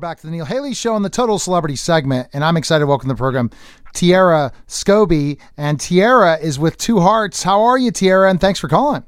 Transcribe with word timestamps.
back 0.00 0.18
to 0.20 0.26
the 0.26 0.32
Neil 0.32 0.46
Haley 0.46 0.74
Show 0.74 0.94
on 0.94 1.02
the 1.02 1.10
Total 1.10 1.38
Celebrity 1.38 1.76
segment, 1.76 2.28
and 2.32 2.42
I'm 2.42 2.56
excited 2.56 2.80
to 2.80 2.86
welcome 2.86 3.08
to 3.08 3.14
the 3.14 3.18
program 3.18 3.50
Tiera 3.94 4.52
Skovbye. 4.66 5.38
And 5.56 5.78
Tiera 5.78 6.40
is 6.40 6.58
with 6.58 6.78
Two 6.78 7.00
Hearts. 7.00 7.42
How 7.42 7.62
are 7.62 7.76
you, 7.76 7.92
Tiera? 7.92 8.30
And 8.30 8.40
thanks 8.40 8.58
for 8.58 8.68
calling. 8.68 9.04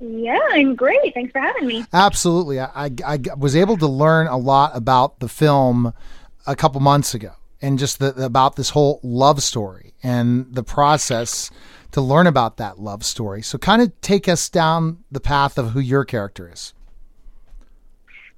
Yeah, 0.00 0.40
I'm 0.50 0.74
great. 0.74 1.14
Thanks 1.14 1.30
for 1.30 1.40
having 1.40 1.66
me. 1.66 1.84
Absolutely. 1.92 2.58
I, 2.58 2.70
I, 2.74 2.90
I 3.06 3.18
was 3.38 3.54
able 3.54 3.76
to 3.76 3.86
learn 3.86 4.26
a 4.26 4.36
lot 4.36 4.72
about 4.74 5.20
the 5.20 5.28
film 5.28 5.94
a 6.44 6.56
couple 6.56 6.80
months 6.80 7.14
ago 7.14 7.30
and 7.60 7.78
just 7.78 8.00
the, 8.00 8.24
about 8.24 8.56
this 8.56 8.70
whole 8.70 8.98
love 9.04 9.42
story 9.44 9.94
and 10.02 10.52
the 10.52 10.64
process 10.64 11.52
to 11.92 12.00
learn 12.00 12.26
about 12.26 12.56
that 12.56 12.80
love 12.80 13.04
story. 13.04 13.42
So, 13.42 13.58
kind 13.58 13.80
of 13.80 13.98
take 14.00 14.28
us 14.28 14.48
down 14.48 15.04
the 15.12 15.20
path 15.20 15.56
of 15.56 15.70
who 15.70 15.78
your 15.78 16.04
character 16.04 16.50
is. 16.52 16.74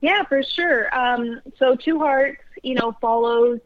Yeah, 0.00 0.22
for 0.24 0.42
sure. 0.42 0.94
Um, 0.96 1.40
so 1.58 1.76
Two 1.76 1.98
Hearts, 1.98 2.42
you 2.62 2.74
know, 2.74 2.96
follows 3.00 3.60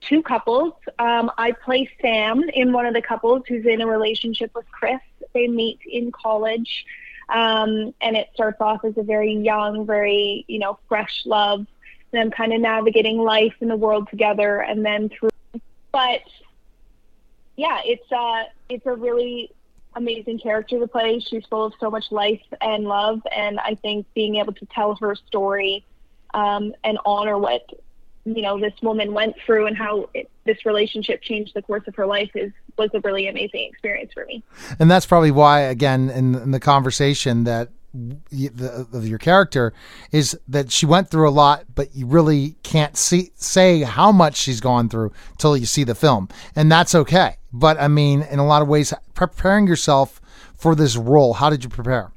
two 0.00 0.22
couples. 0.22 0.74
Um, 0.98 1.30
I 1.38 1.52
play 1.52 1.88
Sam 2.00 2.42
in 2.54 2.72
one 2.72 2.86
of 2.86 2.94
the 2.94 3.02
couples 3.02 3.42
who's 3.46 3.66
in 3.66 3.80
a 3.80 3.86
relationship 3.86 4.52
with 4.54 4.66
Chris. 4.70 5.00
They 5.32 5.48
meet 5.48 5.80
in 5.90 6.12
college, 6.12 6.84
um, 7.28 7.94
and 8.00 8.16
it 8.16 8.28
starts 8.34 8.60
off 8.60 8.84
as 8.84 8.96
a 8.96 9.02
very 9.02 9.34
young, 9.34 9.86
very 9.86 10.44
you 10.48 10.58
know 10.58 10.78
fresh 10.88 11.22
love. 11.24 11.66
Them 12.10 12.30
kind 12.30 12.52
of 12.52 12.60
navigating 12.60 13.18
life 13.18 13.54
in 13.60 13.68
the 13.68 13.76
world 13.76 14.08
together, 14.10 14.60
and 14.60 14.84
then 14.84 15.08
through. 15.08 15.30
But 15.92 16.20
yeah, 17.56 17.80
it's 17.84 18.10
uh, 18.12 18.44
it's 18.68 18.84
a 18.86 18.92
really 18.92 19.50
amazing 19.94 20.38
character 20.38 20.78
to 20.78 20.86
play. 20.86 21.20
She's 21.20 21.44
full 21.46 21.66
of 21.66 21.72
so 21.80 21.90
much 21.90 22.04
life 22.10 22.42
and 22.60 22.84
love, 22.84 23.20
and 23.34 23.58
I 23.60 23.74
think 23.76 24.06
being 24.14 24.36
able 24.36 24.52
to 24.54 24.66
tell 24.66 24.96
her 24.96 25.14
story 25.14 25.84
um, 26.34 26.74
and 26.84 26.98
honor 27.04 27.38
what 27.38 27.62
you 28.24 28.42
know 28.42 28.58
this 28.60 28.74
woman 28.82 29.12
went 29.12 29.34
through 29.44 29.66
and 29.66 29.76
how 29.76 30.08
it, 30.14 30.30
this 30.44 30.64
relationship 30.64 31.22
changed 31.22 31.52
the 31.54 31.62
course 31.62 31.82
of 31.86 31.94
her 31.96 32.06
life 32.06 32.30
is 32.34 32.52
was 32.78 32.90
a 32.94 33.00
really 33.00 33.26
amazing 33.28 33.68
experience 33.70 34.12
for 34.12 34.24
me. 34.26 34.42
And 34.78 34.90
that's 34.90 35.06
probably 35.06 35.30
why, 35.30 35.60
again, 35.60 36.08
in, 36.08 36.34
in 36.34 36.50
the 36.52 36.60
conversation 36.60 37.44
that 37.44 37.68
the, 37.92 38.86
of 38.92 39.06
your 39.06 39.18
character 39.18 39.74
is 40.12 40.38
that 40.48 40.72
she 40.72 40.86
went 40.86 41.10
through 41.10 41.28
a 41.28 41.30
lot, 41.30 41.66
but 41.74 41.94
you 41.94 42.06
really 42.06 42.56
can't 42.62 42.96
see 42.96 43.32
say 43.34 43.82
how 43.82 44.10
much 44.12 44.36
she's 44.36 44.60
gone 44.60 44.88
through 44.88 45.12
till 45.36 45.56
you 45.56 45.66
see 45.66 45.84
the 45.84 45.94
film, 45.94 46.28
and 46.56 46.72
that's 46.72 46.94
okay. 46.94 47.36
But 47.52 47.80
I 47.80 47.88
mean, 47.88 48.22
in 48.22 48.38
a 48.38 48.46
lot 48.46 48.62
of 48.62 48.68
ways, 48.68 48.94
preparing 49.14 49.66
yourself 49.66 50.20
for 50.56 50.74
this 50.74 50.96
role, 50.96 51.34
how 51.34 51.50
did 51.50 51.62
you 51.62 51.68
prepare? 51.70 52.12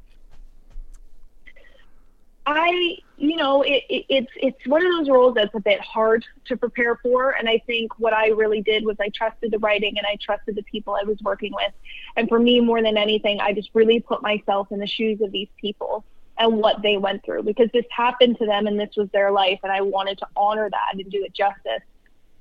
I, 2.46 2.98
you 3.16 3.36
know, 3.36 3.62
it, 3.62 3.82
it, 3.88 4.06
it's 4.08 4.32
it's 4.36 4.66
one 4.66 4.86
of 4.86 4.92
those 4.92 5.10
roles 5.10 5.34
that's 5.34 5.54
a 5.54 5.60
bit 5.60 5.80
hard 5.80 6.24
to 6.46 6.56
prepare 6.56 6.96
for, 6.96 7.32
and 7.32 7.48
I 7.48 7.60
think 7.66 7.98
what 7.98 8.12
I 8.12 8.28
really 8.28 8.62
did 8.62 8.84
was 8.84 8.96
I 9.00 9.08
trusted 9.08 9.50
the 9.50 9.58
writing 9.58 9.98
and 9.98 10.06
I 10.06 10.16
trusted 10.24 10.54
the 10.54 10.62
people 10.62 10.94
I 10.94 11.02
was 11.02 11.18
working 11.22 11.52
with, 11.52 11.72
and 12.16 12.28
for 12.28 12.38
me, 12.38 12.60
more 12.60 12.80
than 12.80 12.96
anything, 12.96 13.40
I 13.40 13.52
just 13.52 13.70
really 13.74 14.00
put 14.00 14.22
myself 14.22 14.70
in 14.70 14.78
the 14.78 14.86
shoes 14.86 15.20
of 15.20 15.32
these 15.32 15.48
people 15.60 16.04
and 16.38 16.58
what 16.58 16.82
they 16.82 16.98
went 16.98 17.24
through 17.24 17.42
because 17.42 17.68
this 17.72 17.86
happened 17.90 18.36
to 18.38 18.46
them 18.46 18.66
and 18.66 18.78
this 18.78 18.90
was 18.96 19.08
their 19.12 19.32
life, 19.32 19.58
and 19.64 19.72
I 19.72 19.80
wanted 19.80 20.18
to 20.18 20.26
honor 20.36 20.70
that 20.70 20.88
and 20.92 21.10
do 21.10 21.24
it 21.24 21.34
justice. 21.34 21.82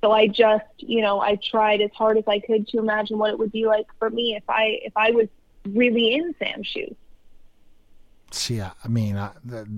So 0.06 0.12
I 0.12 0.28
just, 0.28 0.66
you 0.78 1.02
know, 1.02 1.20
I 1.20 1.36
tried 1.38 1.82
as 1.82 1.90
hard 1.92 2.20
as 2.20 2.26
I 2.28 2.38
could 2.40 2.68
to 2.68 2.78
imagine 2.78 3.18
what 3.18 3.32
it 3.32 3.40
would 3.40 3.52
be 3.52 3.66
like 3.66 3.88
for 3.98 4.12
me 4.12 4.36
if 4.36 4.44
I 4.48 4.78
if 4.84 4.96
I 4.96 5.10
was 5.10 5.28
really 5.68 6.14
in 6.14 6.36
Sam's 6.38 6.68
shoes. 6.68 6.94
Yeah, 8.48 8.74
I 8.84 8.88
mean, 8.88 9.16
uh, 9.16 9.34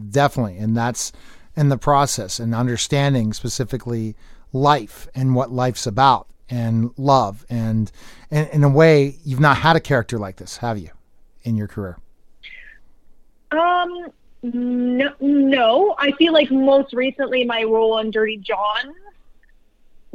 definitely, 0.09 0.58
and 0.58 0.75
that's 0.75 1.14
in 1.55 1.70
the 1.70 1.78
process 1.78 2.42
and 2.42 2.53
understanding 2.53 3.31
specifically 3.31 4.17
life 4.52 5.08
and 5.16 5.33
what 5.33 5.54
life's 5.54 5.87
about 5.87 6.27
and 6.49 6.92
love 6.98 7.45
and, 7.49 7.89
and 8.30 8.49
in 8.49 8.66
a 8.66 8.70
way 8.70 9.16
you've 9.23 9.39
not 9.39 9.55
had 9.55 9.77
a 9.77 9.80
character 9.80 10.20
like 10.20 10.36
this, 10.36 10.58
have 10.58 10.77
you, 10.77 10.89
in 11.43 11.55
your 11.55 11.70
career? 11.70 11.99
Um, 13.52 14.11
no, 14.43 15.14
no. 15.21 15.95
I 15.98 16.11
feel 16.11 16.33
like 16.33 16.52
most 16.52 16.92
recently 16.92 17.45
my 17.45 17.64
role 17.64 17.93
on 17.93 18.11
Dirty 18.11 18.36
John 18.36 18.93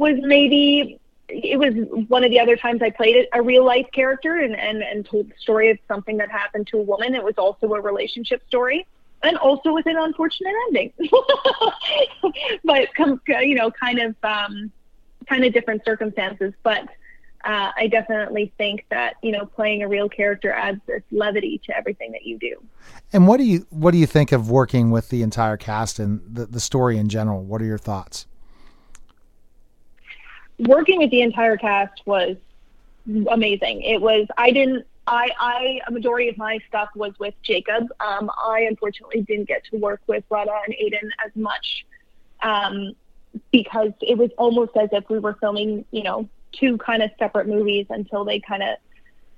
was 0.03 0.19
maybe 0.21 0.99
it 1.29 1.57
was 1.57 1.73
one 2.09 2.23
of 2.23 2.29
the 2.29 2.39
other 2.39 2.55
times 2.55 2.81
I 2.81 2.89
played 2.89 3.27
a 3.33 3.41
real 3.41 3.65
life 3.65 3.87
character 3.91 4.35
and, 4.35 4.55
and, 4.55 4.83
and 4.83 5.05
told 5.05 5.29
the 5.29 5.37
story 5.39 5.71
of 5.71 5.79
something 5.87 6.17
that 6.17 6.29
happened 6.29 6.67
to 6.67 6.77
a 6.77 6.81
woman. 6.81 7.15
It 7.15 7.23
was 7.23 7.35
also 7.37 7.73
a 7.73 7.81
relationship 7.81 8.43
story 8.47 8.85
and 9.23 9.37
also 9.37 9.73
with 9.73 9.85
an 9.87 9.95
unfortunate 9.97 10.53
ending. 10.67 10.93
but 12.63 12.89
you 13.41 13.55
know, 13.55 13.71
kind 13.71 13.99
of 13.99 14.15
um, 14.23 14.71
kind 15.27 15.45
of 15.45 15.53
different 15.53 15.83
circumstances. 15.85 16.53
But 16.61 16.83
uh, 17.45 17.71
I 17.75 17.87
definitely 17.87 18.53
think 18.57 18.85
that 18.89 19.15
you 19.23 19.31
know 19.31 19.45
playing 19.45 19.81
a 19.81 19.87
real 19.87 20.09
character 20.09 20.51
adds 20.51 20.81
this 20.87 21.03
levity 21.11 21.61
to 21.65 21.75
everything 21.75 22.11
that 22.11 22.25
you 22.25 22.37
do. 22.37 22.61
And 23.13 23.27
what 23.27 23.37
do 23.37 23.45
you 23.45 23.65
what 23.69 23.91
do 23.91 23.97
you 23.97 24.07
think 24.07 24.33
of 24.33 24.49
working 24.49 24.91
with 24.91 25.09
the 25.09 25.23
entire 25.23 25.57
cast 25.57 25.99
and 25.99 26.21
the, 26.35 26.45
the 26.45 26.59
story 26.59 26.97
in 26.97 27.09
general? 27.09 27.43
What 27.43 27.61
are 27.61 27.65
your 27.65 27.77
thoughts? 27.77 28.27
Working 30.67 30.99
with 30.99 31.11
the 31.11 31.21
entire 31.21 31.57
cast 31.57 32.01
was 32.05 32.37
amazing. 33.29 33.81
It 33.81 34.01
was 34.01 34.27
I 34.37 34.51
didn't 34.51 34.85
I 35.07 35.29
I 35.39 35.79
a 35.87 35.91
majority 35.91 36.29
of 36.29 36.37
my 36.37 36.59
stuff 36.67 36.89
was 36.95 37.13
with 37.19 37.33
Jacob. 37.41 37.87
Um, 37.99 38.29
I 38.45 38.65
unfortunately 38.69 39.21
didn't 39.21 39.47
get 39.47 39.63
to 39.71 39.77
work 39.77 40.01
with 40.07 40.23
Radha 40.29 40.57
and 40.65 40.75
Aiden 40.75 41.09
as 41.25 41.31
much 41.35 41.85
um, 42.41 42.93
because 43.51 43.91
it 44.01 44.17
was 44.17 44.29
almost 44.37 44.71
as 44.77 44.89
if 44.91 45.09
we 45.09 45.19
were 45.19 45.33
filming, 45.39 45.85
you 45.91 46.03
know, 46.03 46.29
two 46.51 46.77
kind 46.77 47.01
of 47.01 47.11
separate 47.19 47.47
movies 47.47 47.87
until 47.89 48.23
they 48.23 48.39
kind 48.39 48.63
of 48.63 48.77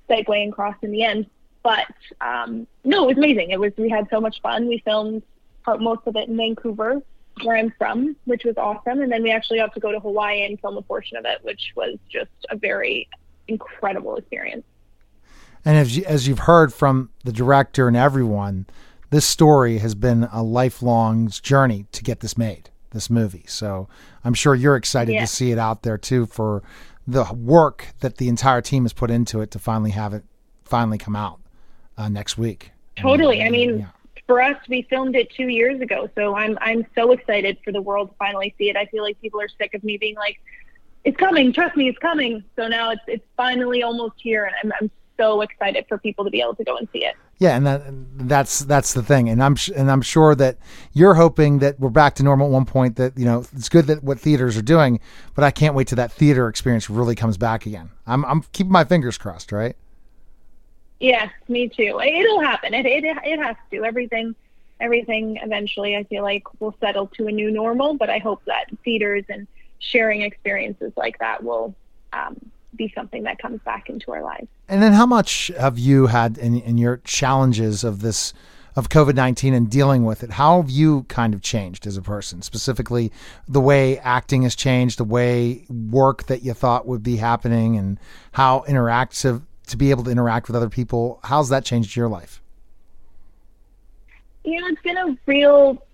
segue 0.08 0.42
and 0.42 0.52
cross 0.52 0.76
in 0.82 0.92
the 0.92 1.02
end. 1.02 1.26
But 1.62 1.86
um, 2.20 2.66
no, 2.84 3.04
it 3.04 3.16
was 3.16 3.16
amazing. 3.16 3.50
It 3.50 3.58
was 3.58 3.72
we 3.76 3.88
had 3.88 4.06
so 4.10 4.20
much 4.20 4.40
fun. 4.40 4.68
We 4.68 4.78
filmed 4.84 5.22
part 5.64 5.80
most 5.80 6.06
of 6.06 6.14
it 6.14 6.28
in 6.28 6.36
Vancouver 6.36 7.02
where 7.42 7.56
I'm 7.56 7.72
from, 7.78 8.16
which 8.24 8.44
was 8.44 8.56
awesome. 8.56 9.00
And 9.00 9.10
then 9.10 9.22
we 9.22 9.30
actually 9.30 9.58
got 9.58 9.74
to 9.74 9.80
go 9.80 9.92
to 9.92 10.00
Hawaii 10.00 10.44
and 10.44 10.58
film 10.60 10.76
a 10.76 10.82
portion 10.82 11.16
of 11.16 11.24
it, 11.24 11.38
which 11.42 11.72
was 11.76 11.98
just 12.10 12.30
a 12.50 12.56
very 12.56 13.08
incredible 13.48 14.16
experience. 14.16 14.64
And 15.64 15.76
as, 15.76 15.96
you, 15.96 16.04
as 16.04 16.28
you've 16.28 16.40
heard 16.40 16.72
from 16.72 17.10
the 17.24 17.32
director 17.32 17.88
and 17.88 17.96
everyone, 17.96 18.66
this 19.10 19.26
story 19.26 19.78
has 19.78 19.94
been 19.94 20.28
a 20.32 20.42
lifelong 20.42 21.28
journey 21.28 21.86
to 21.92 22.02
get 22.02 22.20
this 22.20 22.38
made, 22.38 22.70
this 22.90 23.10
movie. 23.10 23.44
So 23.48 23.88
I'm 24.24 24.34
sure 24.34 24.54
you're 24.54 24.76
excited 24.76 25.12
yeah. 25.12 25.20
to 25.22 25.26
see 25.26 25.50
it 25.50 25.58
out 25.58 25.82
there 25.82 25.98
too 25.98 26.26
for 26.26 26.62
the 27.06 27.24
work 27.32 27.88
that 28.00 28.16
the 28.16 28.28
entire 28.28 28.62
team 28.62 28.84
has 28.84 28.92
put 28.92 29.10
into 29.10 29.40
it 29.40 29.50
to 29.52 29.58
finally 29.58 29.92
have 29.92 30.12
it 30.14 30.24
finally 30.64 30.98
come 30.98 31.14
out 31.14 31.40
uh, 31.96 32.08
next 32.08 32.38
week. 32.38 32.72
Totally. 32.96 33.42
I 33.42 33.50
mean, 33.50 33.80
yeah 33.80 33.86
for 34.26 34.42
us, 34.42 34.56
we 34.68 34.82
filmed 34.82 35.14
it 35.14 35.30
two 35.30 35.48
years 35.48 35.80
ago, 35.80 36.10
so 36.16 36.34
I'm 36.34 36.58
I'm 36.60 36.86
so 36.94 37.12
excited 37.12 37.58
for 37.64 37.72
the 37.72 37.80
world 37.80 38.10
to 38.10 38.16
finally 38.16 38.54
see 38.58 38.68
it. 38.68 38.76
I 38.76 38.86
feel 38.86 39.02
like 39.02 39.20
people 39.20 39.40
are 39.40 39.48
sick 39.48 39.74
of 39.74 39.84
me 39.84 39.96
being 39.96 40.16
like, 40.16 40.40
"It's 41.04 41.16
coming, 41.16 41.52
trust 41.52 41.76
me, 41.76 41.88
it's 41.88 41.98
coming." 41.98 42.42
So 42.56 42.66
now 42.66 42.90
it's 42.90 43.02
it's 43.06 43.24
finally 43.36 43.82
almost 43.82 44.14
here, 44.18 44.44
and 44.44 44.54
I'm 44.62 44.72
I'm 44.80 44.90
so 45.16 45.40
excited 45.40 45.86
for 45.88 45.98
people 45.98 46.24
to 46.24 46.30
be 46.30 46.40
able 46.40 46.54
to 46.56 46.64
go 46.64 46.76
and 46.76 46.88
see 46.92 47.04
it. 47.04 47.14
Yeah, 47.38 47.54
and 47.54 47.66
that 47.66 47.82
that's 48.28 48.60
that's 48.60 48.94
the 48.94 49.02
thing, 49.02 49.28
and 49.28 49.42
I'm 49.42 49.56
and 49.74 49.90
I'm 49.90 50.02
sure 50.02 50.34
that 50.34 50.58
you're 50.92 51.14
hoping 51.14 51.60
that 51.60 51.78
we're 51.78 51.90
back 51.90 52.14
to 52.16 52.22
normal 52.22 52.48
at 52.48 52.52
one 52.52 52.64
point. 52.64 52.96
That 52.96 53.16
you 53.16 53.26
know 53.26 53.44
it's 53.54 53.68
good 53.68 53.86
that 53.86 54.02
what 54.02 54.18
theaters 54.18 54.56
are 54.56 54.62
doing, 54.62 55.00
but 55.34 55.44
I 55.44 55.50
can't 55.50 55.74
wait 55.74 55.88
till 55.88 55.96
that 55.96 56.10
theater 56.10 56.48
experience 56.48 56.90
really 56.90 57.14
comes 57.14 57.36
back 57.36 57.66
again. 57.66 57.90
I'm 58.06 58.24
I'm 58.24 58.42
keeping 58.52 58.72
my 58.72 58.84
fingers 58.84 59.18
crossed, 59.18 59.52
right? 59.52 59.76
Yes, 61.00 61.30
me 61.48 61.68
too. 61.68 62.00
It'll 62.00 62.40
happen. 62.40 62.74
It 62.74 62.86
it 62.86 63.04
it 63.04 63.38
has 63.38 63.56
to. 63.70 63.84
Everything 63.84 64.34
everything 64.80 65.38
eventually 65.42 65.96
I 65.96 66.04
feel 66.04 66.22
like 66.22 66.44
will 66.60 66.74
settle 66.80 67.06
to 67.16 67.26
a 67.26 67.32
new 67.32 67.50
normal, 67.50 67.94
but 67.94 68.10
I 68.10 68.18
hope 68.18 68.44
that 68.46 68.66
theaters 68.84 69.24
and 69.28 69.46
sharing 69.78 70.22
experiences 70.22 70.92
like 70.96 71.18
that 71.18 71.42
will 71.42 71.74
um, 72.12 72.36
be 72.74 72.92
something 72.94 73.22
that 73.24 73.38
comes 73.38 73.60
back 73.62 73.88
into 73.88 74.12
our 74.12 74.22
lives. 74.22 74.48
And 74.68 74.82
then 74.82 74.92
how 74.92 75.06
much 75.06 75.50
have 75.58 75.78
you 75.78 76.06
had 76.06 76.38
in, 76.38 76.60
in 76.60 76.78
your 76.78 76.98
challenges 76.98 77.84
of 77.84 78.00
this 78.00 78.32
of 78.74 78.90
COVID 78.90 79.14
19 79.14 79.54
and 79.54 79.70
dealing 79.70 80.04
with 80.04 80.22
it, 80.22 80.32
how 80.32 80.60
have 80.60 80.70
you 80.70 81.04
kind 81.04 81.32
of 81.32 81.40
changed 81.40 81.86
as 81.86 81.96
a 81.96 82.02
person? 82.02 82.42
Specifically, 82.42 83.10
the 83.48 83.60
way 83.60 83.98
acting 84.00 84.42
has 84.42 84.54
changed, 84.54 84.98
the 84.98 85.04
way 85.04 85.64
work 85.70 86.24
that 86.24 86.42
you 86.42 86.52
thought 86.52 86.86
would 86.86 87.02
be 87.02 87.16
happening, 87.16 87.78
and 87.78 87.98
how 88.32 88.64
interactive 88.68 89.42
to 89.66 89.76
be 89.76 89.90
able 89.90 90.04
to 90.04 90.10
interact 90.10 90.46
with 90.46 90.56
other 90.56 90.68
people. 90.68 91.20
How's 91.24 91.48
that 91.48 91.64
changed 91.64 91.96
your 91.96 92.08
life? 92.08 92.40
You 94.44 94.60
know, 94.60 94.68
it's 94.68 94.82
been 94.82 94.96
a 94.96 95.18
real, 95.26 95.84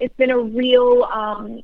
it's 0.00 0.16
been 0.16 0.30
a 0.30 0.38
real 0.38 1.04
um, 1.04 1.62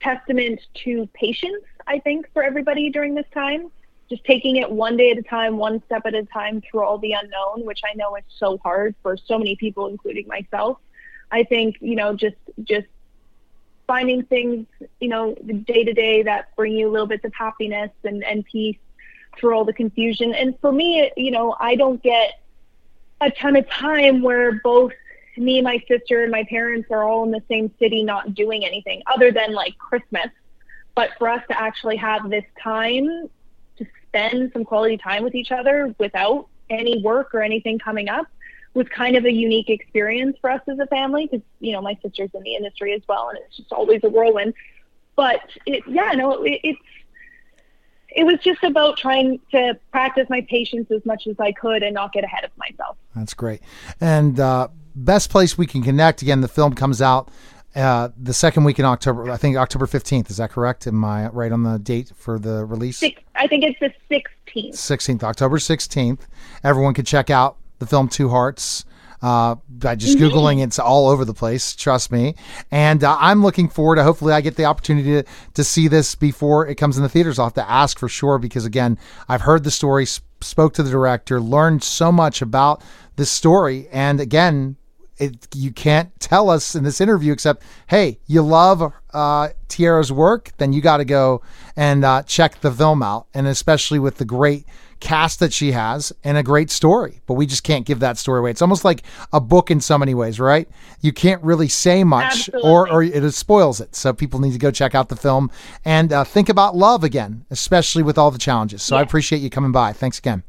testament 0.00 0.60
to 0.84 1.08
patience. 1.12 1.64
I 1.86 1.98
think 1.98 2.32
for 2.32 2.42
everybody 2.42 2.90
during 2.90 3.14
this 3.14 3.26
time, 3.34 3.70
just 4.08 4.24
taking 4.24 4.56
it 4.56 4.70
one 4.70 4.96
day 4.96 5.10
at 5.10 5.18
a 5.18 5.22
time, 5.22 5.56
one 5.56 5.82
step 5.86 6.02
at 6.04 6.14
a 6.14 6.24
time 6.24 6.60
through 6.60 6.82
all 6.82 6.98
the 6.98 7.12
unknown, 7.12 7.66
which 7.66 7.80
I 7.84 7.94
know 7.94 8.14
is 8.16 8.24
so 8.38 8.58
hard 8.58 8.94
for 9.02 9.16
so 9.16 9.38
many 9.38 9.56
people, 9.56 9.86
including 9.86 10.28
myself. 10.28 10.78
I 11.30 11.44
think 11.44 11.78
you 11.80 11.96
know, 11.96 12.14
just 12.14 12.36
just 12.62 12.86
finding 13.86 14.22
things, 14.24 14.66
you 15.00 15.08
know, 15.08 15.34
day 15.34 15.82
to 15.84 15.92
day 15.92 16.22
that 16.22 16.54
bring 16.56 16.74
you 16.74 16.90
little 16.90 17.06
bits 17.06 17.24
of 17.24 17.32
happiness 17.34 17.90
and, 18.04 18.22
and 18.22 18.44
peace 18.44 18.76
through 19.38 19.54
all 19.54 19.64
the 19.64 19.72
confusion. 19.72 20.34
And 20.34 20.58
for 20.60 20.72
me, 20.72 21.10
you 21.16 21.30
know, 21.30 21.56
I 21.58 21.76
don't 21.76 22.02
get 22.02 22.40
a 23.20 23.30
ton 23.30 23.56
of 23.56 23.68
time 23.68 24.22
where 24.22 24.60
both 24.64 24.92
me, 25.36 25.62
my 25.62 25.82
sister, 25.88 26.22
and 26.22 26.30
my 26.30 26.44
parents 26.44 26.90
are 26.90 27.04
all 27.04 27.24
in 27.24 27.30
the 27.30 27.42
same 27.48 27.70
city 27.78 28.02
not 28.02 28.34
doing 28.34 28.64
anything 28.64 29.02
other 29.06 29.32
than 29.32 29.52
like 29.52 29.78
Christmas. 29.78 30.28
But 30.94 31.10
for 31.18 31.28
us 31.28 31.42
to 31.48 31.58
actually 31.58 31.96
have 31.96 32.28
this 32.28 32.44
time 32.62 33.30
to 33.78 33.86
spend 34.08 34.52
some 34.52 34.64
quality 34.64 34.98
time 34.98 35.24
with 35.24 35.34
each 35.34 35.50
other 35.50 35.94
without 35.98 36.48
any 36.68 37.02
work 37.02 37.34
or 37.34 37.42
anything 37.42 37.78
coming 37.78 38.08
up 38.08 38.26
was 38.74 38.86
kind 38.88 39.16
of 39.16 39.24
a 39.24 39.32
unique 39.32 39.68
experience 39.68 40.36
for 40.40 40.50
us 40.50 40.60
as 40.68 40.78
a 40.78 40.86
family 40.86 41.26
because 41.26 41.44
you 41.60 41.72
know 41.72 41.82
my 41.82 41.96
sister's 42.02 42.30
in 42.34 42.42
the 42.42 42.54
industry 42.54 42.94
as 42.94 43.02
well 43.08 43.28
and 43.28 43.38
it's 43.38 43.56
just 43.56 43.72
always 43.72 44.00
a 44.02 44.08
whirlwind 44.08 44.54
but 45.14 45.40
it, 45.66 45.82
yeah 45.86 46.12
no 46.12 46.42
it, 46.42 46.60
it's 46.62 46.78
it 48.14 48.24
was 48.24 48.38
just 48.42 48.62
about 48.62 48.96
trying 48.96 49.40
to 49.50 49.78
practice 49.90 50.26
my 50.28 50.40
patience 50.48 50.90
as 50.90 51.04
much 51.04 51.26
as 51.26 51.36
I 51.38 51.52
could 51.52 51.82
and 51.82 51.94
not 51.94 52.12
get 52.12 52.24
ahead 52.24 52.44
of 52.44 52.50
myself. 52.56 52.96
That's 53.14 53.34
great. 53.34 53.60
And 54.00 54.38
uh, 54.38 54.68
best 54.94 55.30
place 55.30 55.56
we 55.56 55.66
can 55.66 55.82
connect 55.82 56.22
again. 56.22 56.40
The 56.40 56.48
film 56.48 56.74
comes 56.74 57.00
out 57.02 57.30
uh, 57.74 58.10
the 58.16 58.34
second 58.34 58.64
week 58.64 58.78
in 58.78 58.84
October. 58.84 59.30
I 59.30 59.36
think 59.36 59.56
October 59.56 59.86
fifteenth. 59.86 60.30
Is 60.30 60.36
that 60.36 60.50
correct? 60.50 60.86
Am 60.86 61.04
I 61.04 61.28
right 61.28 61.52
on 61.52 61.62
the 61.62 61.78
date 61.78 62.12
for 62.14 62.38
the 62.38 62.64
release? 62.64 62.98
Six, 62.98 63.22
I 63.34 63.46
think 63.46 63.64
it's 63.64 63.80
the 63.80 63.92
sixteenth. 64.08 64.74
Sixteenth, 64.74 65.24
October 65.24 65.58
sixteenth. 65.58 66.26
Everyone 66.62 66.94
can 66.94 67.04
check 67.04 67.30
out 67.30 67.56
the 67.78 67.86
film 67.86 68.08
Two 68.08 68.28
Hearts. 68.28 68.84
Uh, 69.22 69.54
by 69.68 69.94
just 69.94 70.18
mm-hmm. 70.18 70.36
googling, 70.36 70.62
it's 70.62 70.80
all 70.80 71.08
over 71.08 71.24
the 71.24 71.32
place. 71.32 71.76
Trust 71.76 72.10
me. 72.10 72.34
And 72.72 73.04
uh, 73.04 73.16
I'm 73.20 73.40
looking 73.42 73.68
forward 73.68 73.96
to. 73.96 74.02
Hopefully, 74.02 74.32
I 74.32 74.40
get 74.40 74.56
the 74.56 74.64
opportunity 74.64 75.22
to, 75.22 75.24
to 75.54 75.64
see 75.64 75.86
this 75.86 76.16
before 76.16 76.66
it 76.66 76.74
comes 76.74 76.96
in 76.96 77.04
the 77.04 77.08
theaters. 77.08 77.38
I'll 77.38 77.46
have 77.46 77.54
to 77.54 77.70
ask 77.70 77.98
for 77.98 78.08
sure 78.08 78.38
because 78.38 78.64
again, 78.64 78.98
I've 79.28 79.42
heard 79.42 79.62
the 79.62 79.70
story, 79.70 80.06
spoke 80.06 80.74
to 80.74 80.82
the 80.82 80.90
director, 80.90 81.40
learned 81.40 81.84
so 81.84 82.10
much 82.10 82.42
about 82.42 82.82
this 83.16 83.30
story, 83.30 83.88
and 83.92 84.20
again, 84.20 84.76
it, 85.18 85.46
you 85.54 85.70
can't 85.70 86.18
tell 86.18 86.50
us 86.50 86.74
in 86.74 86.82
this 86.82 87.00
interview 87.00 87.32
except, 87.32 87.62
hey, 87.86 88.18
you 88.26 88.42
love 88.42 88.92
uh, 89.12 89.48
Tiera's 89.68 90.10
work, 90.10 90.50
then 90.56 90.72
you 90.72 90.80
got 90.80 90.96
to 90.96 91.04
go 91.04 91.42
and 91.76 92.04
uh, 92.04 92.22
check 92.24 92.60
the 92.60 92.72
film 92.72 93.02
out, 93.02 93.26
and 93.34 93.46
especially 93.46 93.98
with 93.98 94.16
the 94.16 94.24
great 94.24 94.66
cast 95.02 95.40
that 95.40 95.52
she 95.52 95.72
has 95.72 96.12
and 96.22 96.38
a 96.38 96.42
great 96.42 96.70
story, 96.70 97.20
but 97.26 97.34
we 97.34 97.44
just 97.44 97.64
can't 97.64 97.84
give 97.84 97.98
that 98.00 98.16
story 98.16 98.38
away. 98.38 98.52
It's 98.52 98.62
almost 98.62 98.84
like 98.84 99.02
a 99.32 99.40
book 99.40 99.70
in 99.70 99.80
so 99.80 99.98
many 99.98 100.14
ways, 100.14 100.38
right? 100.38 100.68
You 101.00 101.12
can't 101.12 101.42
really 101.42 101.68
say 101.68 102.04
much 102.04 102.48
or, 102.62 102.90
or 102.90 103.02
it 103.02 103.34
spoils 103.34 103.80
it. 103.80 103.96
So 103.96 104.12
people 104.12 104.38
need 104.40 104.52
to 104.52 104.58
go 104.58 104.70
check 104.70 104.94
out 104.94 105.08
the 105.08 105.16
film 105.16 105.50
and 105.84 106.12
uh, 106.12 106.22
think 106.22 106.48
about 106.48 106.76
love 106.76 107.02
again, 107.02 107.44
especially 107.50 108.04
with 108.04 108.16
all 108.16 108.30
the 108.30 108.38
challenges. 108.38 108.82
So 108.82 108.94
yeah. 108.94 109.00
I 109.00 109.02
appreciate 109.02 109.40
you 109.40 109.50
coming 109.50 109.72
by. 109.72 109.92
Thanks 109.92 110.20
again. 110.20 110.44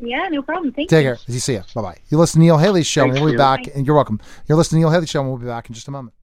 Yeah, 0.00 0.28
no 0.28 0.42
problem. 0.42 0.72
Thank 0.72 0.90
Take 0.90 1.04
you. 1.04 1.14
care. 1.14 1.18
As 1.26 1.34
you 1.34 1.40
see 1.40 1.54
you. 1.54 1.62
Bye 1.74 1.82
bye. 1.82 1.96
You 2.10 2.18
listen 2.18 2.40
to 2.40 2.44
Neil 2.44 2.58
Haley's 2.58 2.86
show. 2.86 3.04
Thank 3.04 3.14
we'll 3.14 3.32
be 3.32 3.38
back. 3.38 3.68
And 3.74 3.86
you're 3.86 3.96
welcome. 3.96 4.20
You're 4.46 4.58
listening 4.58 4.82
to 4.82 4.86
Neil 4.86 4.92
Haley's 4.92 5.08
show, 5.08 5.20
and 5.20 5.30
we'll 5.30 5.38
be 5.38 5.46
back 5.46 5.68
in 5.68 5.74
just 5.74 5.88
a 5.88 5.90
moment. 5.90 6.14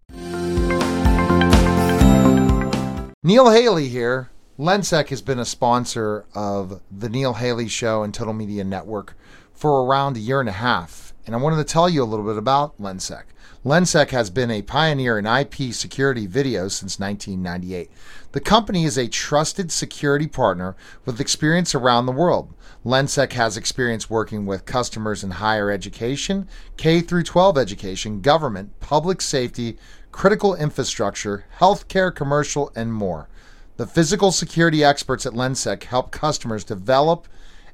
Neil 3.23 3.49
Haley 3.49 3.87
here 3.87 4.29
Lensec 4.61 5.09
has 5.09 5.23
been 5.23 5.39
a 5.39 5.43
sponsor 5.43 6.23
of 6.35 6.81
the 6.91 7.09
Neil 7.09 7.33
Haley 7.33 7.67
Show 7.67 8.03
and 8.03 8.13
Total 8.13 8.31
Media 8.31 8.63
Network 8.63 9.17
for 9.55 9.83
around 9.83 10.15
a 10.15 10.19
year 10.19 10.39
and 10.39 10.47
a 10.47 10.51
half, 10.51 11.15
and 11.25 11.33
I 11.33 11.39
wanted 11.39 11.55
to 11.55 11.63
tell 11.63 11.89
you 11.89 12.03
a 12.03 12.05
little 12.05 12.27
bit 12.27 12.37
about 12.37 12.79
Lensec. 12.79 13.23
Lensec 13.65 14.11
has 14.11 14.29
been 14.29 14.51
a 14.51 14.61
pioneer 14.61 15.17
in 15.17 15.25
IP 15.25 15.73
security 15.73 16.27
video 16.27 16.67
since 16.67 16.99
1998. 16.99 17.89
The 18.33 18.39
company 18.39 18.85
is 18.85 18.99
a 18.99 19.07
trusted 19.07 19.71
security 19.71 20.27
partner 20.27 20.75
with 21.05 21.19
experience 21.19 21.73
around 21.73 22.05
the 22.05 22.11
world. 22.11 22.53
Lensec 22.85 23.33
has 23.33 23.57
experience 23.57 24.11
working 24.11 24.45
with 24.45 24.67
customers 24.67 25.23
in 25.23 25.31
higher 25.31 25.71
education, 25.71 26.47
K 26.77 27.01
through 27.01 27.23
12 27.23 27.57
education, 27.57 28.21
government, 28.21 28.79
public 28.79 29.21
safety, 29.21 29.79
critical 30.11 30.53
infrastructure, 30.53 31.45
healthcare, 31.57 32.13
commercial, 32.13 32.71
and 32.75 32.93
more. 32.93 33.27
The 33.81 33.87
physical 33.87 34.31
security 34.31 34.83
experts 34.83 35.25
at 35.25 35.33
Lensec 35.33 35.85
help 35.85 36.11
customers 36.11 36.63
develop 36.63 37.27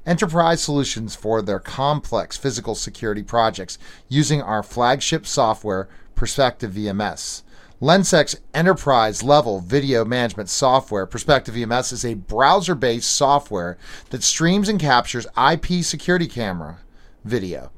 enterprise 0.06 0.62
solutions 0.62 1.14
for 1.14 1.42
their 1.42 1.60
complex 1.60 2.34
physical 2.38 2.74
security 2.74 3.22
projects 3.22 3.76
using 4.08 4.40
our 4.40 4.62
flagship 4.62 5.26
software, 5.26 5.86
Perspective 6.14 6.72
VMS. 6.72 7.42
Lensec's 7.82 8.40
enterprise 8.54 9.22
level 9.22 9.60
video 9.60 10.02
management 10.02 10.48
software, 10.48 11.04
Perspective 11.04 11.54
VMS, 11.54 11.92
is 11.92 12.06
a 12.06 12.14
browser 12.14 12.74
based 12.74 13.10
software 13.10 13.76
that 14.08 14.22
streams 14.22 14.70
and 14.70 14.80
captures 14.80 15.26
IP 15.36 15.84
security 15.84 16.26
camera 16.26 16.78
video. 17.22 17.70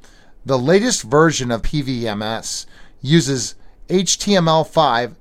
The 0.46 0.56
latest 0.56 1.02
version 1.02 1.50
of 1.50 1.62
PVMS 1.62 2.66
uses 3.02 3.56
HTML5 3.88 5.16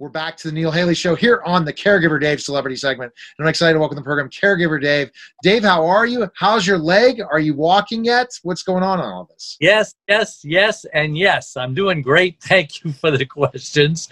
We're 0.00 0.08
back 0.08 0.34
to 0.38 0.48
the 0.48 0.54
Neil 0.54 0.70
Haley 0.70 0.94
Show 0.94 1.14
here 1.14 1.42
on 1.44 1.66
the 1.66 1.74
Caregiver 1.74 2.18
Dave 2.18 2.40
Celebrity 2.40 2.74
segment. 2.74 3.12
And 3.36 3.44
I'm 3.44 3.50
excited 3.50 3.74
to 3.74 3.80
welcome 3.80 3.96
the 3.96 4.02
program 4.02 4.30
Caregiver 4.30 4.80
Dave. 4.80 5.10
Dave, 5.42 5.62
how 5.62 5.84
are 5.84 6.06
you? 6.06 6.26
How's 6.34 6.66
your 6.66 6.78
leg? 6.78 7.20
Are 7.20 7.38
you 7.38 7.52
walking 7.52 8.02
yet? 8.02 8.30
What's 8.42 8.62
going 8.62 8.82
on 8.82 8.98
on 8.98 9.12
all 9.12 9.26
this? 9.26 9.58
Yes, 9.60 9.94
yes, 10.08 10.40
yes, 10.42 10.86
and 10.94 11.18
yes. 11.18 11.54
I'm 11.54 11.74
doing 11.74 12.00
great. 12.00 12.38
Thank 12.42 12.82
you 12.82 12.92
for 12.92 13.10
the 13.10 13.26
questions. 13.26 14.08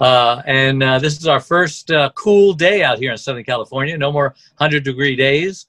Uh, 0.00 0.40
and 0.46 0.82
uh, 0.82 0.98
this 1.00 1.18
is 1.18 1.26
our 1.26 1.40
first 1.40 1.90
uh, 1.90 2.08
cool 2.14 2.54
day 2.54 2.82
out 2.82 2.98
here 2.98 3.12
in 3.12 3.18
Southern 3.18 3.44
California. 3.44 3.98
No 3.98 4.10
more 4.10 4.34
100 4.56 4.84
degree 4.84 5.16
days. 5.16 5.66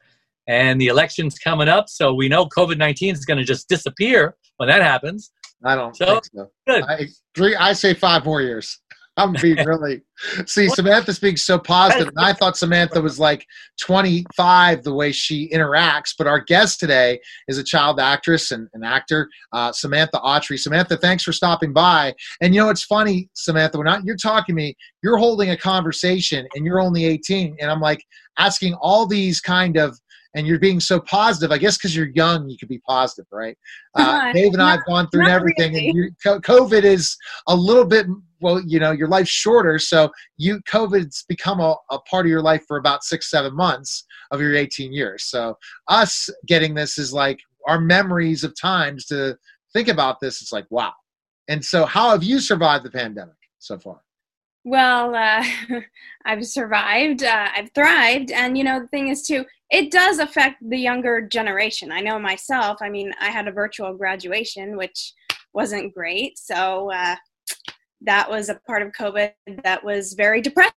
And 0.47 0.79
the 0.79 0.88
election's 0.88 1.38
coming 1.38 1.67
up, 1.67 1.89
so 1.89 2.13
we 2.13 2.29
know 2.29 2.45
COVID 2.45 2.77
19 2.77 3.15
is 3.15 3.25
going 3.25 3.38
to 3.38 3.43
just 3.43 3.67
disappear 3.67 4.38
when 4.55 4.69
that 4.69 4.81
happens. 4.81 5.29
I 5.65 5.75
don't 5.75 5.93
so, 5.93 6.05
think 6.05 6.25
so. 6.33 6.51
Good. 6.67 6.83
I, 6.83 7.07
three, 7.36 7.55
I 7.55 7.74
say 7.74 7.93
five 7.93 8.24
more 8.24 8.41
years. 8.41 8.79
I'm 9.17 9.33
being 9.33 9.57
really. 9.65 10.01
See, 10.45 10.69
Samantha's 10.69 11.19
being 11.19 11.38
so 11.38 11.57
positive, 11.59 12.07
and 12.07 12.19
I 12.19 12.33
thought 12.33 12.55
Samantha 12.55 13.01
was 13.01 13.19
like 13.19 13.45
25 13.79 14.83
the 14.83 14.93
way 14.93 15.12
she 15.12 15.50
interacts. 15.50 16.13
But 16.17 16.27
our 16.27 16.39
guest 16.39 16.79
today 16.79 17.19
is 17.47 17.57
a 17.57 17.63
child 17.63 18.00
actress 18.00 18.51
and 18.51 18.67
an 18.74 18.83
actor, 18.83 19.29
uh, 19.53 19.71
Samantha 19.71 20.19
Autry. 20.19 20.59
Samantha, 20.59 20.97
thanks 20.97 21.24
for 21.24 21.33
stopping 21.33 21.74
by. 21.74 22.13
And 22.41 22.53
you 22.53 22.62
know, 22.62 22.69
it's 22.69 22.83
funny, 22.83 23.29
Samantha, 23.33 23.77
when 23.77 23.88
I, 23.88 24.00
you're 24.03 24.15
talking 24.15 24.55
to 24.55 24.62
me, 24.62 24.75
you're 25.03 25.17
holding 25.17 25.50
a 25.50 25.57
conversation, 25.57 26.47
and 26.55 26.65
you're 26.65 26.79
only 26.79 27.05
18, 27.05 27.57
and 27.59 27.71
I'm 27.71 27.81
like 27.81 28.03
asking 28.38 28.75
all 28.75 29.07
these 29.07 29.41
kind 29.41 29.77
of 29.77 29.97
and 30.36 30.45
you're 30.45 30.59
being 30.59 30.79
so 30.79 31.00
positive. 31.00 31.51
I 31.51 31.57
guess 31.57 31.77
because 31.77 31.95
you're 31.95 32.09
young, 32.09 32.47
you 32.47 32.57
could 32.57 32.69
be 32.69 32.79
positive, 32.79 33.25
right? 33.31 33.57
Uh, 33.95 34.31
Dave 34.33 34.53
and 34.53 34.62
I 34.62 34.71
have 34.71 34.86
gone 34.86 35.09
through 35.09 35.27
everything, 35.27 35.74
really. 35.74 35.88
and 35.88 35.97
you, 35.97 36.12
COVID 36.24 36.83
is 36.83 37.17
a 37.47 37.55
little 37.55 37.86
bit 37.86 38.05
well, 38.39 38.62
you 38.62 38.79
know, 38.79 38.91
your 38.91 39.08
life's 39.08 39.29
shorter, 39.29 39.79
so 39.79 40.12
you 40.38 40.62
COVID's 40.70 41.25
become 41.27 41.60
a, 41.60 41.75
a 41.91 42.00
part 42.00 42.25
of 42.25 42.29
your 42.29 42.41
life 42.41 42.63
for 42.67 42.77
about 42.77 43.03
six, 43.03 43.29
seven 43.29 43.56
months 43.56 44.06
of 44.32 44.41
your 44.41 44.56
18 44.56 44.94
years. 44.94 45.24
So 45.24 45.58
us 45.88 46.29
getting 46.46 46.74
this 46.74 46.98
is 46.98 47.13
like 47.13 47.39
our 47.67 47.79
memories 47.79 48.44
of 48.44 48.53
times 48.60 49.06
to 49.08 49.38
think 49.74 49.88
about 49.88 50.20
this. 50.20 50.41
It's 50.41 50.51
like 50.53 50.65
wow. 50.70 50.94
And 51.48 51.63
so, 51.63 51.86
how 51.86 52.10
have 52.10 52.24
you 52.24 52.39
survived 52.39 52.84
the 52.84 52.91
pandemic 52.91 53.36
so 53.60 53.77
far? 53.77 54.01
Well, 54.65 55.15
uh, 55.15 55.46
I've 56.25 56.46
survived, 56.46 57.24
uh, 57.24 57.48
I've 57.56 57.72
thrived, 57.74 58.32
and 58.32 58.58
you 58.58 58.65
know 58.65 58.82
the 58.82 58.88
thing 58.88 59.08
is 59.08 59.22
too, 59.22 59.46
it 59.70 59.91
does 59.91 60.20
affect 60.20 60.58
the 60.67 60.77
younger 60.77 61.22
generation. 61.22 61.91
I 61.91 62.01
know 62.01 62.20
myself. 62.20 62.79
I 62.82 62.89
mean, 62.89 63.13
I 63.20 63.29
had 63.29 63.48
a 63.48 63.51
virtual 63.51 63.94
graduation, 63.94 64.75
which 64.75 65.13
wasn't 65.53 65.94
great. 65.94 66.38
So 66.38 66.91
uh, 66.91 67.15
that 68.01 68.30
was 68.30 68.50
a 68.50 68.60
part 68.68 68.82
of 68.82 68.92
COVID 68.92 69.32
that 69.63 69.84
was 69.84 70.13
very 70.13 70.42
depressing. 70.42 70.74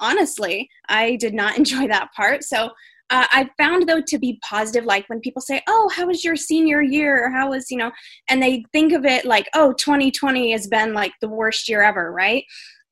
Honestly, 0.00 0.68
I 0.88 1.16
did 1.16 1.34
not 1.34 1.58
enjoy 1.58 1.88
that 1.88 2.12
part. 2.14 2.44
So 2.44 2.70
uh, 3.10 3.26
I 3.30 3.48
found 3.56 3.88
though 3.88 4.02
to 4.06 4.18
be 4.18 4.38
positive, 4.48 4.84
like 4.84 5.08
when 5.08 5.20
people 5.20 5.40
say, 5.40 5.62
"Oh, 5.66 5.90
how 5.94 6.06
was 6.06 6.24
your 6.24 6.36
senior 6.36 6.82
year?" 6.82 7.24
or 7.24 7.30
"How 7.30 7.50
was 7.50 7.70
you 7.70 7.78
know," 7.78 7.90
and 8.28 8.42
they 8.42 8.64
think 8.72 8.92
of 8.92 9.06
it 9.06 9.24
like, 9.24 9.48
"Oh, 9.54 9.72
2020 9.72 10.52
has 10.52 10.66
been 10.66 10.92
like 10.92 11.12
the 11.20 11.28
worst 11.28 11.68
year 11.68 11.82
ever," 11.82 12.12
right? 12.12 12.44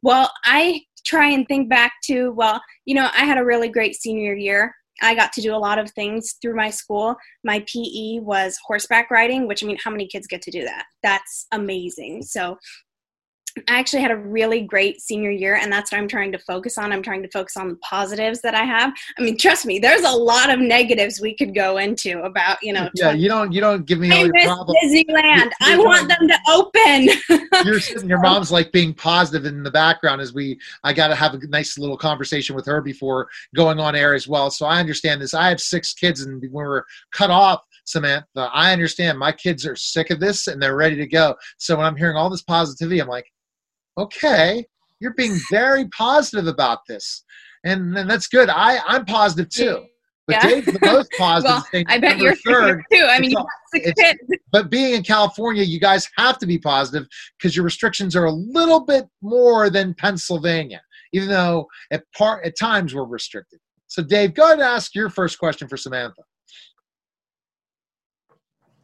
Well, 0.02 0.30
I 0.44 0.82
try 1.06 1.28
and 1.30 1.46
think 1.46 1.68
back 1.68 1.92
to, 2.04 2.32
well, 2.32 2.60
you 2.84 2.94
know, 2.94 3.08
I 3.16 3.24
had 3.24 3.38
a 3.38 3.44
really 3.44 3.68
great 3.68 3.94
senior 3.94 4.34
year. 4.34 4.74
I 5.02 5.14
got 5.14 5.32
to 5.34 5.42
do 5.42 5.54
a 5.54 5.58
lot 5.58 5.78
of 5.78 5.90
things 5.92 6.36
through 6.40 6.56
my 6.56 6.70
school. 6.70 7.16
My 7.44 7.64
PE 7.66 8.20
was 8.20 8.58
horseback 8.66 9.10
riding, 9.10 9.46
which 9.46 9.62
I 9.62 9.66
mean, 9.66 9.78
how 9.82 9.90
many 9.90 10.06
kids 10.06 10.26
get 10.26 10.42
to 10.42 10.50
do 10.50 10.64
that? 10.64 10.84
That's 11.02 11.46
amazing. 11.52 12.22
So 12.22 12.56
I 13.68 13.78
actually 13.78 14.02
had 14.02 14.10
a 14.10 14.16
really 14.16 14.60
great 14.60 15.00
senior 15.00 15.30
year, 15.30 15.56
and 15.56 15.72
that's 15.72 15.90
what 15.90 15.98
I'm 15.98 16.08
trying 16.08 16.30
to 16.32 16.38
focus 16.38 16.76
on. 16.76 16.92
I'm 16.92 17.02
trying 17.02 17.22
to 17.22 17.28
focus 17.30 17.56
on 17.56 17.68
the 17.68 17.76
positives 17.76 18.42
that 18.42 18.54
I 18.54 18.64
have. 18.64 18.92
I 19.18 19.22
mean, 19.22 19.38
trust 19.38 19.64
me, 19.64 19.78
there's 19.78 20.02
a 20.02 20.10
lot 20.10 20.50
of 20.50 20.60
negatives 20.60 21.20
we 21.20 21.34
could 21.34 21.54
go 21.54 21.78
into 21.78 22.22
about, 22.22 22.58
you 22.62 22.72
know. 22.72 22.90
Yeah, 22.96 23.12
20- 23.12 23.20
you 23.20 23.28
don't, 23.28 23.52
you 23.52 23.60
don't 23.60 23.84
give 23.84 23.98
me 23.98 24.10
all 24.10 24.18
I 24.18 24.22
your 24.24 24.44
problems. 24.44 24.78
Disneyland. 24.84 25.50
You're, 25.60 25.70
I 25.70 25.76
want 25.76 26.08
them 26.08 26.28
to 26.28 26.38
open. 26.48 27.46
you're 27.64 27.80
sitting, 27.80 28.08
your 28.08 28.20
mom's 28.22 28.50
like 28.50 28.72
being 28.72 28.94
positive 28.94 29.44
in 29.44 29.62
the 29.62 29.70
background 29.70 30.20
as 30.20 30.32
we. 30.32 30.58
I 30.84 30.92
got 30.92 31.08
to 31.08 31.14
have 31.14 31.34
a 31.34 31.46
nice 31.48 31.78
little 31.78 31.96
conversation 31.96 32.56
with 32.56 32.66
her 32.66 32.80
before 32.80 33.28
going 33.54 33.78
on 33.78 33.94
air 33.94 34.14
as 34.14 34.28
well. 34.28 34.50
So 34.50 34.66
I 34.66 34.80
understand 34.80 35.20
this. 35.20 35.34
I 35.34 35.48
have 35.48 35.60
six 35.60 35.92
kids, 35.92 36.22
and 36.22 36.40
when 36.50 36.66
we're 36.66 36.84
cut 37.12 37.30
off, 37.30 37.62
Samantha, 37.84 38.50
I 38.52 38.72
understand 38.72 39.18
my 39.18 39.32
kids 39.32 39.64
are 39.66 39.76
sick 39.76 40.10
of 40.10 40.20
this 40.20 40.48
and 40.48 40.60
they're 40.60 40.76
ready 40.76 40.96
to 40.96 41.06
go. 41.06 41.36
So 41.56 41.76
when 41.76 41.86
I'm 41.86 41.96
hearing 41.96 42.16
all 42.16 42.28
this 42.28 42.42
positivity, 42.42 43.00
I'm 43.00 43.08
like, 43.08 43.32
okay, 43.98 44.64
you're 45.00 45.14
being 45.14 45.38
very 45.50 45.86
positive 45.88 46.46
about 46.46 46.80
this. 46.88 47.24
And, 47.64 47.96
and 47.96 48.08
that's 48.08 48.28
good. 48.28 48.48
I, 48.48 48.78
I'm 48.86 49.04
positive 49.04 49.48
too. 49.48 49.84
But 50.26 50.36
yeah. 50.36 50.48
Dave's 50.48 50.66
the 50.66 50.78
most 50.82 51.10
positive 51.18 51.62
well, 51.72 51.84
I 51.88 51.98
bet 51.98 52.18
you're 52.18 52.34
third 52.34 52.82
too. 52.92 53.06
I 53.08 53.20
mean, 53.20 53.30
you 53.30 53.44
six 53.72 53.92
kids. 53.92 54.18
But 54.52 54.70
being 54.70 54.94
in 54.94 55.02
California, 55.02 55.62
you 55.62 55.78
guys 55.78 56.08
have 56.16 56.38
to 56.38 56.46
be 56.46 56.58
positive 56.58 57.06
because 57.38 57.54
your 57.54 57.64
restrictions 57.64 58.16
are 58.16 58.24
a 58.24 58.32
little 58.32 58.80
bit 58.80 59.06
more 59.22 59.70
than 59.70 59.94
Pennsylvania, 59.94 60.80
even 61.12 61.28
though 61.28 61.66
at 61.92 62.02
part 62.16 62.44
at 62.44 62.58
times 62.58 62.94
we're 62.94 63.04
restricted. 63.04 63.60
So, 63.86 64.02
Dave, 64.02 64.34
go 64.34 64.44
ahead 64.44 64.54
and 64.54 64.62
ask 64.62 64.94
your 64.94 65.10
first 65.10 65.38
question 65.38 65.68
for 65.68 65.76
Samantha. 65.76 66.22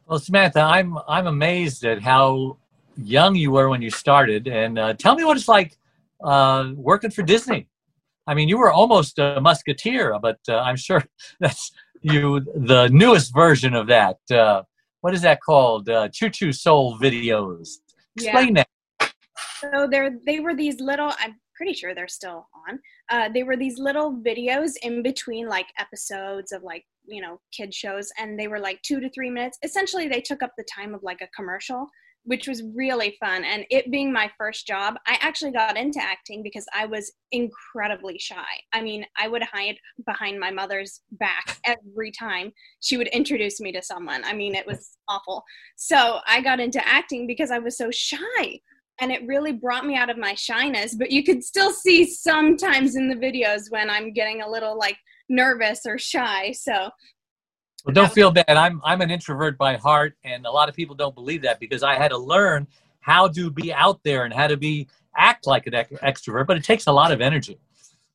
Well, 0.07 0.19
Samantha, 0.19 0.61
I'm 0.61 0.97
I'm 1.07 1.27
amazed 1.27 1.83
at 1.85 2.01
how 2.01 2.57
young 2.97 3.35
you 3.35 3.51
were 3.51 3.69
when 3.69 3.81
you 3.81 3.89
started, 3.89 4.47
and 4.47 4.77
uh, 4.77 4.93
tell 4.93 5.15
me 5.15 5.23
what 5.23 5.37
it's 5.37 5.47
like 5.47 5.77
uh, 6.23 6.71
working 6.75 7.11
for 7.11 7.23
Disney. 7.23 7.67
I 8.25 8.33
mean, 8.33 8.47
you 8.47 8.57
were 8.57 8.71
almost 8.71 9.19
a 9.19 9.39
musketeer, 9.41 10.17
but 10.21 10.39
uh, 10.47 10.59
I'm 10.59 10.77
sure 10.77 11.03
that's 11.39 11.71
you 12.01 12.41
the 12.55 12.89
newest 12.89 13.33
version 13.33 13.73
of 13.73 13.87
that. 13.87 14.17
Uh, 14.31 14.63
what 15.01 15.13
is 15.13 15.21
that 15.21 15.41
called? 15.41 15.89
Uh, 15.89 16.09
Choo 16.09 16.29
Choo 16.29 16.53
Soul 16.53 16.97
videos. 16.99 17.79
Explain 18.15 18.55
yeah. 18.55 18.63
that. 18.99 19.13
So 19.59 19.87
there, 19.89 20.17
they 20.25 20.39
were 20.39 20.55
these 20.55 20.79
little. 20.79 21.11
I'm 21.19 21.39
pretty 21.55 21.73
sure 21.73 21.93
they're 21.93 22.07
still 22.07 22.47
on. 22.67 22.79
Uh, 23.09 23.29
they 23.33 23.43
were 23.43 23.57
these 23.57 23.79
little 23.79 24.13
videos 24.13 24.71
in 24.81 25.03
between 25.03 25.47
like 25.47 25.67
episodes 25.77 26.51
of 26.51 26.63
like 26.63 26.85
you 27.05 27.21
know 27.21 27.39
kid 27.51 27.73
shows, 27.73 28.11
and 28.17 28.39
they 28.39 28.47
were 28.47 28.59
like 28.59 28.81
two 28.81 28.99
to 28.99 29.09
three 29.09 29.29
minutes. 29.29 29.57
Essentially, 29.63 30.07
they 30.07 30.21
took 30.21 30.43
up 30.43 30.51
the 30.57 30.65
time 30.73 30.93
of 30.93 31.03
like 31.03 31.21
a 31.21 31.27
commercial 31.35 31.87
which 32.25 32.47
was 32.47 32.63
really 32.73 33.17
fun. 33.19 33.43
And 33.43 33.65
it 33.69 33.91
being 33.91 34.11
my 34.11 34.31
first 34.37 34.65
job, 34.65 34.95
I 35.05 35.17
actually 35.19 35.51
got 35.51 35.77
into 35.77 36.01
acting 36.01 36.41
because 36.41 36.65
I 36.73 36.85
was 36.85 37.11
incredibly 37.31 38.17
shy. 38.17 38.43
I 38.71 38.81
mean, 38.81 39.05
I 39.17 39.27
would 39.27 39.43
hide 39.43 39.77
behind 40.05 40.39
my 40.39 40.49
mother's 40.49 41.01
back 41.11 41.57
every 41.65 42.11
time 42.11 42.51
she 42.81 42.97
would 42.97 43.07
introduce 43.07 43.59
me 43.59 43.71
to 43.73 43.81
someone. 43.81 44.23
I 44.23 44.33
mean, 44.33 44.55
it 44.55 44.65
was 44.65 44.97
awful. 45.07 45.43
So 45.75 46.19
I 46.25 46.41
got 46.41 46.59
into 46.59 46.85
acting 46.87 47.27
because 47.27 47.51
I 47.51 47.59
was 47.59 47.77
so 47.77 47.91
shy. 47.91 48.59
And 49.01 49.11
it 49.11 49.25
really 49.25 49.51
brought 49.51 49.85
me 49.85 49.95
out 49.95 50.11
of 50.11 50.17
my 50.17 50.35
shyness, 50.35 50.93
but 50.93 51.11
you 51.11 51.23
could 51.23 51.43
still 51.43 51.71
see 51.71 52.05
sometimes 52.05 52.95
in 52.95 53.09
the 53.09 53.15
videos 53.15 53.63
when 53.69 53.89
I'm 53.89 54.13
getting 54.13 54.41
a 54.41 54.49
little 54.49 54.77
like 54.77 54.97
nervous 55.29 55.81
or 55.85 55.97
shy. 55.97 56.51
So 56.51 56.89
well, 57.85 57.93
don't 57.93 58.11
feel 58.11 58.31
bad. 58.31 58.49
I'm 58.49 58.81
I'm 58.83 59.01
an 59.01 59.11
introvert 59.11 59.57
by 59.57 59.75
heart, 59.75 60.15
and 60.23 60.45
a 60.45 60.51
lot 60.51 60.69
of 60.69 60.75
people 60.75 60.95
don't 60.95 61.15
believe 61.15 61.41
that 61.41 61.59
because 61.59 61.83
I 61.83 61.95
had 61.95 62.09
to 62.09 62.17
learn 62.17 62.67
how 63.01 63.27
to 63.29 63.51
be 63.51 63.73
out 63.73 63.99
there 64.03 64.23
and 64.23 64.33
how 64.33 64.47
to 64.47 64.57
be 64.57 64.87
act 65.17 65.45
like 65.45 65.67
an 65.67 65.73
extrovert. 65.73 66.47
But 66.47 66.57
it 66.57 66.63
takes 66.63 66.87
a 66.87 66.91
lot 66.91 67.11
of 67.11 67.21
energy. 67.21 67.59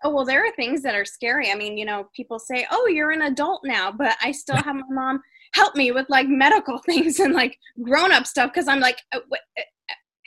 Oh 0.05 0.11
well, 0.11 0.25
there 0.25 0.45
are 0.45 0.53
things 0.53 0.83
that 0.83 0.95
are 0.95 1.05
scary. 1.05 1.51
I 1.51 1.55
mean, 1.55 1.77
you 1.77 1.85
know, 1.85 2.09
people 2.15 2.39
say, 2.39 2.67
"Oh, 2.71 2.87
you're 2.87 3.11
an 3.11 3.23
adult 3.23 3.63
now," 3.65 3.93
but 3.93 4.17
I 4.23 4.33
still 4.33 4.57
have 4.57 4.75
my 4.75 4.83
mom 4.89 5.21
help 5.53 5.75
me 5.75 5.93
with 5.93 6.07
like 6.09 6.29
medical 6.29 6.79
things 6.87 7.21
and 7.21 7.35
like 7.35 7.59
grown 7.83 8.13
up 8.13 8.27
stuff 8.27 8.53
because 8.53 8.69
I'm 8.69 8.81
like, 8.81 9.01
uh, 9.13 9.21
what, 9.29 9.41
uh, 9.59 9.63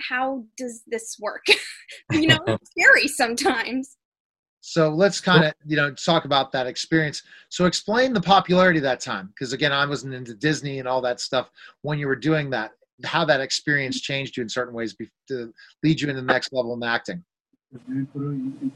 how 0.09 0.43
does 0.57 0.83
this 0.87 1.17
work? 1.19 1.45
you 2.11 2.27
know, 2.27 2.39
scary 2.63 3.07
sometimes. 3.07 3.97
So 4.61 4.89
let's 4.89 5.19
kind 5.19 5.43
of 5.43 5.53
you 5.65 5.75
know 5.75 5.91
talk 5.91 6.25
about 6.25 6.51
that 6.53 6.67
experience. 6.67 7.23
So 7.49 7.65
explain 7.65 8.13
the 8.13 8.21
popularity 8.21 8.79
that 8.79 8.99
time, 8.99 9.27
because 9.27 9.53
again, 9.53 9.71
I 9.71 9.85
wasn't 9.85 10.13
into 10.13 10.35
Disney 10.35 10.79
and 10.79 10.87
all 10.87 11.01
that 11.01 11.19
stuff 11.19 11.49
when 11.81 11.99
you 11.99 12.07
were 12.07 12.15
doing 12.15 12.49
that. 12.51 12.71
How 13.03 13.25
that 13.25 13.41
experience 13.41 13.99
changed 13.99 14.37
you 14.37 14.43
in 14.43 14.49
certain 14.49 14.75
ways 14.75 14.95
to 15.27 15.51
lead 15.83 15.99
you 15.99 16.09
into 16.09 16.21
the 16.21 16.27
next 16.27 16.53
level 16.53 16.75
in 16.75 16.83
acting. 16.83 17.23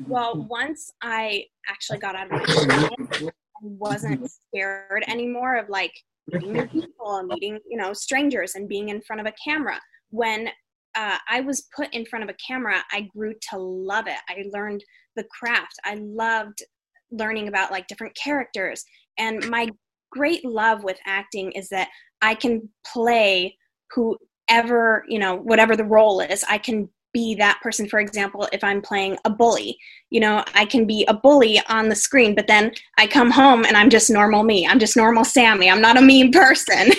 Well, 0.08 0.48
once 0.50 0.92
I 1.04 1.46
actually 1.70 2.00
got 2.00 2.16
out 2.16 2.26
of 2.26 2.32
my 2.32 3.30
I 3.58 3.62
wasn't 3.62 4.30
scared 4.30 5.04
anymore 5.08 5.58
of 5.58 5.70
like 5.70 5.94
meeting 6.32 6.68
people 6.70 7.18
and 7.18 7.28
meeting 7.28 7.60
you 7.70 7.78
know 7.78 7.94
strangers 7.94 8.56
and 8.56 8.68
being 8.68 8.90
in 8.90 9.02
front 9.02 9.20
of 9.20 9.28
a 9.28 9.34
camera. 9.44 9.80
When 10.10 10.50
uh, 10.96 11.18
I 11.30 11.42
was 11.42 11.68
put 11.76 11.94
in 11.94 12.06
front 12.06 12.24
of 12.24 12.30
a 12.30 12.38
camera, 12.46 12.84
I 12.92 13.02
grew 13.16 13.34
to 13.52 13.58
love 13.58 14.08
it. 14.08 14.18
I 14.30 14.46
learned 14.52 14.84
the 15.16 15.26
craft. 15.38 15.76
I 15.84 15.96
loved 15.96 16.64
learning 17.12 17.48
about 17.48 17.72
like 17.72 17.88
different 17.88 18.16
characters. 18.16 18.84
And 19.18 19.48
my 19.50 19.70
great 20.12 20.44
love 20.46 20.84
with 20.84 20.98
acting 21.06 21.52
is 21.52 21.70
that 21.70 21.90
I 22.22 22.36
can 22.36 22.70
play 22.92 23.58
whoever, 23.92 25.04
you 25.08 25.20
know, 25.20 25.36
whatever 25.36 25.76
the 25.76 25.84
role 25.84 26.22
is. 26.22 26.44
I 26.50 26.58
can 26.58 26.90
be 27.14 27.36
that 27.36 27.60
person. 27.62 27.88
For 27.88 28.00
example, 28.00 28.48
if 28.52 28.64
I'm 28.64 28.82
playing 28.82 29.18
a 29.24 29.30
bully, 29.30 29.78
you 30.10 30.20
know, 30.20 30.44
I 30.54 30.66
can 30.66 30.86
be 30.86 31.06
a 31.08 31.14
bully 31.14 31.62
on 31.70 31.88
the 31.88 31.96
screen, 31.96 32.36
but 32.36 32.48
then 32.48 32.74
I 32.98 33.08
come 33.08 33.32
home 33.32 33.64
and 33.64 33.78
I'm 33.78 33.90
just 33.90 34.10
normal 34.10 34.44
me. 34.44 34.68
I'm 34.68 34.80
just 34.80 34.98
normal 34.98 35.24
Sammy. 35.24 35.70
I'm 35.70 35.82
not 35.82 35.98
a 35.98 36.02
mean 36.02 36.32
person. 36.32 36.92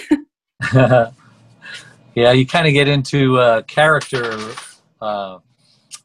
yeah, 2.17 2.33
you 2.33 2.45
kind 2.45 2.67
of 2.67 2.73
get 2.73 2.89
into 2.89 3.39
uh, 3.39 3.63
character 3.63 4.37
uh, 5.01 5.39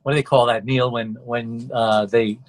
what 0.04 0.14
do 0.14 0.16
they 0.16 0.24
call 0.24 0.48
that, 0.48 0.66
Neil? 0.66 0.92
When 0.92 1.16
when 1.24 1.70
uh, 1.74 2.06
they 2.06 2.40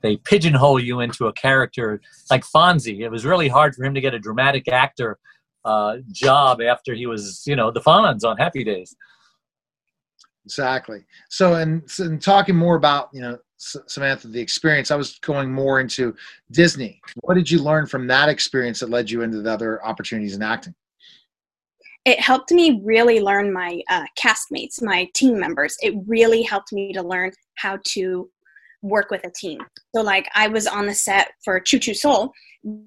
they 0.00 0.16
pigeonhole 0.16 0.80
you 0.80 1.00
into 1.00 1.26
a 1.26 1.32
character 1.32 2.00
like 2.30 2.44
Fonzie. 2.44 3.00
It 3.00 3.08
was 3.08 3.24
really 3.24 3.48
hard 3.48 3.74
for 3.74 3.84
him 3.84 3.94
to 3.94 4.00
get 4.00 4.14
a 4.14 4.18
dramatic 4.18 4.68
actor 4.68 5.18
uh, 5.64 5.98
job 6.10 6.60
after 6.60 6.92
he 6.94 7.06
was, 7.06 7.42
you 7.46 7.54
know, 7.54 7.70
the 7.70 7.80
Fonz 7.80 8.24
on 8.24 8.36
Happy 8.36 8.64
Days. 8.64 8.96
Exactly. 10.44 11.04
So, 11.28 11.54
and, 11.54 11.82
and 12.00 12.20
talking 12.20 12.56
more 12.56 12.74
about, 12.74 13.10
you 13.12 13.20
know, 13.20 13.38
Samantha, 13.58 14.26
the 14.26 14.40
experience, 14.40 14.90
I 14.90 14.96
was 14.96 15.20
going 15.20 15.52
more 15.52 15.78
into 15.78 16.16
Disney. 16.50 17.00
What 17.20 17.34
did 17.34 17.48
you 17.48 17.62
learn 17.62 17.86
from 17.86 18.08
that 18.08 18.28
experience 18.28 18.80
that 18.80 18.90
led 18.90 19.08
you 19.08 19.22
into 19.22 19.40
the 19.40 19.52
other 19.52 19.84
opportunities 19.84 20.34
in 20.34 20.42
acting? 20.42 20.74
It 22.04 22.18
helped 22.20 22.50
me 22.50 22.80
really 22.84 23.20
learn 23.20 23.52
my 23.52 23.80
uh, 23.88 24.04
castmates, 24.18 24.82
my 24.82 25.08
team 25.14 25.38
members. 25.38 25.76
It 25.82 25.94
really 26.06 26.42
helped 26.42 26.72
me 26.72 26.92
to 26.92 27.02
learn 27.02 27.32
how 27.56 27.78
to 27.84 28.28
work 28.82 29.10
with 29.10 29.24
a 29.24 29.30
team. 29.30 29.60
So, 29.94 30.02
like, 30.02 30.28
I 30.34 30.48
was 30.48 30.66
on 30.66 30.86
the 30.86 30.94
set 30.94 31.32
for 31.44 31.60
Choo 31.60 31.78
Choo 31.78 31.94
Soul. 31.94 32.32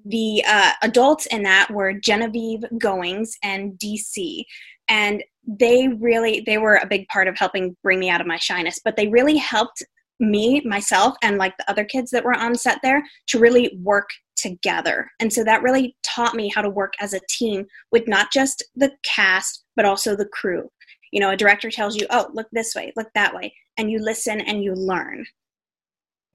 The 0.06 0.42
uh, 0.46 0.72
adults 0.82 1.26
in 1.26 1.42
that 1.44 1.70
were 1.70 1.92
Genevieve 1.92 2.64
Goings 2.78 3.36
and 3.42 3.78
DC, 3.78 4.44
and 4.88 5.22
they 5.46 5.88
really 5.88 6.42
they 6.46 6.58
were 6.58 6.76
a 6.76 6.86
big 6.86 7.06
part 7.08 7.28
of 7.28 7.36
helping 7.38 7.76
bring 7.82 7.98
me 7.98 8.10
out 8.10 8.20
of 8.20 8.26
my 8.26 8.38
shyness. 8.38 8.80
But 8.84 8.96
they 8.96 9.08
really 9.08 9.36
helped 9.36 9.82
me, 10.18 10.62
myself, 10.64 11.14
and 11.22 11.38
like 11.38 11.56
the 11.58 11.70
other 11.70 11.84
kids 11.84 12.10
that 12.10 12.24
were 12.24 12.36
on 12.36 12.54
set 12.54 12.78
there 12.82 13.02
to 13.28 13.38
really 13.38 13.78
work 13.82 14.08
together. 14.36 15.10
And 15.20 15.32
so 15.32 15.42
that 15.44 15.62
really 15.62 15.96
taught 16.02 16.34
me 16.34 16.50
how 16.54 16.62
to 16.62 16.70
work 16.70 16.94
as 17.00 17.12
a 17.12 17.20
team 17.28 17.66
with 17.92 18.06
not 18.06 18.32
just 18.32 18.64
the 18.74 18.92
cast, 19.04 19.64
but 19.74 19.84
also 19.84 20.14
the 20.14 20.26
crew. 20.26 20.70
You 21.12 21.20
know, 21.20 21.30
a 21.30 21.36
director 21.36 21.70
tells 21.70 21.96
you, 21.96 22.06
oh, 22.10 22.30
look 22.34 22.48
this 22.52 22.74
way, 22.74 22.92
look 22.96 23.08
that 23.14 23.34
way, 23.34 23.54
and 23.78 23.90
you 23.90 23.98
listen 23.98 24.40
and 24.40 24.62
you 24.62 24.74
learn. 24.74 25.26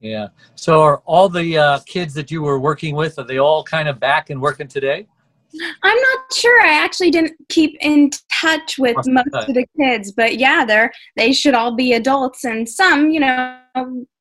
Yeah. 0.00 0.28
So 0.56 0.82
are 0.82 0.98
all 1.04 1.28
the 1.28 1.56
uh, 1.56 1.78
kids 1.86 2.12
that 2.14 2.30
you 2.30 2.42
were 2.42 2.58
working 2.58 2.96
with, 2.96 3.18
are 3.18 3.24
they 3.24 3.38
all 3.38 3.62
kind 3.62 3.88
of 3.88 4.00
back 4.00 4.30
and 4.30 4.42
working 4.42 4.66
today? 4.66 5.06
I'm 5.82 6.00
not 6.00 6.32
sure. 6.32 6.62
I 6.62 6.72
actually 6.72 7.10
didn't 7.10 7.34
keep 7.50 7.76
in 7.80 8.10
touch 8.32 8.78
with 8.78 8.96
most 9.06 9.34
of 9.34 9.54
the 9.54 9.66
kids, 9.78 10.10
but 10.10 10.38
yeah, 10.38 10.64
they're 10.64 10.90
they 11.16 11.32
should 11.32 11.54
all 11.54 11.76
be 11.76 11.92
adults, 11.92 12.44
and 12.44 12.66
some, 12.66 13.10
you 13.10 13.20
know, 13.20 13.58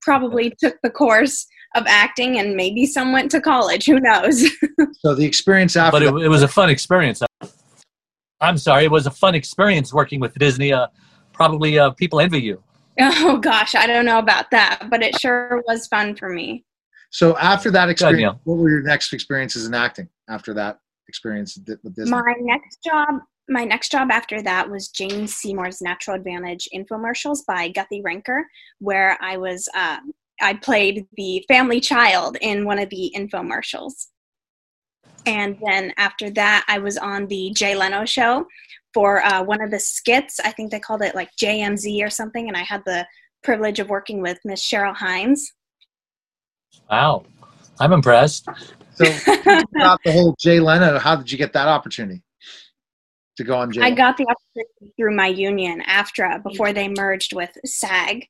probably 0.01 0.53
took 0.59 0.75
the 0.83 0.89
course 0.89 1.47
of 1.75 1.85
acting, 1.87 2.39
and 2.39 2.55
maybe 2.55 2.85
some 2.85 3.13
went 3.13 3.31
to 3.31 3.41
college. 3.41 3.85
Who 3.85 3.99
knows? 3.99 4.49
so 4.99 5.15
the 5.15 5.25
experience 5.25 5.75
after, 5.75 5.91
but 5.91 6.03
it, 6.03 6.25
it, 6.25 6.27
was 6.27 6.43
a 6.43 6.47
fun 6.47 6.69
experience. 6.69 7.21
I'm 8.41 8.57
sorry, 8.57 8.85
it 8.85 8.91
was 8.91 9.07
a 9.07 9.11
fun 9.11 9.35
experience 9.35 9.93
working 9.93 10.19
with 10.19 10.33
Disney. 10.35 10.73
Uh, 10.73 10.87
probably 11.31 11.79
uh, 11.79 11.91
people 11.91 12.19
envy 12.19 12.41
you. 12.41 12.61
Oh 12.99 13.37
gosh, 13.37 13.75
I 13.75 13.87
don't 13.87 14.05
know 14.05 14.19
about 14.19 14.51
that, 14.51 14.87
but 14.89 15.01
it 15.01 15.19
sure 15.19 15.63
was 15.67 15.87
fun 15.87 16.15
for 16.15 16.29
me. 16.29 16.65
So 17.09 17.37
after 17.37 17.71
that 17.71 17.89
experience, 17.89 18.39
what 18.43 18.57
were 18.57 18.69
your 18.69 18.83
next 18.83 19.13
experiences 19.13 19.65
in 19.65 19.73
acting 19.73 20.07
after 20.29 20.53
that 20.53 20.79
experience 21.07 21.57
with 21.83 21.95
Disney? 21.95 22.11
My 22.11 22.35
next 22.39 22.81
job, 22.83 23.19
my 23.49 23.65
next 23.65 23.91
job 23.91 24.09
after 24.11 24.41
that 24.43 24.69
was 24.69 24.87
Jane 24.87 25.27
Seymour's 25.27 25.81
Natural 25.81 26.15
Advantage 26.15 26.69
infomercials 26.73 27.39
by 27.45 27.69
Guthy 27.69 28.01
Renker, 28.01 28.43
where 28.79 29.17
I 29.21 29.35
was 29.37 29.67
uh, 29.75 29.97
I 30.41 30.55
played 30.55 31.07
the 31.15 31.45
family 31.47 31.79
child 31.79 32.37
in 32.41 32.65
one 32.65 32.79
of 32.79 32.89
the 32.89 33.13
infomercials. 33.15 34.07
And 35.25 35.57
then 35.63 35.93
after 35.97 36.29
that, 36.31 36.65
I 36.67 36.79
was 36.79 36.97
on 36.97 37.27
the 37.27 37.51
Jay 37.55 37.75
Leno 37.75 38.05
show 38.05 38.47
for 38.93 39.23
uh, 39.23 39.43
one 39.43 39.61
of 39.61 39.71
the 39.71 39.79
skits. 39.79 40.39
I 40.39 40.51
think 40.51 40.71
they 40.71 40.79
called 40.79 41.01
it 41.01 41.15
like 41.15 41.29
JMZ 41.41 42.03
or 42.03 42.09
something. 42.09 42.47
And 42.47 42.57
I 42.57 42.63
had 42.63 42.83
the 42.85 43.05
privilege 43.43 43.79
of 43.79 43.89
working 43.89 44.21
with 44.21 44.39
Miss 44.43 44.61
Cheryl 44.61 44.95
Hines. 44.95 45.53
Wow. 46.89 47.25
I'm 47.79 47.93
impressed. 47.93 48.47
So, 48.95 49.05
about 49.75 49.99
the 50.03 50.11
whole 50.11 50.35
Jay 50.39 50.59
Leno, 50.59 50.99
how 50.99 51.15
did 51.15 51.31
you 51.31 51.37
get 51.37 51.53
that 51.53 51.67
opportunity 51.67 52.21
to 53.37 53.43
go 53.43 53.57
on 53.57 53.71
Jay? 53.71 53.81
I 53.81 53.91
got 53.91 54.17
the 54.17 54.25
opportunity 54.25 54.93
through 54.97 55.15
my 55.15 55.27
union, 55.27 55.81
AFTRA, 55.87 56.43
before 56.43 56.73
they 56.73 56.87
merged 56.89 57.33
with 57.33 57.57
SAG. 57.65 58.27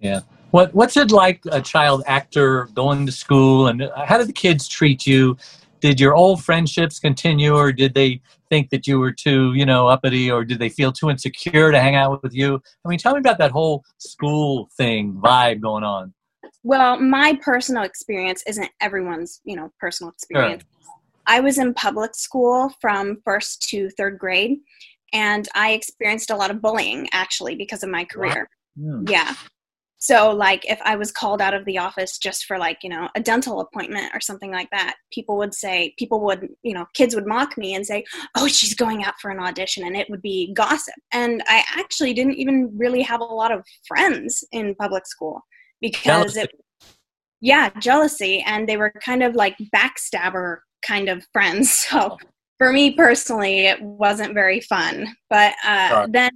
Yeah. 0.00 0.20
What 0.50 0.74
What's 0.74 0.96
it 0.96 1.10
like, 1.10 1.42
a 1.50 1.60
child 1.60 2.02
actor 2.06 2.68
going 2.74 3.06
to 3.06 3.12
school, 3.12 3.68
and 3.68 3.88
how 3.96 4.18
did 4.18 4.26
the 4.26 4.32
kids 4.32 4.66
treat 4.66 5.06
you? 5.06 5.36
Did 5.80 6.00
your 6.00 6.14
old 6.14 6.42
friendships 6.42 6.98
continue, 6.98 7.54
or 7.54 7.72
did 7.72 7.94
they 7.94 8.20
think 8.48 8.70
that 8.70 8.86
you 8.86 8.98
were 8.98 9.12
too, 9.12 9.54
you 9.54 9.64
know, 9.64 9.86
uppity, 9.86 10.30
or 10.30 10.44
did 10.44 10.58
they 10.58 10.68
feel 10.68 10.92
too 10.92 11.08
insecure 11.08 11.70
to 11.70 11.80
hang 11.80 11.94
out 11.94 12.22
with 12.22 12.34
you? 12.34 12.60
I 12.84 12.88
mean, 12.88 12.98
tell 12.98 13.14
me 13.14 13.20
about 13.20 13.38
that 13.38 13.52
whole 13.52 13.84
school 13.98 14.68
thing 14.76 15.14
vibe 15.14 15.60
going 15.60 15.84
on. 15.84 16.12
Well, 16.62 17.00
my 17.00 17.38
personal 17.42 17.84
experience 17.84 18.42
isn't 18.46 18.68
everyone's, 18.80 19.40
you 19.44 19.56
know, 19.56 19.72
personal 19.78 20.10
experience. 20.10 20.62
Sure. 20.62 20.94
I 21.26 21.40
was 21.40 21.58
in 21.58 21.72
public 21.74 22.14
school 22.14 22.70
from 22.80 23.22
first 23.24 23.62
to 23.70 23.88
third 23.90 24.18
grade, 24.18 24.58
and 25.12 25.48
I 25.54 25.72
experienced 25.72 26.30
a 26.30 26.36
lot 26.36 26.50
of 26.50 26.60
bullying 26.60 27.08
actually 27.12 27.54
because 27.54 27.82
of 27.82 27.88
my 27.88 28.04
career. 28.04 28.50
Wow. 28.76 29.04
Yeah. 29.08 29.34
So, 30.02 30.30
like, 30.30 30.68
if 30.68 30.80
I 30.82 30.96
was 30.96 31.12
called 31.12 31.42
out 31.42 31.52
of 31.52 31.66
the 31.66 31.76
office 31.76 32.16
just 32.16 32.46
for, 32.46 32.58
like, 32.58 32.78
you 32.82 32.88
know, 32.88 33.10
a 33.14 33.20
dental 33.20 33.60
appointment 33.60 34.10
or 34.14 34.20
something 34.20 34.50
like 34.50 34.70
that, 34.70 34.96
people 35.12 35.36
would 35.36 35.52
say, 35.52 35.94
people 35.98 36.22
would, 36.22 36.48
you 36.62 36.72
know, 36.72 36.86
kids 36.94 37.14
would 37.14 37.26
mock 37.26 37.58
me 37.58 37.74
and 37.74 37.86
say, 37.86 38.04
oh, 38.34 38.48
she's 38.48 38.74
going 38.74 39.04
out 39.04 39.20
for 39.20 39.30
an 39.30 39.38
audition, 39.38 39.84
and 39.84 39.94
it 39.94 40.08
would 40.08 40.22
be 40.22 40.54
gossip. 40.54 40.94
And 41.12 41.42
I 41.46 41.62
actually 41.76 42.14
didn't 42.14 42.36
even 42.36 42.72
really 42.74 43.02
have 43.02 43.20
a 43.20 43.24
lot 43.24 43.52
of 43.52 43.62
friends 43.86 44.42
in 44.52 44.74
public 44.76 45.06
school 45.06 45.42
because 45.82 46.32
jealousy. 46.32 46.40
it, 46.40 46.50
yeah, 47.42 47.68
jealousy. 47.78 48.42
And 48.46 48.66
they 48.66 48.78
were 48.78 48.94
kind 49.04 49.22
of 49.22 49.34
like 49.34 49.56
backstabber 49.74 50.58
kind 50.82 51.10
of 51.10 51.26
friends. 51.34 51.86
So, 51.90 52.16
for 52.56 52.72
me 52.72 52.92
personally, 52.92 53.66
it 53.66 53.80
wasn't 53.82 54.34
very 54.34 54.60
fun. 54.60 55.08
But 55.30 55.54
uh, 55.66 56.06
then 56.10 56.30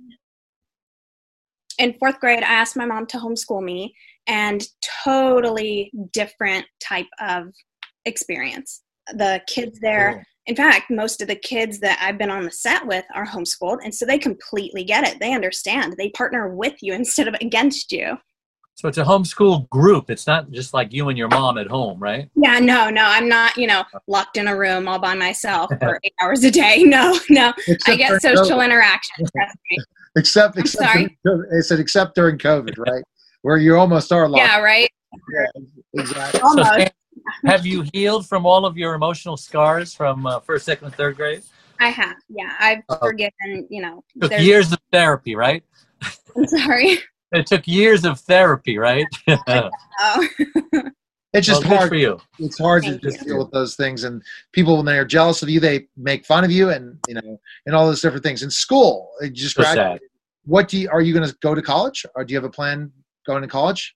in 1.78 1.95
fourth 1.95 2.21
grade, 2.21 2.43
I 2.43 2.52
asked 2.52 2.76
my 2.76 2.87
mom 2.87 3.07
to 3.07 3.19
homeschool 3.19 3.62
me, 3.62 3.95
and 4.26 4.66
totally 5.04 5.93
different 6.12 6.66
type 6.81 7.07
of 7.21 7.49
experience. 8.04 8.83
The 9.12 9.43
kids 9.47 9.78
there, 9.81 10.25
in 10.47 10.57
fact, 10.57 10.90
most 10.90 11.21
of 11.21 11.28
the 11.28 11.37
kids 11.37 11.78
that 11.81 11.99
I've 12.00 12.19
been 12.19 12.31
on 12.31 12.45
the 12.45 12.50
set 12.50 12.87
with 12.87 13.04
are 13.14 13.26
homeschooled, 13.26 13.78
and 13.85 13.95
so 13.95 14.07
they 14.07 14.19
completely 14.19 14.85
get 14.85 15.07
it. 15.07 15.19
They 15.21 15.35
understand. 15.35 15.95
They 15.97 16.11
partner 16.11 16.54
with 16.54 16.75
you 16.83 16.93
instead 16.95 17.28
of 17.28 17.35
against 17.40 17.93
you. 17.93 18.17
So 18.76 18.89
it's 18.89 18.99
a 18.99 19.04
homeschool 19.04 19.69
group. 19.71 20.10
It's 20.10 20.26
not 20.26 20.50
just 20.50 20.75
like 20.75 20.93
you 20.93 21.08
and 21.08 21.17
your 21.17 21.28
mom 21.28 21.58
at 21.58 21.69
home, 21.69 22.00
right? 22.00 22.28
Yeah, 22.34 22.58
no, 22.58 22.91
no. 22.91 23.04
I'm 23.04 23.28
not, 23.28 23.56
you 23.56 23.69
know, 23.69 23.84
locked 24.08 24.37
in 24.37 24.49
a 24.49 24.56
room 24.56 24.89
all 24.89 24.99
by 24.99 25.15
myself 25.15 25.71
for 25.78 26.00
eight 26.04 26.13
hours 26.21 26.43
a 26.43 26.50
day. 26.50 26.82
No, 26.82 27.17
no. 27.30 27.52
Except 27.69 27.89
I 27.89 27.95
get 27.95 28.21
social 28.21 28.60
interaction. 28.60 29.26
Trust 30.14 30.36
me 30.36 30.52
except 30.54 30.58
except 30.58 30.92
sorry. 30.92 31.18
it 31.24 31.64
said 31.64 31.80
except 31.80 32.14
during 32.14 32.38
COVID, 32.38 32.78
right? 32.78 33.02
Where 33.42 33.56
you 33.56 33.76
almost 33.76 34.12
are 34.12 34.28
locked. 34.28 34.42
Yeah, 34.42 34.60
right. 34.60 34.88
Yeah, 35.12 35.62
exactly. 35.94 36.40
Almost. 36.40 36.74
So, 36.74 36.86
have 37.46 37.66
you 37.66 37.84
healed 37.92 38.26
from 38.26 38.46
all 38.46 38.64
of 38.64 38.76
your 38.76 38.94
emotional 38.94 39.36
scars 39.36 39.94
from 39.94 40.26
uh, 40.26 40.40
first, 40.40 40.66
second, 40.66 40.86
and 40.86 40.94
third 40.94 41.16
grade? 41.16 41.42
I 41.80 41.88
have. 41.88 42.16
Yeah, 42.28 42.52
I've 42.58 42.82
uh, 42.88 42.98
forgiven. 42.98 43.66
You 43.70 43.82
know, 43.82 44.04
took 44.20 44.38
years 44.40 44.72
of 44.72 44.78
therapy, 44.92 45.34
right? 45.34 45.62
I'm 46.36 46.46
sorry. 46.46 46.98
it 47.32 47.46
took 47.46 47.66
years 47.66 48.04
of 48.04 48.20
therapy, 48.20 48.78
right? 48.78 49.06
oh. 49.28 49.70
it's 51.34 51.47
just 51.47 51.64
well, 51.64 51.78
hard 51.78 51.88
for 51.88 51.97
you. 51.97 52.20
It's 52.38 52.58
hard 52.58 52.84
Thank 52.84 53.00
to 53.00 53.10
just 53.10 53.25
deal 53.25 53.38
with 53.38 53.50
those 53.50 53.76
things, 53.76 54.04
and 54.04 54.23
people 54.52 54.76
when 54.76 54.86
they're 54.86 55.04
jealous 55.04 55.42
of 55.42 55.50
you, 55.50 55.60
they 55.60 55.86
make 55.97 56.25
fun 56.25 56.44
of 56.44 56.50
you, 56.50 56.70
and 56.70 56.99
you 57.08 57.14
know, 57.14 57.40
and 57.66 57.75
all 57.75 57.86
those 57.86 58.00
different 58.00 58.25
things. 58.25 58.42
In 58.42 58.50
school, 58.50 59.10
you 59.20 59.30
just 59.30 59.56
graduated. 59.56 60.02
What 60.47 60.68
do 60.68 60.78
you, 60.78 60.88
are 60.90 61.00
you 61.00 61.14
going 61.14 61.28
to 61.28 61.34
go 61.40 61.54
to 61.54 61.62
college, 61.62 62.06
or 62.14 62.25
do 62.25 62.32
you 62.32 62.38
have 62.38 62.44
a 62.44 62.50
plan 62.50 62.92
going 63.26 63.42
to 63.42 63.49
college? 63.49 63.94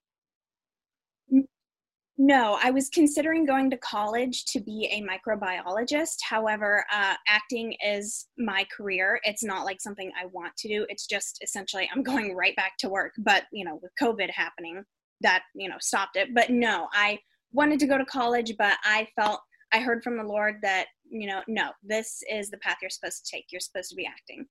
No, 2.20 2.59
I 2.61 2.72
was 2.72 2.88
considering 2.88 3.46
going 3.46 3.70
to 3.70 3.77
college 3.77 4.44
to 4.46 4.59
be 4.59 4.88
a 4.90 5.07
microbiologist. 5.07 6.16
However, 6.29 6.85
uh, 6.92 7.14
acting 7.29 7.77
is 7.81 8.27
my 8.37 8.66
career. 8.77 9.20
It's 9.22 9.44
not 9.44 9.64
like 9.64 9.81
something 9.81 10.11
I 10.20 10.27
want 10.27 10.57
to 10.57 10.68
do. 10.68 10.85
It's 10.88 11.07
just 11.07 11.38
essentially 11.44 11.88
I'm 11.94 12.03
going 12.03 12.35
right 12.35 12.57
back 12.57 12.72
to 12.81 12.88
work. 12.88 13.12
But 13.18 13.44
you 13.53 13.64
know, 13.64 13.79
with 13.81 13.92
COVID 14.03 14.31
happening, 14.31 14.83
that 15.20 15.42
you 15.54 15.68
know 15.68 15.76
stopped 15.81 16.16
it. 16.16 16.35
But 16.35 16.50
no 16.50 16.88
i 16.92 17.18
wanted 17.52 17.81
to 17.81 17.87
go 17.87 17.96
to 17.96 18.04
college 18.04 18.52
but 18.59 18.76
i 18.85 19.07
felt 19.16 19.40
i 19.72 19.81
heard 19.81 20.02
from 20.02 20.16
the 20.16 20.22
lord 20.22 20.57
that 20.62 20.87
you 21.11 21.26
know 21.26 21.40
no 21.48 21.70
this 21.83 22.22
is 22.31 22.50
the 22.50 22.59
path 22.59 22.76
you're 22.83 22.90
supposed 22.90 23.24
to 23.24 23.31
take. 23.31 23.46
You're 23.50 23.61
supposed 23.61 23.90
to 23.90 23.96
be 23.96 24.07
acting. 24.07 24.46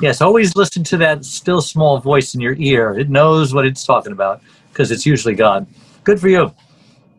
Yes 0.00 0.20
always 0.20 0.56
listen 0.56 0.82
to 0.84 0.96
that 0.98 1.24
still 1.24 1.62
small 1.62 1.98
voice 1.98 2.34
in 2.34 2.40
your 2.40 2.56
ear. 2.58 2.98
It 2.98 3.08
knows 3.08 3.54
what 3.54 3.66
it's 3.66 3.84
talking 3.84 4.12
about 4.12 4.42
because 4.72 4.90
it's 4.90 5.06
usually 5.06 5.34
god. 5.34 5.66
Good 6.04 6.20
for 6.20 6.28
you. 6.28 6.52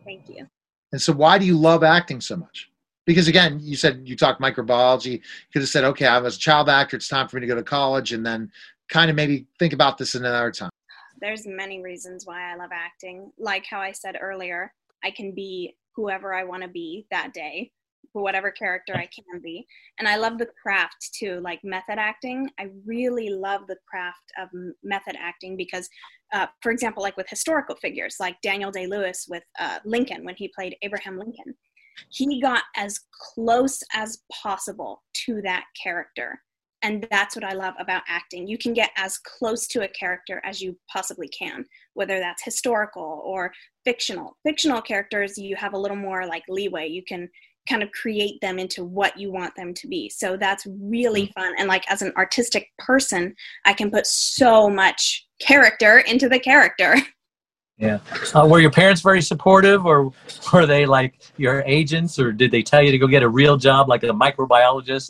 Thank 0.04 0.28
you. 0.28 0.46
And 0.92 1.00
so 1.00 1.12
why 1.12 1.38
do 1.38 1.46
you 1.46 1.56
love 1.56 1.82
acting 1.82 2.20
so 2.20 2.36
much? 2.36 2.70
Because 3.06 3.28
again 3.28 3.58
you 3.62 3.76
said 3.76 4.02
you 4.04 4.16
talked 4.16 4.40
microbiology. 4.40 5.12
You 5.12 5.20
could 5.52 5.62
have 5.62 5.68
said 5.68 5.84
okay 5.84 6.06
i 6.06 6.18
was 6.18 6.36
a 6.36 6.40
child 6.40 6.68
actor. 6.68 6.96
It's 6.96 7.08
time 7.08 7.28
for 7.28 7.36
me 7.36 7.40
to 7.42 7.46
go 7.46 7.54
to 7.54 7.62
college 7.62 8.12
and 8.12 8.24
then 8.24 8.50
kind 8.90 9.08
of 9.08 9.16
maybe 9.16 9.46
think 9.58 9.72
about 9.72 9.96
this 9.96 10.14
another 10.14 10.50
time 10.50 10.71
there's 11.22 11.46
many 11.46 11.80
reasons 11.80 12.26
why 12.26 12.52
I 12.52 12.56
love 12.56 12.70
acting. 12.72 13.30
Like 13.38 13.64
how 13.64 13.80
I 13.80 13.92
said 13.92 14.16
earlier, 14.20 14.72
I 15.04 15.10
can 15.10 15.34
be 15.34 15.76
whoever 15.94 16.34
I 16.34 16.44
want 16.44 16.62
to 16.62 16.68
be 16.68 17.06
that 17.10 17.32
day, 17.32 17.70
whatever 18.12 18.50
character 18.50 18.94
I 18.94 19.06
can 19.06 19.40
be. 19.40 19.64
And 19.98 20.08
I 20.08 20.16
love 20.16 20.38
the 20.38 20.48
craft 20.60 21.10
too, 21.14 21.40
like 21.40 21.60
method 21.62 21.98
acting. 21.98 22.50
I 22.58 22.68
really 22.84 23.30
love 23.30 23.66
the 23.68 23.76
craft 23.88 24.32
of 24.38 24.48
method 24.82 25.16
acting 25.18 25.56
because, 25.56 25.88
uh, 26.32 26.46
for 26.60 26.72
example, 26.72 27.02
like 27.02 27.16
with 27.16 27.28
historical 27.28 27.76
figures, 27.76 28.16
like 28.18 28.36
Daniel 28.42 28.72
Day 28.72 28.86
Lewis 28.86 29.26
with 29.28 29.44
uh, 29.60 29.78
Lincoln 29.84 30.24
when 30.24 30.34
he 30.36 30.50
played 30.54 30.76
Abraham 30.82 31.18
Lincoln, 31.18 31.54
he 32.08 32.40
got 32.40 32.64
as 32.76 32.98
close 33.34 33.80
as 33.94 34.22
possible 34.42 35.02
to 35.26 35.40
that 35.42 35.64
character 35.80 36.40
and 36.82 37.06
that's 37.10 37.36
what 37.36 37.44
I 37.44 37.52
love 37.52 37.74
about 37.78 38.02
acting. 38.08 38.46
You 38.46 38.58
can 38.58 38.72
get 38.72 38.90
as 38.96 39.18
close 39.18 39.66
to 39.68 39.82
a 39.82 39.88
character 39.88 40.40
as 40.44 40.60
you 40.60 40.76
possibly 40.90 41.28
can, 41.28 41.64
whether 41.94 42.18
that's 42.18 42.44
historical 42.44 43.22
or 43.24 43.52
fictional. 43.84 44.36
Fictional 44.44 44.82
characters, 44.82 45.38
you 45.38 45.56
have 45.56 45.74
a 45.74 45.78
little 45.78 45.96
more 45.96 46.26
like 46.26 46.42
leeway. 46.48 46.88
You 46.88 47.02
can 47.06 47.28
kind 47.68 47.82
of 47.82 47.90
create 47.92 48.40
them 48.40 48.58
into 48.58 48.84
what 48.84 49.16
you 49.16 49.30
want 49.30 49.54
them 49.54 49.72
to 49.74 49.86
be. 49.86 50.08
So 50.08 50.36
that's 50.36 50.66
really 50.66 51.28
mm. 51.28 51.32
fun. 51.34 51.54
And 51.58 51.68
like 51.68 51.88
as 51.90 52.02
an 52.02 52.12
artistic 52.16 52.68
person, 52.78 53.34
I 53.64 53.72
can 53.72 53.90
put 53.90 54.06
so 54.06 54.68
much 54.68 55.26
character 55.40 55.98
into 55.98 56.28
the 56.28 56.38
character. 56.38 56.96
Yeah. 57.78 57.98
Uh, 58.32 58.46
were 58.46 58.60
your 58.60 58.70
parents 58.70 59.00
very 59.00 59.22
supportive, 59.22 59.86
or 59.86 60.12
were 60.52 60.66
they 60.66 60.86
like 60.86 61.20
your 61.36 61.64
agents, 61.66 62.16
or 62.16 62.30
did 62.30 62.52
they 62.52 62.62
tell 62.62 62.80
you 62.80 62.92
to 62.92 62.98
go 62.98 63.08
get 63.08 63.24
a 63.24 63.28
real 63.28 63.56
job 63.56 63.88
like 63.88 64.04
a 64.04 64.08
microbiologist? 64.08 65.08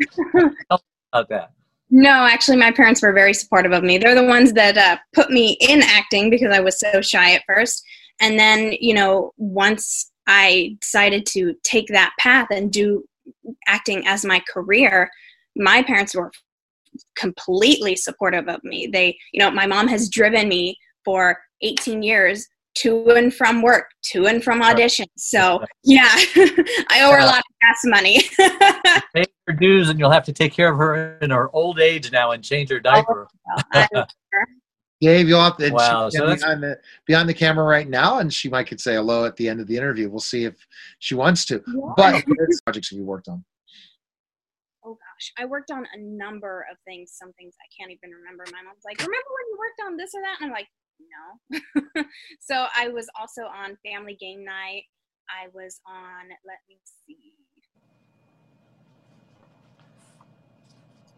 about 1.13 1.29
that. 1.29 1.53
No, 1.95 2.27
actually, 2.27 2.57
my 2.57 2.71
parents 2.71 3.03
were 3.03 3.13
very 3.13 3.35
supportive 3.35 3.73
of 3.73 3.85
me. 3.85 3.99
They're 3.99 4.15
the 4.15 4.25
ones 4.25 4.55
that 4.55 4.79
uh, 4.79 4.97
put 5.13 5.31
me 5.31 5.59
in 5.61 5.83
acting 5.83 6.31
because 6.31 6.51
I 6.51 6.61
was 6.61 6.81
so 6.81 7.03
shy 7.03 7.35
at 7.35 7.45
first. 7.47 7.85
And 8.19 8.39
then, 8.39 8.73
you 8.81 8.95
know, 8.95 9.35
once 9.37 10.11
I 10.27 10.79
decided 10.81 11.27
to 11.27 11.55
take 11.65 11.89
that 11.89 12.15
path 12.19 12.49
and 12.51 12.73
do 12.73 13.05
acting 13.67 14.07
as 14.07 14.25
my 14.25 14.43
career, 14.51 15.11
my 15.55 15.83
parents 15.83 16.15
were 16.15 16.33
completely 17.15 17.95
supportive 17.95 18.49
of 18.49 18.65
me. 18.65 18.87
They, 18.87 19.19
you 19.35 19.41
know, 19.41 19.51
my 19.51 19.67
mom 19.67 19.87
has 19.89 20.09
driven 20.09 20.49
me 20.49 20.79
for 21.05 21.39
18 21.61 22.03
years 22.03 22.49
to 22.75 23.11
and 23.11 23.35
from 23.35 23.63
work, 23.63 23.91
to 24.11 24.27
and 24.27 24.43
from 24.43 24.63
auditions. 24.63 25.07
So 25.17 25.63
yeah, 25.85 26.09
I 26.15 27.03
owe 27.03 27.13
her 27.13 27.19
a 27.19 27.23
uh, 27.23 27.27
lot 27.27 27.39
of 27.39 27.45
gas 27.61 27.81
money. 27.85 28.23
Pay 29.15 29.25
her 29.47 29.53
dues, 29.55 29.89
and 29.89 29.99
you'll 29.99 30.11
have 30.11 30.25
to 30.25 30.33
take 30.33 30.53
care 30.53 30.73
of 30.73 30.79
her 30.79 31.19
in 31.19 31.31
her 31.31 31.55
old 31.55 31.81
age 31.81 32.11
now 32.13 32.33
and 32.33 32.43
change 32.43 32.71
her 32.71 32.77
oh, 32.77 32.81
diaper. 32.81 33.29
Oh, 33.95 34.05
Dave, 35.01 35.29
you'll 35.29 35.43
have 35.43 35.57
to 35.57 35.69
wow, 35.71 36.09
so 36.09 36.33
behind 36.33 36.63
the 36.63 36.79
behind 37.07 37.29
the 37.29 37.35
camera 37.35 37.65
right 37.65 37.89
now, 37.89 38.19
and 38.19 38.33
she 38.33 38.49
might 38.49 38.69
could 38.69 38.81
say 38.81 38.95
hello 38.95 39.25
at 39.25 39.35
the 39.37 39.49
end 39.49 39.61
of 39.61 39.67
the 39.67 39.77
interview. 39.77 40.09
We'll 40.09 40.21
see 40.21 40.45
if 40.45 40.55
she 41.01 41.17
wants 41.17 41.45
to. 41.47 41.55
Yeah. 41.67 41.93
But 41.97 42.23
what 42.25 42.49
projects 42.65 42.91
have 42.91 42.99
you 42.99 43.05
worked 43.05 43.27
on? 43.27 43.45
Oh 44.85 44.95
gosh, 44.95 45.33
I 45.39 45.45
worked 45.45 45.73
on 45.73 45.87
a 45.93 45.99
number 45.99 46.67
of 46.71 46.77
things. 46.85 47.13
Some 47.19 47.33
things 47.33 47.55
I 47.61 47.67
can't 47.77 47.91
even 47.91 48.11
remember. 48.11 48.45
My 48.53 48.63
mom's 48.63 48.83
like, 48.85 48.99
"Remember 48.99 49.17
when 49.17 49.47
you 49.51 49.59
worked 49.59 49.81
on 49.87 49.97
this 49.97 50.15
or 50.15 50.23
that?" 50.23 50.37
And 50.41 50.47
I'm 50.47 50.53
like, 50.53 50.69
"No." 51.11 52.03
so 52.41 52.67
I 52.77 52.89
was 52.89 53.07
also 53.19 53.43
on 53.43 53.77
Family 53.85 54.17
Game 54.21 54.45
Night. 54.45 54.85
I 55.29 55.49
was 55.55 55.81
on. 55.87 56.29
Let 56.47 56.59
me 56.69 56.79
see. 56.85 57.33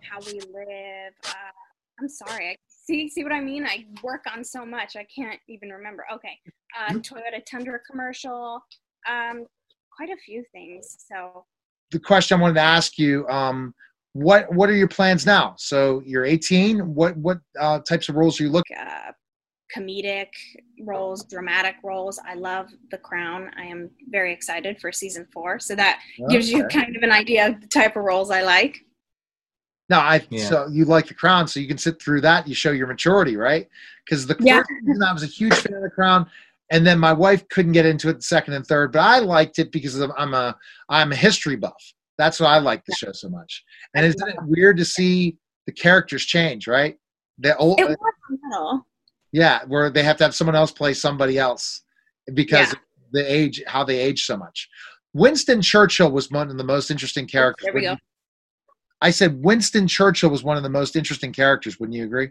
How 0.01 0.19
we 0.21 0.41
live. 0.41 1.15
Uh, 1.27 1.53
I'm 2.01 2.09
sorry. 2.09 2.51
I 2.51 2.57
see 2.69 3.09
see 3.09 3.23
what 3.23 3.33
I 3.33 3.41
mean? 3.41 3.67
I 3.67 3.87
work 4.03 4.25
on 4.33 4.45
so 4.45 4.65
much 4.67 4.97
I 4.97 5.07
can't 5.15 5.41
even 5.49 5.71
remember. 5.71 6.05
Okay. 6.13 6.39
Uh, 6.79 6.93
mm-hmm. 6.93 6.99
Toyota 6.99 7.45
Tundra 7.51 7.79
commercial. 7.91 8.61
Um, 9.09 9.47
quite 9.97 10.11
a 10.11 10.17
few 10.17 10.45
things. 10.53 10.97
So 11.09 11.45
the 11.91 11.99
question 11.99 12.39
I 12.39 12.43
wanted 12.43 12.55
to 12.55 12.61
ask 12.61 12.99
you, 12.99 13.27
um, 13.29 13.75
what 14.13 14.53
what 14.53 14.69
are 14.71 14.75
your 14.75 14.89
plans 14.89 15.27
now? 15.27 15.55
So 15.59 16.03
you're 16.05 16.25
18. 16.25 16.95
What 16.95 17.17
what 17.17 17.39
uh, 17.59 17.81
types 17.81 18.09
of 18.09 18.17
roles 18.17 18.41
are 18.41 18.45
you 18.45 18.51
looking? 18.51 18.77
Uh, 18.77 19.13
comedic 19.75 20.29
roles, 20.81 21.25
dramatic 21.25 21.77
roles. 21.83 22.19
I 22.27 22.35
love 22.35 22.69
The 22.91 22.99
Crown. 22.99 23.51
I 23.57 23.65
am 23.65 23.91
very 24.09 24.33
excited 24.33 24.81
for 24.81 24.93
season 24.93 25.27
four. 25.33 25.59
So 25.59 25.75
that 25.75 26.01
okay. 26.21 26.33
gives 26.33 26.51
you 26.51 26.67
kind 26.69 26.97
of 26.97 27.03
an 27.03 27.11
idea 27.11 27.49
of 27.49 27.61
the 27.61 27.67
type 27.67 27.97
of 27.97 28.05
roles 28.05 28.31
I 28.31 28.43
like. 28.43 28.85
No, 29.91 29.99
I 29.99 30.27
yeah. 30.31 30.49
so 30.49 30.67
you 30.69 30.87
like 30.87 31.09
the 31.09 31.15
crown, 31.15 31.47
so 31.47 31.61
you 31.61 31.69
can 31.69 31.77
sit 31.77 32.01
through 32.01 32.23
that. 32.23 32.49
You 32.49 32.55
show 32.55 32.71
your 32.71 32.87
maturity, 32.87 33.37
right? 33.37 33.69
Because 34.05 34.27
the 34.27 34.37
yeah. 34.41 34.59
first 34.59 34.71
season, 34.87 35.03
I 35.03 35.13
was 35.13 35.23
a 35.23 35.27
huge 35.27 35.55
fan 35.55 35.75
of 35.75 35.83
the 35.83 35.91
crown, 35.91 36.27
and 36.71 36.87
then 36.87 36.99
my 36.99 37.13
wife 37.13 37.47
couldn't 37.51 37.73
get 37.73 37.85
into 37.85 38.09
it 38.09 38.15
the 38.15 38.23
second 38.23 38.55
and 38.55 38.67
third, 38.67 38.93
but 38.93 39.01
I 39.01 39.19
liked 39.19 39.59
it 39.59 39.71
because 39.73 40.01
I'm 40.01 40.33
a 40.33 40.57
I'm 40.89 41.13
a 41.13 41.17
history 41.17 41.57
buff. 41.57 41.93
That's 42.17 42.41
why 42.41 42.55
I 42.55 42.59
like 42.61 42.85
the 42.87 42.95
show 42.95 43.13
so 43.13 43.29
much. 43.29 43.63
And 43.95 44.07
isn't 44.07 44.27
it 44.27 44.37
weird 44.45 44.79
to 44.79 44.87
see 44.87 45.37
the 45.67 45.73
characters 45.73 46.25
change, 46.25 46.67
right? 46.67 46.97
The 47.39 47.57
old, 47.57 47.81
it 47.81 47.89
was 47.89 47.97
yeah, 49.35 49.65
where 49.67 49.91
they 49.91 50.05
have 50.05 50.17
to 50.19 50.25
have 50.25 50.35
someone 50.35 50.55
else 50.55 50.71
play 50.71 50.95
somebody 50.95 51.39
else 51.39 51.83
because 52.35 52.73
yeah. 52.73 52.79
the 53.11 53.33
age, 53.33 53.61
how 53.67 53.83
they 53.83 53.99
age 53.99 54.25
so 54.27 54.37
much. 54.37 54.69
Winston 55.13 55.61
Churchill 55.61 56.13
was 56.13 56.31
one 56.31 56.51
of 56.51 56.57
the 56.57 56.63
most 56.63 56.89
interesting 56.89 57.27
characters. 57.27 57.65
There 57.65 57.75
we 57.75 57.83
go. 57.83 57.97
I 59.01 59.11
said 59.11 59.43
Winston 59.45 59.89
Churchill 59.89 60.31
was 60.31 60.45
one 60.45 60.57
of 60.57 60.63
the 60.63 60.69
most 60.69 60.95
interesting 60.95 61.33
characters. 61.33 61.81
Wouldn't 61.81 61.97
you 61.97 62.05
agree? 62.05 62.31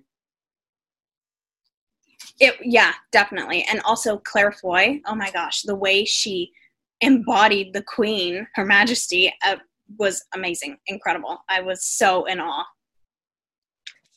It 2.40 2.56
yeah, 2.64 2.94
definitely. 3.12 3.66
And 3.70 3.82
also 3.82 4.20
Claire 4.20 4.54
Foy. 4.54 5.02
Oh 5.06 5.14
my 5.14 5.30
gosh, 5.32 5.64
the 5.64 5.76
way 5.76 6.06
she 6.06 6.54
embodied 7.02 7.74
the 7.74 7.84
Queen, 7.84 8.48
Her 8.56 8.64
Majesty, 8.64 9.32
uh, 9.46 9.58
was 10.00 10.24
amazing, 10.34 10.78
incredible. 10.88 11.40
I 11.50 11.60
was 11.60 11.84
so 11.84 12.26
in 12.26 12.40
awe. 12.40 12.64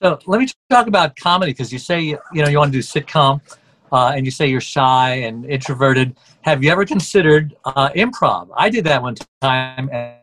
So 0.03 0.19
let 0.27 0.41
me 0.41 0.47
talk 0.69 0.89
about 0.89 1.17
comedy 1.17 1.53
because 1.53 1.73
you 1.73 1.79
say 1.79 2.01
you 2.01 2.19
know 2.35 2.49
you 2.49 2.59
want 2.59 2.73
to 2.73 2.79
do 2.79 2.83
sitcom, 2.83 3.41
uh, 3.93 4.13
and 4.15 4.27
you 4.27 4.31
say 4.31 4.47
you're 4.47 4.61
shy 4.61 5.15
and 5.15 5.47
introverted. 5.47 6.17
Have 6.43 6.63
you 6.63 6.71
ever 6.71 6.85
considered 6.85 7.57
uh, 7.65 7.89
improv? 7.91 8.49
I 8.57 8.69
did 8.69 8.85
that 8.85 9.03
one 9.03 9.15
time, 9.41 9.89
and 9.91 10.19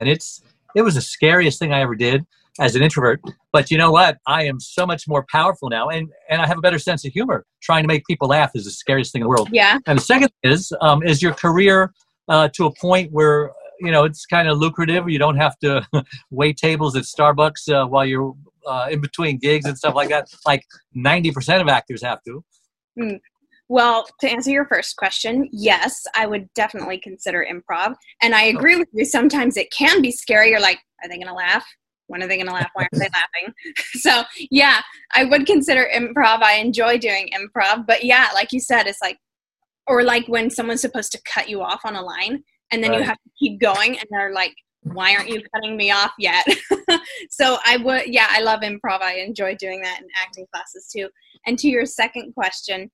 it's 0.00 0.42
it 0.74 0.82
was 0.82 0.94
the 0.94 1.02
scariest 1.02 1.58
thing 1.58 1.72
I 1.72 1.80
ever 1.80 1.94
did 1.94 2.24
as 2.58 2.74
an 2.74 2.82
introvert. 2.82 3.20
But 3.52 3.70
you 3.70 3.76
know 3.76 3.90
what? 3.90 4.16
I 4.26 4.44
am 4.44 4.58
so 4.60 4.86
much 4.86 5.06
more 5.06 5.26
powerful 5.30 5.68
now, 5.68 5.88
and 5.88 6.08
and 6.30 6.40
I 6.40 6.46
have 6.46 6.56
a 6.56 6.62
better 6.62 6.78
sense 6.78 7.04
of 7.04 7.12
humor. 7.12 7.44
Trying 7.62 7.84
to 7.84 7.88
make 7.88 8.06
people 8.06 8.28
laugh 8.28 8.52
is 8.54 8.64
the 8.64 8.70
scariest 8.70 9.12
thing 9.12 9.20
in 9.20 9.24
the 9.24 9.28
world. 9.28 9.50
Yeah. 9.52 9.78
And 9.86 9.98
the 9.98 10.02
second 10.02 10.30
is 10.42 10.72
um, 10.80 11.02
is 11.02 11.20
your 11.20 11.34
career 11.34 11.92
uh, 12.28 12.48
to 12.54 12.64
a 12.64 12.74
point 12.74 13.12
where 13.12 13.52
you 13.78 13.90
know 13.90 14.04
it's 14.04 14.24
kind 14.24 14.48
of 14.48 14.56
lucrative. 14.56 15.06
You 15.06 15.18
don't 15.18 15.36
have 15.36 15.58
to 15.58 15.86
wait 16.30 16.56
tables 16.56 16.96
at 16.96 17.02
Starbucks 17.02 17.70
uh, 17.70 17.86
while 17.86 18.06
you're 18.06 18.34
uh, 18.66 18.88
in 18.90 19.00
between 19.00 19.38
gigs 19.38 19.66
and 19.66 19.76
stuff 19.76 19.94
like 19.94 20.08
that. 20.10 20.28
Like 20.44 20.62
ninety 20.94 21.30
percent 21.30 21.62
of 21.62 21.68
actors 21.68 22.02
have 22.02 22.22
to. 22.24 22.44
Mm. 22.98 23.20
Well, 23.68 24.06
to 24.20 24.28
answer 24.30 24.50
your 24.50 24.66
first 24.66 24.96
question, 24.96 25.48
yes, 25.52 26.04
I 26.14 26.26
would 26.26 26.52
definitely 26.54 26.98
consider 26.98 27.44
improv. 27.50 27.94
And 28.22 28.34
I 28.34 28.44
agree 28.44 28.76
with 28.76 28.88
you. 28.92 29.04
Sometimes 29.04 29.56
it 29.56 29.72
can 29.72 30.00
be 30.00 30.12
scary. 30.12 30.50
You're 30.50 30.60
like, 30.60 30.78
are 31.02 31.08
they 31.08 31.16
going 31.16 31.26
to 31.26 31.34
laugh? 31.34 31.66
When 32.06 32.22
are 32.22 32.28
they 32.28 32.36
going 32.36 32.46
to 32.46 32.52
laugh? 32.52 32.70
Why 32.74 32.84
aren't 32.84 33.02
they 33.02 33.08
laughing? 33.12 33.54
So, 34.00 34.22
yeah, 34.52 34.82
I 35.14 35.24
would 35.24 35.46
consider 35.46 35.88
improv. 35.92 36.42
I 36.42 36.58
enjoy 36.58 36.98
doing 36.98 37.28
improv. 37.34 37.86
But 37.86 38.04
yeah, 38.04 38.28
like 38.34 38.52
you 38.52 38.60
said, 38.60 38.86
it's 38.86 39.02
like, 39.02 39.18
or 39.88 40.04
like 40.04 40.28
when 40.28 40.48
someone's 40.48 40.80
supposed 40.80 41.10
to 41.12 41.20
cut 41.24 41.48
you 41.48 41.62
off 41.62 41.80
on 41.84 41.96
a 41.96 42.02
line 42.02 42.44
and 42.70 42.84
then 42.84 42.92
right. 42.92 43.00
you 43.00 43.04
have 43.04 43.16
to 43.16 43.30
keep 43.38 43.60
going 43.60 43.98
and 43.98 44.06
they're 44.10 44.32
like, 44.32 44.54
why 44.92 45.14
aren't 45.14 45.28
you 45.28 45.42
cutting 45.54 45.76
me 45.76 45.90
off 45.90 46.12
yet? 46.18 46.46
so 47.30 47.58
I 47.64 47.76
would, 47.78 48.06
yeah, 48.06 48.26
I 48.30 48.40
love 48.40 48.60
improv. 48.60 49.00
I 49.00 49.16
enjoy 49.16 49.54
doing 49.56 49.80
that 49.82 50.00
in 50.00 50.08
acting 50.16 50.46
classes 50.52 50.88
too. 50.94 51.08
And 51.46 51.58
to 51.58 51.68
your 51.68 51.86
second 51.86 52.34
question, 52.34 52.90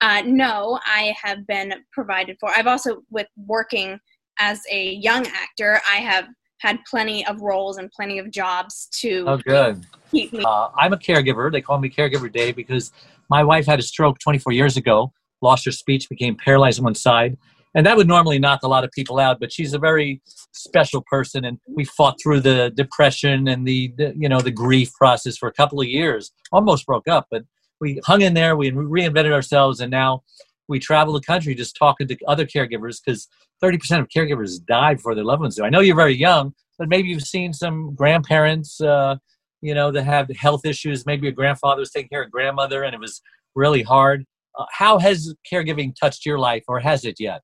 uh, 0.00 0.22
no, 0.26 0.78
I 0.84 1.14
have 1.22 1.46
been 1.46 1.72
provided 1.92 2.36
for. 2.40 2.50
I've 2.50 2.66
also, 2.66 3.02
with 3.10 3.26
working 3.36 3.98
as 4.38 4.62
a 4.70 4.94
young 4.94 5.26
actor, 5.26 5.80
I 5.90 5.96
have 5.96 6.26
had 6.60 6.78
plenty 6.88 7.26
of 7.26 7.40
roles 7.40 7.76
and 7.76 7.90
plenty 7.90 8.18
of 8.18 8.30
jobs 8.30 8.88
to 9.00 9.24
oh, 9.28 9.36
good. 9.36 9.86
keep 10.10 10.32
me. 10.32 10.42
Uh, 10.46 10.68
I'm 10.78 10.92
a 10.92 10.96
caregiver. 10.96 11.52
They 11.52 11.60
call 11.60 11.78
me 11.78 11.90
Caregiver 11.90 12.32
Dave 12.32 12.56
because 12.56 12.90
my 13.28 13.44
wife 13.44 13.66
had 13.66 13.78
a 13.78 13.82
stroke 13.82 14.18
24 14.18 14.52
years 14.52 14.76
ago, 14.76 15.12
lost 15.42 15.64
her 15.66 15.72
speech, 15.72 16.08
became 16.08 16.36
paralyzed 16.36 16.80
on 16.80 16.84
one 16.84 16.94
side. 16.94 17.36
And 17.74 17.84
that 17.86 17.96
would 17.96 18.06
normally 18.06 18.38
knock 18.38 18.60
a 18.62 18.68
lot 18.68 18.84
of 18.84 18.92
people 18.92 19.18
out, 19.18 19.40
but 19.40 19.52
she's 19.52 19.74
a 19.74 19.78
very 19.78 20.22
special 20.52 21.02
person, 21.10 21.44
and 21.44 21.58
we 21.68 21.84
fought 21.84 22.16
through 22.22 22.40
the 22.40 22.70
depression 22.76 23.48
and 23.48 23.66
the, 23.66 23.92
the 23.98 24.14
you 24.16 24.28
know 24.28 24.40
the 24.40 24.50
grief 24.50 24.92
process 24.94 25.36
for 25.36 25.48
a 25.48 25.52
couple 25.52 25.80
of 25.80 25.86
years. 25.86 26.32
Almost 26.52 26.86
broke 26.86 27.08
up, 27.08 27.26
but 27.30 27.42
we 27.80 28.00
hung 28.04 28.22
in 28.22 28.34
there, 28.34 28.56
we 28.56 28.70
reinvented 28.70 29.32
ourselves, 29.32 29.80
and 29.80 29.90
now 29.90 30.22
we 30.68 30.78
travel 30.78 31.12
the 31.12 31.20
country 31.20 31.54
just 31.54 31.76
talking 31.76 32.08
to 32.08 32.16
other 32.26 32.46
caregivers 32.46 33.00
because 33.04 33.28
30% 33.62 34.00
of 34.00 34.08
caregivers 34.08 34.64
die 34.64 34.94
before 34.94 35.14
their 35.14 35.24
loved 35.24 35.42
ones 35.42 35.56
do. 35.56 35.64
I 35.64 35.70
know 35.70 35.80
you're 35.80 35.96
very 35.96 36.16
young, 36.16 36.54
but 36.78 36.88
maybe 36.88 37.08
you've 37.08 37.22
seen 37.22 37.52
some 37.52 37.94
grandparents, 37.94 38.80
uh, 38.80 39.16
you 39.60 39.74
know, 39.74 39.90
that 39.90 40.04
have 40.04 40.28
health 40.36 40.64
issues. 40.64 41.06
Maybe 41.06 41.24
your 41.24 41.32
grandfather 41.32 41.80
was 41.80 41.90
taking 41.90 42.08
care 42.08 42.22
of 42.22 42.30
grandmother 42.30 42.82
and 42.82 42.94
it 42.94 43.00
was 43.00 43.20
really 43.54 43.82
hard. 43.82 44.24
Uh, 44.58 44.64
how 44.70 44.98
has 44.98 45.34
caregiving 45.50 45.94
touched 45.94 46.24
your 46.24 46.38
life, 46.38 46.62
or 46.68 46.78
has 46.78 47.04
it 47.04 47.16
yet? 47.18 47.42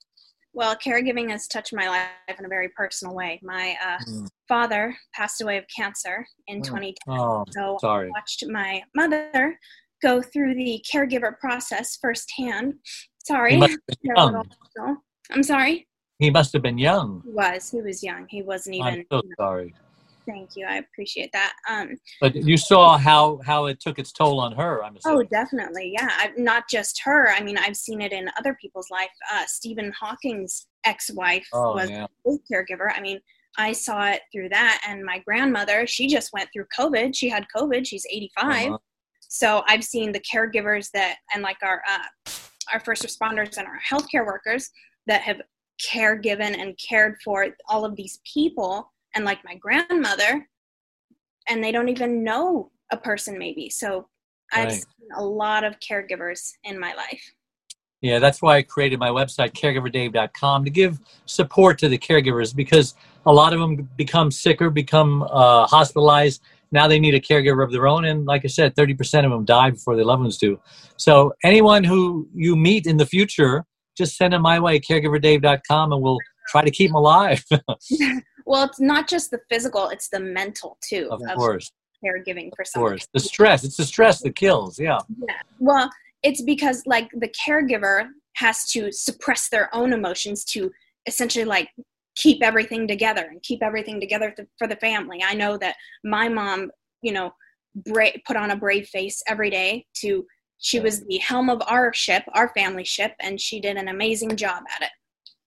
Well, 0.52 0.74
caregiving 0.76 1.30
has 1.30 1.46
touched 1.46 1.72
my 1.72 1.88
life 1.88 2.38
in 2.38 2.44
a 2.44 2.48
very 2.48 2.68
personal 2.70 3.14
way. 3.14 3.40
My 3.42 3.76
uh, 3.84 3.98
mm. 4.04 4.28
father 4.48 4.96
passed 5.14 5.40
away 5.40 5.58
of 5.58 5.64
cancer 5.74 6.26
in 6.48 6.60
mm. 6.60 6.64
2010. 6.64 7.18
Oh, 7.18 7.44
so 7.50 7.76
sorry. 7.80 8.08
I 8.08 8.10
watched 8.10 8.44
my 8.48 8.82
mother 8.94 9.56
go 10.02 10.20
through 10.20 10.54
the 10.54 10.84
caregiver 10.92 11.38
process 11.38 11.98
firsthand. 12.00 12.74
Sorry. 13.24 13.60
I'm 15.32 15.42
sorry. 15.42 15.86
He 16.18 16.30
must 16.30 16.52
have 16.52 16.62
been 16.62 16.78
young. 16.78 17.22
He 17.24 17.30
was. 17.30 17.70
He 17.70 17.80
was 17.80 18.02
young. 18.02 18.26
He 18.28 18.42
wasn't 18.42 18.76
even. 18.76 18.86
I'm 18.86 19.06
so 19.10 19.22
sorry. 19.38 19.74
Thank 20.26 20.50
you. 20.56 20.66
I 20.66 20.76
appreciate 20.76 21.30
that. 21.32 21.54
Um, 21.68 21.96
but 22.20 22.34
you 22.34 22.56
saw 22.56 22.98
how 22.98 23.40
how 23.44 23.66
it 23.66 23.80
took 23.80 23.98
its 23.98 24.12
toll 24.12 24.40
on 24.40 24.52
her. 24.52 24.84
I'm 24.84 24.96
assuming. 24.96 25.18
Oh, 25.18 25.28
definitely. 25.30 25.94
Yeah. 25.98 26.08
I, 26.10 26.30
not 26.36 26.64
just 26.68 27.00
her. 27.04 27.30
I 27.30 27.42
mean, 27.42 27.58
I've 27.58 27.76
seen 27.76 28.00
it 28.00 28.12
in 28.12 28.30
other 28.38 28.56
people's 28.60 28.90
life. 28.90 29.10
Uh, 29.32 29.44
Stephen 29.46 29.92
Hawking's 29.98 30.66
ex-wife 30.84 31.46
oh, 31.52 31.74
was 31.74 31.90
yeah. 31.90 32.06
a 32.26 32.30
caregiver. 32.52 32.90
I 32.94 33.00
mean, 33.00 33.20
I 33.58 33.72
saw 33.72 34.08
it 34.08 34.22
through 34.32 34.50
that. 34.50 34.82
And 34.86 35.04
my 35.04 35.18
grandmother, 35.20 35.86
she 35.86 36.08
just 36.08 36.32
went 36.32 36.48
through 36.52 36.66
COVID. 36.78 37.14
She 37.14 37.28
had 37.28 37.46
COVID. 37.54 37.86
She's 37.86 38.06
85. 38.10 38.68
Uh-huh. 38.68 38.78
So 39.28 39.62
I've 39.68 39.84
seen 39.84 40.12
the 40.12 40.20
caregivers 40.20 40.90
that, 40.92 41.16
and 41.34 41.42
like 41.42 41.58
our 41.62 41.82
uh, 41.90 42.32
our 42.72 42.80
first 42.80 43.02
responders 43.02 43.58
and 43.58 43.66
our 43.66 43.80
healthcare 43.88 44.24
workers 44.24 44.70
that 45.06 45.22
have 45.22 45.40
caregiven 45.90 46.54
and 46.54 46.78
cared 46.78 47.16
for 47.24 47.48
all 47.68 47.84
of 47.84 47.96
these 47.96 48.20
people, 48.32 48.92
and 49.14 49.24
like 49.24 49.44
my 49.44 49.54
grandmother, 49.54 50.46
and 51.48 51.62
they 51.62 51.72
don't 51.72 51.88
even 51.88 52.22
know 52.22 52.70
a 52.92 52.96
person 52.96 53.38
maybe. 53.38 53.70
So 53.70 54.08
I've 54.52 54.72
seen 54.72 54.84
a 55.16 55.24
lot 55.24 55.64
of 55.64 55.78
caregivers 55.80 56.52
in 56.64 56.78
my 56.78 56.92
life. 56.94 57.32
Yeah, 58.02 58.18
that's 58.18 58.40
why 58.40 58.56
I 58.56 58.62
created 58.62 58.98
my 58.98 59.10
website, 59.10 59.52
caregiverdave.com, 59.52 60.64
to 60.64 60.70
give 60.70 60.98
support 61.26 61.78
to 61.78 61.88
the 61.88 61.98
caregivers 61.98 62.56
because 62.56 62.94
a 63.26 63.32
lot 63.32 63.52
of 63.52 63.60
them 63.60 63.88
become 63.96 64.30
sicker, 64.30 64.70
become 64.70 65.22
uh, 65.22 65.66
hospitalized, 65.66 66.42
now 66.72 66.86
they 66.86 66.98
need 66.98 67.14
a 67.14 67.20
caregiver 67.20 67.64
of 67.64 67.72
their 67.72 67.86
own. 67.86 68.04
And 68.04 68.26
like 68.26 68.44
I 68.44 68.48
said, 68.48 68.74
30% 68.74 69.24
of 69.24 69.30
them 69.30 69.44
die 69.44 69.70
before 69.70 69.96
their 69.96 70.04
loved 70.04 70.22
ones 70.22 70.38
do. 70.38 70.60
So 70.96 71.34
anyone 71.44 71.84
who 71.84 72.28
you 72.34 72.56
meet 72.56 72.86
in 72.86 72.96
the 72.96 73.06
future, 73.06 73.64
just 73.96 74.16
send 74.16 74.32
them 74.32 74.42
my 74.42 74.60
way, 74.60 74.80
caregiverdave.com, 74.80 75.92
and 75.92 76.02
we'll 76.02 76.18
try 76.48 76.62
to 76.62 76.70
keep 76.70 76.90
them 76.90 76.96
alive. 76.96 77.44
well, 78.50 78.64
it's 78.64 78.80
not 78.80 79.08
just 79.08 79.30
the 79.30 79.40
physical, 79.48 79.88
it's 79.90 80.08
the 80.08 80.18
mental 80.18 80.76
too. 80.82 81.08
Of, 81.10 81.22
of 81.22 81.36
course. 81.36 81.70
caregiving 82.04 82.50
for 82.56 82.64
someone. 82.64 82.94
Of 82.94 82.98
course, 82.98 83.08
the 83.12 83.20
stress. 83.20 83.62
It's 83.62 83.76
the 83.76 83.84
stress 83.84 84.20
that 84.22 84.34
kills. 84.34 84.78
Yeah. 84.78 84.98
Yeah. 85.28 85.34
Well, 85.60 85.88
it's 86.24 86.42
because 86.42 86.82
like 86.84 87.08
the 87.12 87.28
caregiver 87.28 88.08
has 88.34 88.66
to 88.72 88.90
suppress 88.90 89.48
their 89.50 89.72
own 89.74 89.92
emotions 89.92 90.44
to 90.46 90.70
essentially 91.06 91.44
like 91.44 91.68
keep 92.16 92.42
everything 92.42 92.88
together 92.88 93.28
and 93.30 93.40
keep 93.42 93.62
everything 93.62 94.00
together 94.00 94.32
th- 94.36 94.48
for 94.58 94.66
the 94.66 94.76
family. 94.76 95.22
I 95.24 95.34
know 95.34 95.56
that 95.58 95.76
my 96.02 96.28
mom, 96.28 96.72
you 97.02 97.12
know, 97.12 97.32
bra- 97.76 98.18
put 98.26 98.36
on 98.36 98.50
a 98.50 98.56
brave 98.56 98.88
face 98.88 99.22
every 99.28 99.50
day 99.50 99.86
to 100.00 100.26
she 100.58 100.80
was 100.80 101.04
the 101.06 101.18
helm 101.18 101.48
of 101.48 101.62
our 101.68 101.94
ship, 101.94 102.24
our 102.34 102.48
family 102.48 102.84
ship, 102.84 103.14
and 103.20 103.40
she 103.40 103.60
did 103.60 103.76
an 103.76 103.88
amazing 103.88 104.36
job 104.36 104.64
at 104.76 104.82
it. 104.82 104.90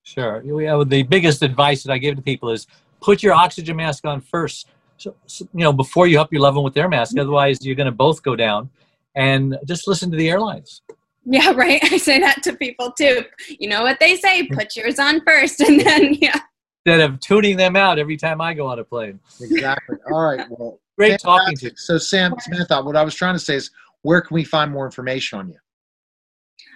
Sure. 0.03 0.41
Yeah, 0.43 0.83
the 0.85 1.03
biggest 1.03 1.43
advice 1.43 1.83
that 1.83 1.91
I 1.91 1.97
give 1.97 2.15
to 2.15 2.21
people 2.21 2.49
is 2.49 2.67
put 3.03 3.21
your 3.21 3.33
oxygen 3.33 3.75
mask 3.75 4.05
on 4.05 4.21
first. 4.21 4.69
So, 4.97 5.15
so 5.27 5.45
you 5.53 5.63
know, 5.63 5.73
before 5.73 6.07
you 6.07 6.15
help 6.15 6.31
your 6.31 6.41
loved 6.41 6.55
one 6.55 6.63
with 6.63 6.73
their 6.73 6.89
mask, 6.89 7.11
mm-hmm. 7.11 7.21
otherwise 7.21 7.63
you're 7.65 7.75
going 7.75 7.85
to 7.85 7.91
both 7.91 8.23
go 8.23 8.35
down. 8.35 8.69
And 9.15 9.57
just 9.67 9.87
listen 9.87 10.09
to 10.09 10.17
the 10.17 10.29
airlines. 10.29 10.81
Yeah, 11.25 11.51
right. 11.55 11.79
I 11.83 11.97
say 11.97 12.19
that 12.19 12.41
to 12.43 12.55
people 12.55 12.91
too. 12.91 13.23
You 13.47 13.69
know 13.69 13.83
what 13.83 13.99
they 13.99 14.15
say: 14.15 14.43
mm-hmm. 14.43 14.55
put 14.55 14.75
yours 14.75 14.97
on 14.97 15.21
first, 15.25 15.59
and 15.67 15.79
then 15.79 16.15
yeah. 16.15 16.39
Instead 16.85 17.09
of 17.09 17.19
tuning 17.19 17.55
them 17.55 17.75
out 17.75 17.99
every 17.99 18.17
time 18.17 18.41
I 18.41 18.53
go 18.53 18.67
on 18.67 18.79
a 18.79 18.83
plane. 18.83 19.19
Exactly. 19.39 19.97
All 20.11 20.21
right. 20.21 20.45
Well, 20.49 20.79
Great 20.97 21.19
talking 21.19 21.55
to 21.57 21.65
you. 21.67 21.71
So, 21.75 21.97
Sam 21.97 22.33
Samantha, 22.39 22.81
what 22.81 22.95
I 22.95 23.03
was 23.03 23.15
trying 23.15 23.35
to 23.35 23.39
say 23.39 23.55
is, 23.55 23.71
where 24.01 24.21
can 24.21 24.35
we 24.35 24.43
find 24.43 24.71
more 24.71 24.85
information 24.85 25.39
on 25.39 25.49
you? 25.49 25.57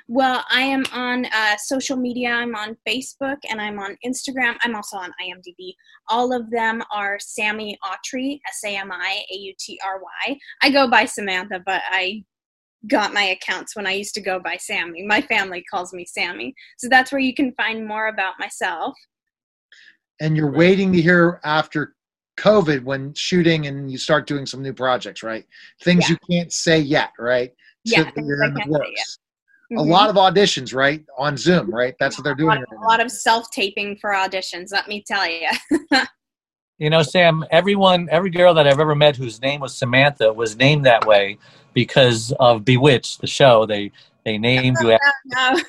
Well, 0.09 0.45
I 0.49 0.61
am 0.61 0.85
on 0.93 1.25
uh, 1.25 1.57
social 1.57 1.97
media. 1.97 2.29
I'm 2.29 2.55
on 2.55 2.77
Facebook 2.87 3.37
and 3.49 3.59
I'm 3.59 3.77
on 3.77 3.97
Instagram. 4.05 4.55
I'm 4.63 4.73
also 4.75 4.95
on 4.97 5.11
IMDb. 5.21 5.73
All 6.07 6.31
of 6.33 6.49
them 6.49 6.81
are 6.93 7.17
Sami 7.19 7.77
Autry, 7.83 8.39
S 8.47 8.61
A 8.65 8.77
M 8.77 8.91
I 8.91 9.23
A 9.29 9.35
U 9.35 9.53
T 9.59 9.77
R 9.85 9.99
Y. 10.01 10.37
I 10.61 10.69
go 10.69 10.89
by 10.89 11.03
Samantha, 11.03 11.61
but 11.65 11.81
I 11.89 12.23
got 12.87 13.13
my 13.13 13.23
accounts 13.23 13.75
when 13.75 13.85
I 13.85 13.91
used 13.91 14.13
to 14.13 14.21
go 14.21 14.39
by 14.39 14.55
Sammy. 14.55 15.03
My 15.03 15.19
family 15.21 15.63
calls 15.69 15.91
me 15.93 16.05
Sammy. 16.05 16.53
So 16.77 16.87
that's 16.87 17.11
where 17.11 17.19
you 17.19 17.33
can 17.33 17.53
find 17.53 17.85
more 17.85 18.07
about 18.07 18.35
myself. 18.39 18.95
And 20.21 20.37
you're 20.37 20.51
waiting 20.51 20.93
to 20.93 21.01
hear 21.01 21.41
after 21.43 21.95
COVID 22.39 22.83
when 22.83 23.13
shooting 23.13 23.67
and 23.67 23.91
you 23.91 23.97
start 23.97 24.25
doing 24.25 24.45
some 24.45 24.61
new 24.61 24.73
projects, 24.73 25.21
right? 25.21 25.45
Things 25.83 26.09
Yeah. 26.09 26.15
you 26.15 26.35
can't 26.37 26.53
say 26.53 26.79
yet, 26.79 27.11
right? 27.19 27.51
Yeah, 27.83 28.03
that 28.03 28.15
things 28.15 28.27
you're 28.27 28.43
I 28.43 28.49
the 28.49 28.59
can't 28.61 28.73
say 28.73 29.03
works. 29.69 29.87
A 29.87 29.91
lot 29.91 30.09
of 30.09 30.15
auditions, 30.15 30.73
right? 30.73 31.03
On 31.17 31.35
Zoom, 31.37 31.73
right? 31.73 31.95
That's 31.99 32.17
what 32.17 32.23
they're 32.23 32.33
a 32.33 32.37
doing. 32.37 32.49
lot, 32.49 32.59
right 32.59 32.79
a 32.79 32.87
lot 32.87 32.99
of 33.01 33.11
self 33.11 33.49
taping 33.51 33.97
for 33.97 34.11
auditions, 34.11 34.71
let 34.71 34.87
me 34.87 35.03
tell 35.05 35.27
you. 35.29 35.47
You 36.79 36.91
know, 36.91 37.01
Sam, 37.01 37.43
everyone, 37.49 38.07
every 38.11 38.29
girl 38.29 38.53
that 38.53 38.67
I've 38.67 38.79
ever 38.79 38.93
met 38.93 39.15
whose 39.15 39.41
name 39.41 39.61
was 39.61 39.75
Samantha 39.75 40.31
was 40.31 40.55
named 40.55 40.85
that 40.85 41.07
way 41.07 41.39
because 41.73 42.31
of 42.39 42.63
Bewitched, 42.63 43.19
the 43.19 43.25
show. 43.25 43.65
They 43.65 43.91
they 44.25 44.37
named 44.37 44.77
you. 44.81 44.91
after- 44.91 45.11
no, 45.25 45.59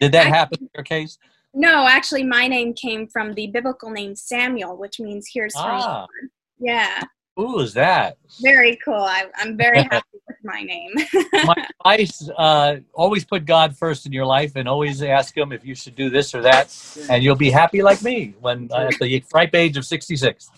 Did 0.00 0.12
that 0.12 0.28
happen 0.28 0.58
in 0.60 0.68
your 0.76 0.84
case? 0.84 1.18
no, 1.52 1.88
actually, 1.88 2.22
my 2.22 2.46
name 2.46 2.74
came 2.74 3.08
from 3.08 3.32
the 3.34 3.48
biblical 3.48 3.90
name 3.90 4.14
Samuel, 4.14 4.76
which 4.76 5.00
means 5.00 5.28
here's 5.34 5.52
from 5.54 5.64
Ah, 5.80 6.06
God. 6.06 6.08
Yeah, 6.60 7.02
who 7.36 7.58
is 7.60 7.74
that? 7.74 8.16
very 8.40 8.78
cool. 8.84 8.94
I, 8.94 9.26
I'm 9.36 9.56
very 9.56 9.82
happy 9.90 10.18
with 10.26 10.36
my 10.42 10.62
name. 10.62 10.90
My 11.44 11.54
advice: 11.84 12.28
uh, 12.36 12.76
always 12.92 13.24
put 13.24 13.44
God 13.44 13.76
first 13.76 14.06
in 14.06 14.12
your 14.12 14.26
life, 14.26 14.52
and 14.56 14.68
always 14.68 15.02
ask 15.02 15.36
Him 15.36 15.52
if 15.52 15.64
you 15.64 15.74
should 15.74 15.94
do 15.94 16.10
this 16.10 16.34
or 16.34 16.42
that, 16.42 16.74
and 17.08 17.22
you'll 17.22 17.36
be 17.36 17.50
happy 17.50 17.82
like 17.82 18.02
me 18.02 18.34
when 18.40 18.68
uh, 18.72 18.88
at 18.88 18.98
the 18.98 19.22
ripe 19.34 19.54
age 19.54 19.76
of 19.76 19.84
sixty-six. 19.84 20.50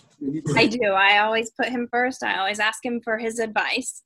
I 0.55 0.67
do. 0.67 0.87
I 0.87 1.19
always 1.19 1.51
put 1.51 1.67
him 1.67 1.87
first. 1.91 2.23
I 2.23 2.39
always 2.39 2.59
ask 2.59 2.83
him 2.83 3.01
for 3.03 3.17
his 3.17 3.39
advice. 3.39 4.03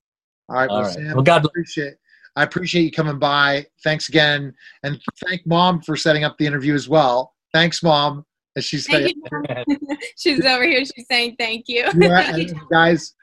All 0.49 0.55
right, 0.55 0.69
well, 0.69 0.77
All 0.77 0.83
right. 0.83 0.93
Sam, 0.93 1.13
Well, 1.13 1.23
God 1.23 1.37
I 1.37 1.39
bless. 1.41 1.49
appreciate 1.51 1.93
I 2.35 2.43
appreciate 2.43 2.83
you 2.83 2.91
coming 2.91 3.19
by. 3.19 3.67
Thanks 3.83 4.09
again, 4.09 4.53
and 4.83 4.99
thank 5.27 5.45
Mom 5.45 5.81
for 5.81 5.95
setting 5.95 6.23
up 6.23 6.37
the 6.37 6.45
interview 6.45 6.73
as 6.73 6.89
well. 6.89 7.33
Thanks, 7.53 7.81
Mom. 7.83 8.25
As 8.55 8.65
she's 8.65 8.87
Thank 8.87 9.15
saying, 9.31 9.65
you. 9.67 9.97
She's 10.17 10.45
over 10.45 10.63
here. 10.63 10.83
She's 10.83 11.05
saying 11.09 11.35
thank 11.39 11.65
you. 11.67 11.87
Yeah, 11.95 12.33
and 12.35 12.53
guys, 12.71 13.13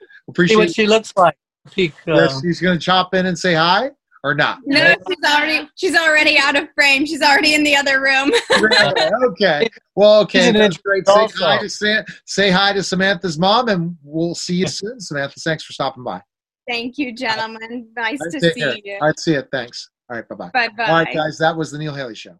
See 0.46 0.56
what 0.56 0.74
she 0.74 0.86
looks 0.86 1.12
like. 1.16 1.36
Peak. 1.70 1.92
Uh, 2.06 2.14
Yes, 2.14 2.40
she's 2.42 2.60
going 2.60 2.78
to 2.78 2.84
chop 2.84 3.14
in 3.14 3.26
and 3.26 3.38
say 3.38 3.54
hi 3.54 3.90
or 4.22 4.34
not. 4.34 4.58
no, 4.66 4.94
she's 5.08 5.32
already 5.32 5.68
she's 5.76 5.96
already 5.96 6.38
out 6.38 6.56
of 6.56 6.68
frame. 6.74 7.06
She's 7.06 7.22
already 7.22 7.54
in 7.54 7.64
the 7.64 7.76
other 7.76 8.00
room. 8.00 8.30
okay. 9.30 9.68
Well, 9.94 10.20
okay. 10.22 10.52
That's 10.52 10.76
great. 10.78 11.06
Say 11.06 11.26
hi, 11.36 11.58
to 11.58 11.68
Sam, 11.68 12.04
say 12.24 12.50
hi 12.50 12.72
to 12.72 12.82
Samantha's 12.82 13.38
mom, 13.38 13.68
and 13.68 13.96
we'll 14.02 14.34
see 14.34 14.54
you 14.56 14.68
soon. 14.68 15.00
Samantha, 15.00 15.40
thanks 15.40 15.64
for 15.64 15.72
stopping 15.72 16.04
by. 16.04 16.20
Thank 16.68 16.98
you, 16.98 17.14
gentlemen. 17.14 17.88
Nice 17.96 18.18
All 18.20 18.26
right, 18.26 18.40
to 18.40 18.52
see 18.52 18.60
care. 18.60 18.76
you. 18.84 18.98
All 19.00 19.08
right, 19.08 19.20
see 19.20 19.34
it. 19.34 19.48
Thanks. 19.52 19.90
All 20.10 20.16
right, 20.16 20.28
bye 20.28 20.34
bye. 20.34 20.50
Bye 20.52 20.68
bye. 20.76 20.84
All 20.84 20.94
right, 20.94 21.14
guys, 21.14 21.38
that 21.38 21.56
was 21.56 21.70
the 21.70 21.78
Neil 21.78 21.94
Haley 21.94 22.14
Show. 22.14 22.36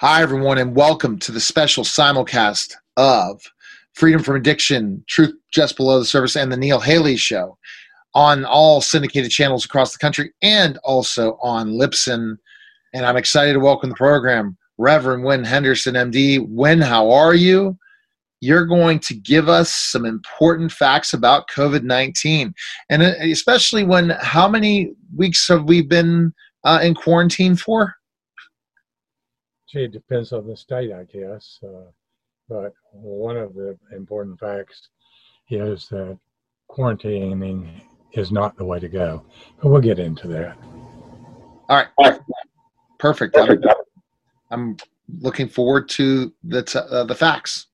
Hi, 0.00 0.22
everyone, 0.22 0.58
and 0.58 0.76
welcome 0.76 1.18
to 1.18 1.32
the 1.32 1.40
special 1.40 1.82
simulcast 1.82 2.72
of 2.96 3.42
Freedom 3.94 4.22
from 4.22 4.36
Addiction, 4.36 5.02
Truth 5.08 5.34
Just 5.50 5.76
Below 5.76 5.98
the 5.98 6.04
Surface, 6.04 6.36
and 6.36 6.52
the 6.52 6.56
Neil 6.56 6.78
Haley 6.78 7.16
Show 7.16 7.58
on 8.14 8.44
all 8.44 8.80
syndicated 8.80 9.32
channels 9.32 9.64
across 9.64 9.92
the 9.92 9.98
country 9.98 10.32
and 10.40 10.78
also 10.84 11.36
on 11.42 11.70
Libsyn. 11.70 12.36
And 12.94 13.04
I'm 13.04 13.16
excited 13.16 13.54
to 13.54 13.58
welcome 13.58 13.88
the 13.88 13.96
program 13.96 14.56
Reverend 14.78 15.24
Winn 15.24 15.42
Henderson, 15.42 15.96
MD. 15.96 16.46
Winn, 16.48 16.80
how 16.80 17.10
are 17.10 17.34
you? 17.34 17.76
You're 18.40 18.66
going 18.66 19.00
to 19.00 19.14
give 19.14 19.48
us 19.48 19.74
some 19.74 20.04
important 20.04 20.70
facts 20.70 21.12
about 21.12 21.48
COVID 21.48 21.82
19. 21.82 22.54
And 22.88 23.02
uh, 23.02 23.14
especially 23.20 23.82
when, 23.82 24.10
how 24.20 24.46
many 24.46 24.92
weeks 25.16 25.48
have 25.48 25.64
we 25.64 25.82
been 25.82 26.32
uh, 26.62 26.78
in 26.84 26.94
quarantine 26.94 27.56
for? 27.56 27.97
Gee, 29.70 29.84
it 29.84 29.92
depends 29.92 30.32
on 30.32 30.46
the 30.46 30.56
state, 30.56 30.92
I 30.92 31.04
guess. 31.04 31.58
Uh, 31.62 31.90
but 32.48 32.72
one 32.92 33.36
of 33.36 33.54
the 33.54 33.76
important 33.94 34.40
facts 34.40 34.88
is 35.50 35.88
that 35.88 36.18
quarantining 36.70 37.82
is 38.14 38.32
not 38.32 38.56
the 38.56 38.64
way 38.64 38.80
to 38.80 38.88
go. 38.88 39.24
But 39.60 39.68
we'll 39.68 39.82
get 39.82 39.98
into 39.98 40.26
that. 40.28 40.56
All 41.68 41.84
right. 41.98 42.18
Perfect. 42.98 43.36
I'm, 43.36 43.62
I'm 44.50 44.76
looking 45.20 45.48
forward 45.48 45.88
to 45.90 46.32
the, 46.44 46.62
t- 46.62 46.78
uh, 46.78 47.04
the 47.04 47.14
facts. 47.14 47.66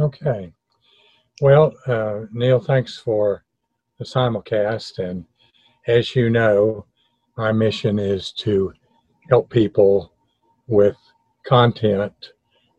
Okay. 0.00 0.52
Well, 1.40 1.72
uh, 1.86 2.22
Neil, 2.32 2.58
thanks 2.58 2.98
for 2.98 3.44
the 3.98 4.04
simulcast. 4.04 4.98
And 4.98 5.24
as 5.86 6.16
you 6.16 6.30
know, 6.30 6.86
my 7.36 7.52
mission 7.52 8.00
is 8.00 8.32
to 8.32 8.72
help 9.30 9.48
people 9.50 10.12
with 10.66 10.96
content 11.44 12.12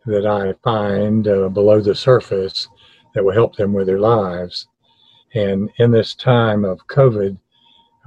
that 0.06 0.26
I 0.26 0.54
find 0.64 1.28
uh, 1.28 1.50
below 1.50 1.82
the 1.82 1.96
surface 1.96 2.68
that 3.14 3.24
will 3.24 3.34
help 3.34 3.56
them 3.56 3.74
with 3.74 3.88
their 3.88 4.00
lives. 4.00 4.68
And 5.34 5.70
in 5.78 5.92
this 5.92 6.16
time 6.16 6.64
of 6.64 6.86
COVID, 6.88 7.38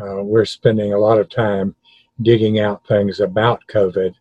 uh, 0.01 0.23
we're 0.23 0.45
spending 0.45 0.93
a 0.93 0.99
lot 0.99 1.19
of 1.19 1.29
time 1.29 1.75
digging 2.23 2.59
out 2.59 2.87
things 2.87 3.21
about 3.21 3.67
COVID 3.69 4.15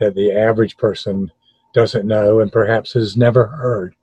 that 0.00 0.14
the 0.14 0.32
average 0.32 0.76
person 0.76 1.30
doesn't 1.74 2.06
know 2.06 2.40
and 2.40 2.52
perhaps 2.52 2.92
has 2.92 3.16
never 3.16 3.46
heard. 3.46 3.94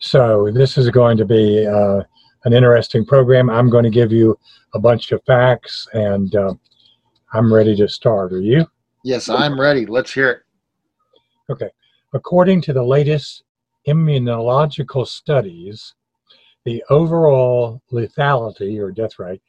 So 0.00 0.50
this 0.52 0.78
is 0.78 0.90
going 0.90 1.16
to 1.18 1.24
be 1.24 1.66
uh, 1.66 2.02
an 2.44 2.52
interesting 2.52 3.04
program. 3.04 3.50
I'm 3.50 3.70
going 3.70 3.84
to 3.84 3.90
give 3.90 4.12
you 4.12 4.38
a 4.74 4.78
bunch 4.78 5.10
of 5.12 5.22
facts, 5.24 5.88
and 5.92 6.34
uh, 6.36 6.54
I'm 7.32 7.52
ready 7.52 7.74
to 7.76 7.88
start. 7.88 8.32
Are 8.32 8.40
you? 8.40 8.66
Yes, 9.08 9.30
I'm 9.30 9.58
ready. 9.58 9.86
Let's 9.86 10.12
hear 10.12 10.28
it. 10.28 10.42
Okay. 11.50 11.70
According 12.12 12.60
to 12.60 12.74
the 12.74 12.82
latest 12.82 13.42
immunological 13.86 15.06
studies, 15.06 15.94
the 16.66 16.84
overall 16.90 17.80
lethality 17.90 18.78
or 18.78 18.90
death 18.90 19.18
rate 19.18 19.40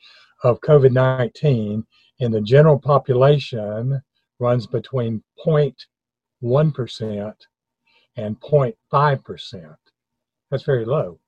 of 0.46 0.62
COVID 0.62 0.94
19 0.94 1.86
in 2.20 2.32
the 2.32 2.40
general 2.40 2.80
population 2.80 4.02
runs 4.40 4.66
between 4.66 5.22
0.1% 5.46 7.34
and 8.16 8.40
0.5%. 8.40 9.76
That's 10.50 10.64
very 10.64 10.86
low. 10.86 11.20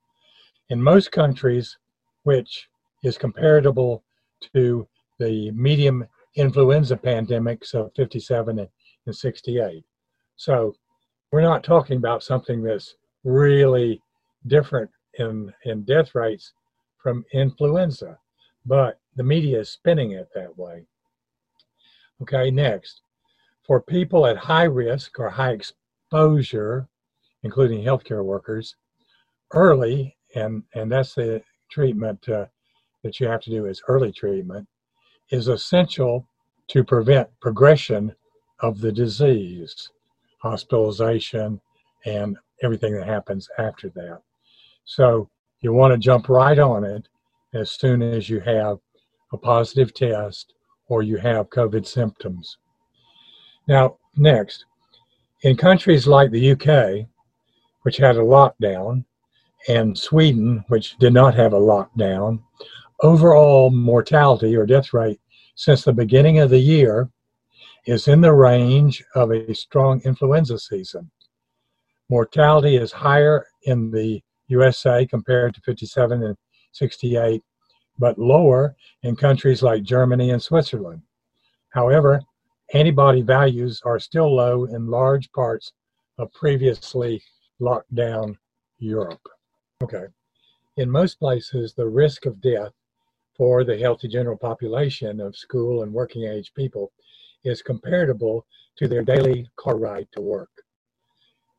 In 0.69 0.81
most 0.81 1.11
countries, 1.11 1.77
which 2.23 2.69
is 3.03 3.17
comparable 3.17 4.05
to 4.53 4.87
the 5.19 5.51
medium 5.51 6.07
influenza 6.35 6.95
pandemics 6.95 7.73
of 7.73 7.91
57 7.95 8.59
and 8.59 8.69
and 9.05 9.15
68. 9.15 9.83
So 10.35 10.75
we're 11.31 11.41
not 11.41 11.63
talking 11.63 11.97
about 11.97 12.23
something 12.23 12.61
that's 12.61 12.95
really 13.23 14.01
different 14.47 14.89
in, 15.15 15.53
in 15.65 15.83
death 15.83 16.15
rates 16.15 16.53
from 17.01 17.25
influenza, 17.33 18.17
but 18.65 18.99
the 19.15 19.23
media 19.23 19.59
is 19.59 19.69
spinning 19.69 20.11
it 20.11 20.29
that 20.35 20.57
way. 20.57 20.85
Okay, 22.21 22.51
next. 22.51 23.01
For 23.65 23.81
people 23.81 24.25
at 24.25 24.37
high 24.37 24.65
risk 24.65 25.19
or 25.19 25.29
high 25.29 25.51
exposure, 25.51 26.87
including 27.43 27.83
healthcare 27.83 28.23
workers, 28.23 28.75
early, 29.53 30.15
and, 30.35 30.63
and 30.75 30.91
that's 30.91 31.15
the 31.15 31.41
treatment 31.69 32.27
uh, 32.29 32.45
that 33.03 33.19
you 33.19 33.27
have 33.27 33.41
to 33.41 33.49
do 33.49 33.65
is 33.65 33.81
early 33.87 34.11
treatment, 34.11 34.67
is 35.31 35.47
essential 35.47 36.27
to 36.67 36.83
prevent 36.83 37.27
progression 37.41 38.13
of 38.59 38.79
the 38.79 38.91
disease, 38.91 39.89
hospitalization, 40.41 41.59
and 42.05 42.37
everything 42.63 42.93
that 42.93 43.07
happens 43.07 43.49
after 43.57 43.89
that. 43.89 44.21
So 44.85 45.29
you 45.61 45.73
want 45.73 45.93
to 45.93 45.97
jump 45.97 46.29
right 46.29 46.59
on 46.59 46.83
it 46.83 47.07
as 47.53 47.71
soon 47.71 48.01
as 48.01 48.29
you 48.29 48.39
have 48.41 48.77
a 49.33 49.37
positive 49.37 49.93
test 49.93 50.53
or 50.87 51.03
you 51.03 51.17
have 51.17 51.49
COVID 51.49 51.87
symptoms. 51.87 52.57
Now, 53.67 53.97
next, 54.15 54.65
in 55.43 55.55
countries 55.55 56.07
like 56.07 56.31
the 56.31 56.51
UK, 56.51 57.07
which 57.83 57.97
had 57.97 58.17
a 58.17 58.21
lockdown, 58.21 59.05
and 59.69 59.97
Sweden, 59.97 60.65
which 60.67 60.97
did 60.97 61.13
not 61.13 61.35
have 61.35 61.53
a 61.53 61.59
lockdown, 61.59 62.41
overall 63.01 63.69
mortality 63.71 64.55
or 64.55 64.65
death 64.65 64.93
rate 64.93 65.20
since 65.61 65.83
the 65.83 65.93
beginning 65.93 66.39
of 66.39 66.49
the 66.49 66.57
year 66.57 67.07
is 67.85 68.07
in 68.07 68.19
the 68.19 68.33
range 68.33 69.03
of 69.13 69.29
a 69.29 69.53
strong 69.53 70.01
influenza 70.03 70.57
season. 70.57 71.11
Mortality 72.09 72.77
is 72.77 72.91
higher 72.91 73.45
in 73.65 73.91
the 73.91 74.19
USA 74.47 75.05
compared 75.05 75.53
to 75.53 75.61
57 75.61 76.23
and 76.23 76.35
68, 76.71 77.43
but 77.99 78.17
lower 78.17 78.75
in 79.03 79.15
countries 79.15 79.61
like 79.61 79.83
Germany 79.83 80.31
and 80.31 80.41
Switzerland. 80.41 81.03
However, 81.69 82.23
antibody 82.73 83.21
values 83.21 83.83
are 83.85 83.99
still 83.99 84.35
low 84.35 84.65
in 84.65 84.87
large 84.87 85.31
parts 85.31 85.73
of 86.17 86.33
previously 86.33 87.21
locked 87.59 87.93
down 87.93 88.35
Europe. 88.79 89.27
Okay. 89.83 90.05
In 90.77 90.89
most 90.89 91.19
places, 91.19 91.75
the 91.75 91.87
risk 91.87 92.25
of 92.25 92.41
death 92.41 92.71
for 93.41 93.63
the 93.63 93.75
healthy 93.75 94.07
general 94.07 94.37
population 94.37 95.19
of 95.19 95.35
school 95.35 95.81
and 95.81 95.91
working 95.91 96.25
age 96.25 96.53
people 96.53 96.91
is 97.43 97.63
comparable 97.63 98.45
to 98.77 98.87
their 98.87 99.01
daily 99.01 99.49
car 99.55 99.77
ride 99.77 100.07
to 100.11 100.21
work. 100.21 100.51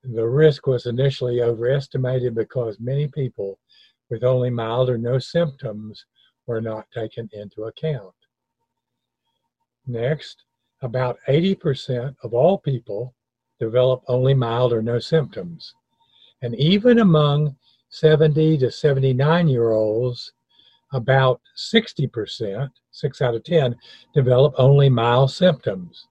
The 0.04 0.24
risk 0.24 0.68
was 0.68 0.86
initially 0.86 1.42
overestimated 1.42 2.36
because 2.36 2.78
many 2.78 3.08
people 3.08 3.58
with 4.10 4.22
only 4.22 4.48
mild 4.48 4.90
or 4.90 4.96
no 4.96 5.18
symptoms 5.18 6.06
were 6.46 6.60
not 6.60 6.86
taken 6.92 7.28
into 7.32 7.64
account. 7.64 8.14
Next, 9.84 10.44
about 10.82 11.18
80% 11.26 12.14
of 12.22 12.32
all 12.32 12.58
people 12.58 13.12
develop 13.58 14.04
only 14.06 14.34
mild 14.34 14.72
or 14.72 14.82
no 14.82 15.00
symptoms. 15.00 15.74
And 16.42 16.54
even 16.54 17.00
among 17.00 17.56
70 17.88 18.58
to 18.58 18.70
79 18.70 19.48
year 19.48 19.72
olds, 19.72 20.32
about 20.92 21.40
60%, 21.56 22.70
6 22.90 23.22
out 23.22 23.34
of 23.34 23.44
10, 23.44 23.76
develop 24.14 24.54
only 24.58 24.88
mild 24.88 25.30
symptoms. 25.30 26.06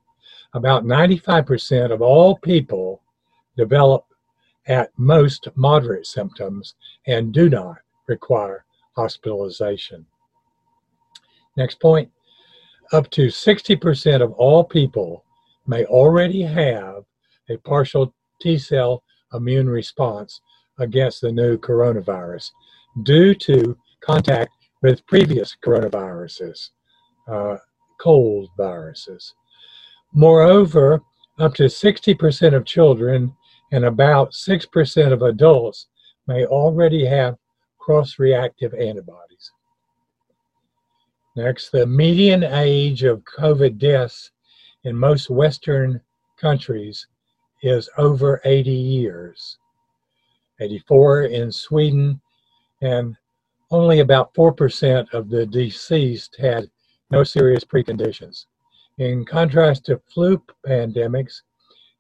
About 0.54 0.84
95% 0.84 1.92
of 1.92 2.02
all 2.02 2.38
people 2.38 3.02
develop 3.58 4.06
at 4.68 4.92
most 4.98 5.48
moderate 5.56 6.06
symptoms 6.06 6.76
and 7.08 7.34
do 7.34 7.50
not 7.50 7.78
require 8.08 8.66
hospitalization. 8.96 10.06
Next 11.58 11.80
point 11.80 12.10
up 12.92 13.10
to 13.12 13.28
60% 13.28 14.22
of 14.22 14.34
all 14.34 14.64
people 14.64 15.24
may 15.68 15.86
already 15.86 16.42
have 16.42 17.04
a 17.50 17.58
partial 17.58 18.14
T 18.42 18.58
cell 18.58 19.04
immune 19.34 19.70
response 19.70 20.42
against 20.80 21.22
the 21.22 21.32
new 21.32 21.58
coronavirus 21.58 22.52
due 23.04 23.34
to 23.36 23.78
contact 24.02 24.52
with 24.82 25.06
previous 25.08 25.56
coronaviruses, 25.64 26.70
uh, 27.28 27.58
cold 28.00 28.50
viruses. 28.58 29.34
Moreover, 30.14 31.02
up 31.40 31.54
to 31.56 31.64
60% 31.64 32.54
of 32.54 32.66
children 32.66 33.34
and 33.72 33.86
about 33.86 34.32
6% 34.32 35.14
of 35.14 35.22
adults 35.22 35.88
may 36.28 36.46
already 36.46 37.06
have 37.06 37.38
cross 37.80 38.20
reactive 38.20 38.74
antibodies. 38.74 39.52
Next, 41.36 41.72
the 41.72 41.86
median 41.86 42.44
age 42.44 43.04
of 43.04 43.24
COVID 43.24 43.78
deaths 43.78 44.32
in 44.84 44.96
most 44.96 45.30
Western 45.30 46.02
countries 46.38 47.08
is 47.64 47.90
over 47.98 48.42
80 48.44 48.72
years. 48.72 49.58
84 50.60 51.24
in 51.24 51.52
Sweden, 51.52 52.22
and 52.82 53.16
only 53.72 54.00
about 54.00 54.34
4% 54.34 55.14
of 55.14 55.30
the 55.30 55.46
deceased 55.46 56.36
had 56.40 56.70
no 57.10 57.24
serious 57.24 57.64
preconditions. 57.64 58.46
In 58.98 59.26
contrast 59.26 59.86
to 59.86 60.02
flu 60.14 60.42
pandemics, 60.66 61.42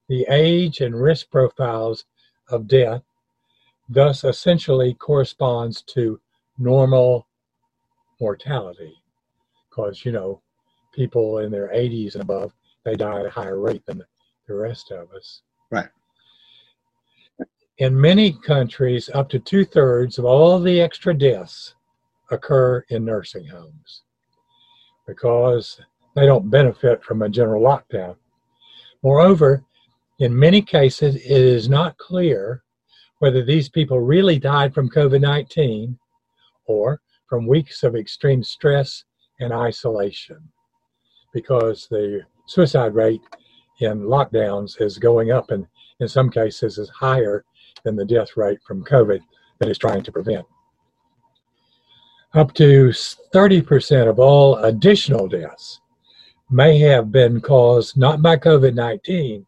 the 0.07 0.25
age 0.29 0.81
and 0.81 0.93
risk 0.93 1.31
profiles 1.31 2.05
of 2.49 2.67
death 2.67 3.01
thus 3.91 4.23
essentially 4.23 4.93
corresponds 4.95 5.81
to 5.81 6.19
normal 6.57 7.27
mortality 8.19 8.93
because 9.69 10.05
you 10.05 10.11
know 10.11 10.41
people 10.93 11.39
in 11.39 11.51
their 11.51 11.69
80s 11.69 12.13
and 12.13 12.21
above 12.21 12.53
they 12.85 12.95
die 12.95 13.19
at 13.19 13.25
a 13.25 13.29
higher 13.29 13.59
rate 13.59 13.85
than 13.85 14.03
the 14.47 14.53
rest 14.53 14.91
of 14.91 15.11
us 15.11 15.41
right 15.71 15.89
in 17.77 17.99
many 17.99 18.31
countries 18.31 19.09
up 19.13 19.29
to 19.29 19.39
two-thirds 19.39 20.17
of 20.17 20.25
all 20.25 20.59
the 20.59 20.79
extra 20.79 21.13
deaths 21.13 21.75
occur 22.29 22.83
in 22.89 23.05
nursing 23.05 23.47
homes 23.47 24.03
because 25.07 25.81
they 26.15 26.25
don't 26.25 26.49
benefit 26.49 27.03
from 27.03 27.21
a 27.21 27.29
general 27.29 27.61
lockdown. 27.61 28.15
Moreover 29.03 29.63
in 30.21 30.37
many 30.37 30.61
cases 30.61 31.15
it 31.15 31.25
is 31.25 31.67
not 31.67 31.97
clear 31.97 32.61
whether 33.19 33.43
these 33.43 33.69
people 33.69 33.99
really 33.99 34.37
died 34.37 34.73
from 34.73 34.89
covid-19 34.89 35.97
or 36.67 37.01
from 37.27 37.47
weeks 37.47 37.81
of 37.81 37.95
extreme 37.95 38.43
stress 38.43 39.03
and 39.39 39.51
isolation 39.51 40.37
because 41.33 41.87
the 41.89 42.21
suicide 42.45 42.93
rate 42.93 43.21
in 43.79 44.01
lockdowns 44.01 44.79
is 44.79 44.99
going 44.99 45.31
up 45.31 45.49
and 45.49 45.65
in 45.99 46.07
some 46.07 46.29
cases 46.29 46.77
is 46.77 46.89
higher 46.89 47.43
than 47.83 47.95
the 47.95 48.05
death 48.05 48.35
rate 48.35 48.59
from 48.65 48.83
COVID 48.83 49.19
that 49.59 49.69
is 49.69 49.77
trying 49.77 50.03
to 50.03 50.11
prevent. 50.11 50.45
Up 52.33 52.53
to 52.53 52.89
30% 52.89 54.09
of 54.09 54.19
all 54.19 54.55
additional 54.57 55.27
deaths 55.27 55.81
may 56.49 56.77
have 56.79 57.11
been 57.11 57.41
caused 57.41 57.97
not 57.97 58.21
by 58.21 58.37
COVID 58.37 58.73
19, 58.73 59.45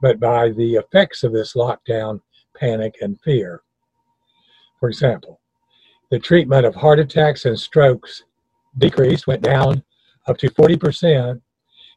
but 0.00 0.18
by 0.18 0.50
the 0.50 0.74
effects 0.74 1.22
of 1.22 1.32
this 1.32 1.54
lockdown, 1.54 2.20
panic, 2.54 2.94
and 3.00 3.20
fear. 3.20 3.62
For 4.80 4.88
example, 4.88 5.40
the 6.10 6.18
treatment 6.18 6.64
of 6.64 6.74
heart 6.74 6.98
attacks 6.98 7.44
and 7.44 7.58
strokes 7.58 8.24
decreased, 8.78 9.26
went 9.26 9.42
down 9.42 9.82
up 10.26 10.38
to 10.38 10.50
40% 10.50 11.40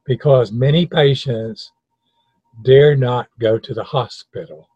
because 0.05 0.51
many 0.51 0.85
patients 0.85 1.71
dare 2.63 2.95
not 2.95 3.27
go 3.39 3.57
to 3.57 3.73
the 3.73 3.83
hospital. 3.83 4.67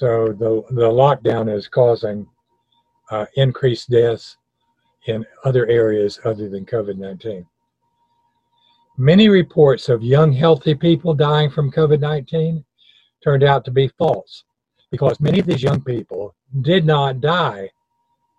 So 0.00 0.28
the, 0.28 0.62
the 0.70 0.88
lockdown 0.88 1.54
is 1.54 1.68
causing 1.68 2.26
uh, 3.10 3.26
increased 3.36 3.90
deaths 3.90 4.38
in 5.08 5.26
other 5.44 5.66
areas 5.66 6.18
other 6.24 6.48
than 6.48 6.64
COVID 6.64 6.96
19. 6.96 7.46
Many 8.96 9.28
reports 9.28 9.90
of 9.90 10.02
young, 10.02 10.32
healthy 10.32 10.74
people 10.74 11.12
dying 11.12 11.50
from 11.50 11.70
COVID 11.70 12.00
19 12.00 12.64
turned 13.22 13.42
out 13.42 13.62
to 13.66 13.70
be 13.70 13.88
false 13.98 14.44
because 14.90 15.20
many 15.20 15.38
of 15.38 15.44
these 15.44 15.62
young 15.62 15.82
people 15.82 16.34
did 16.62 16.86
not 16.86 17.20
die 17.20 17.68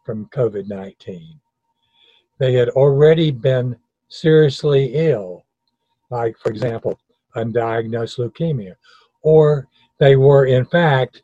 from 0.04 0.26
COVID 0.36 0.68
19 0.68 1.40
they 2.40 2.54
had 2.54 2.70
already 2.70 3.30
been 3.30 3.76
seriously 4.10 4.94
ill, 4.96 5.46
like, 6.10 6.36
for 6.40 6.50
example, 6.50 6.98
undiagnosed 7.36 8.18
leukemia, 8.18 8.74
or 9.22 9.68
they 10.00 10.16
were, 10.16 10.48
in 10.48 10.66
fact, 10.66 11.22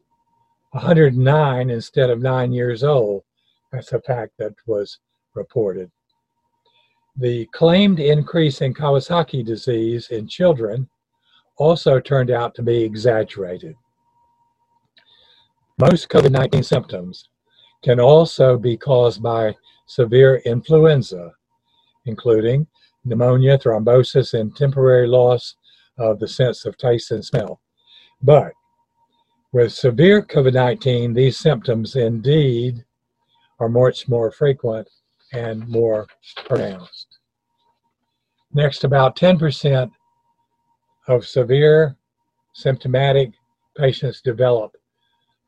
109 0.71 1.69
instead 1.69 2.09
of 2.09 2.21
nine 2.21 2.51
years 2.51 2.83
old. 2.83 3.23
That's 3.71 3.91
a 3.93 4.01
fact 4.01 4.33
that 4.39 4.53
was 4.65 4.99
reported. 5.33 5.91
The 7.17 7.47
claimed 7.53 7.99
increase 7.99 8.61
in 8.61 8.73
Kawasaki 8.73 9.43
disease 9.43 10.09
in 10.09 10.27
children 10.27 10.87
also 11.57 11.99
turned 11.99 12.29
out 12.29 12.53
to 12.55 12.61
be 12.61 12.83
exaggerated. 12.83 13.75
Most 15.79 16.09
COVID 16.09 16.31
19 16.31 16.63
symptoms 16.63 17.29
can 17.83 17.99
also 17.99 18.57
be 18.57 18.77
caused 18.77 19.21
by 19.21 19.55
severe 19.87 20.37
influenza, 20.45 21.31
including 22.05 22.67
pneumonia, 23.05 23.57
thrombosis, 23.57 24.39
and 24.39 24.55
temporary 24.55 25.07
loss 25.07 25.55
of 25.97 26.19
the 26.19 26.27
sense 26.27 26.65
of 26.65 26.77
taste 26.77 27.11
and 27.11 27.23
smell. 27.23 27.61
But 28.21 28.53
with 29.57 29.73
severe 29.73 30.21
COVID 30.21 30.53
19, 30.53 31.15
these 31.15 31.35
symptoms 31.35 31.95
indeed 31.95 32.85
are 33.59 33.67
much 33.67 34.07
more 34.07 34.31
frequent 34.31 34.87
and 35.33 35.67
more 35.67 36.05
pronounced. 36.45 37.17
Next, 38.53 38.83
about 38.83 39.15
10% 39.15 39.89
of 41.07 41.25
severe 41.25 41.95
symptomatic 42.53 43.31
patients 43.75 44.21
develop 44.21 44.77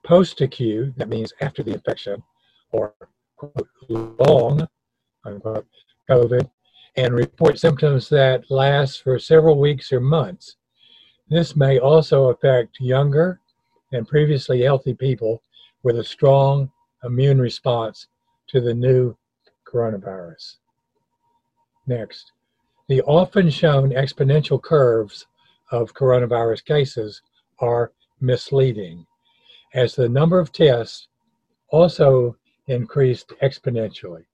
post 0.04 0.42
acute, 0.42 0.98
that 0.98 1.08
means 1.08 1.32
after 1.42 1.62
the 1.62 1.74
infection, 1.74 2.24
or 2.72 2.96
quote, 3.38 3.68
long 3.90 4.68
unquote, 5.24 5.68
COVID, 6.10 6.50
and 6.96 7.14
report 7.14 7.60
symptoms 7.60 8.10
that 8.10 8.50
last 8.50 9.04
for 9.04 9.20
several 9.20 9.60
weeks 9.60 9.94
or 9.94 10.00
months. 10.00 10.56
This 11.30 11.56
may 11.56 11.78
also 11.78 12.30
affect 12.30 12.80
younger 12.80 13.40
and 13.92 14.08
previously 14.08 14.62
healthy 14.62 14.94
people 14.94 15.42
with 15.84 15.98
a 15.98 16.04
strong 16.04 16.72
immune 17.04 17.40
response 17.40 18.08
to 18.48 18.62
the 18.62 18.74
new 18.74 19.16
coronavirus. 19.66 20.58
Next, 21.88 22.32
the 22.88 23.02
often 23.04 23.50
shown 23.50 23.92
exponential 23.92 24.62
curves 24.62 25.28
of 25.72 25.94
coronavirus 25.94 26.66
cases 26.66 27.22
are 27.60 27.92
misleading, 28.20 29.06
as 29.74 29.96
the 29.96 30.10
number 30.10 30.40
of 30.40 30.52
tests 30.52 31.08
also 31.70 32.36
increased 32.68 33.34
exponentially. 33.42 34.26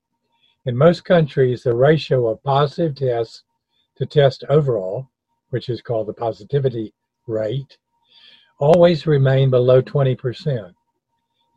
In 0.64 0.76
most 0.76 1.04
countries, 1.04 1.62
the 1.62 1.74
ratio 1.74 2.28
of 2.28 2.42
positive 2.42 2.94
tests 2.96 3.44
to 3.96 4.06
test 4.06 4.44
overall, 4.48 5.08
which 5.50 5.68
is 5.68 5.80
called 5.80 6.08
the 6.08 6.14
positivity 6.14 6.92
rate, 7.26 7.78
always 8.58 9.06
remain 9.06 9.50
below 9.50 9.82
20%. 9.82 10.72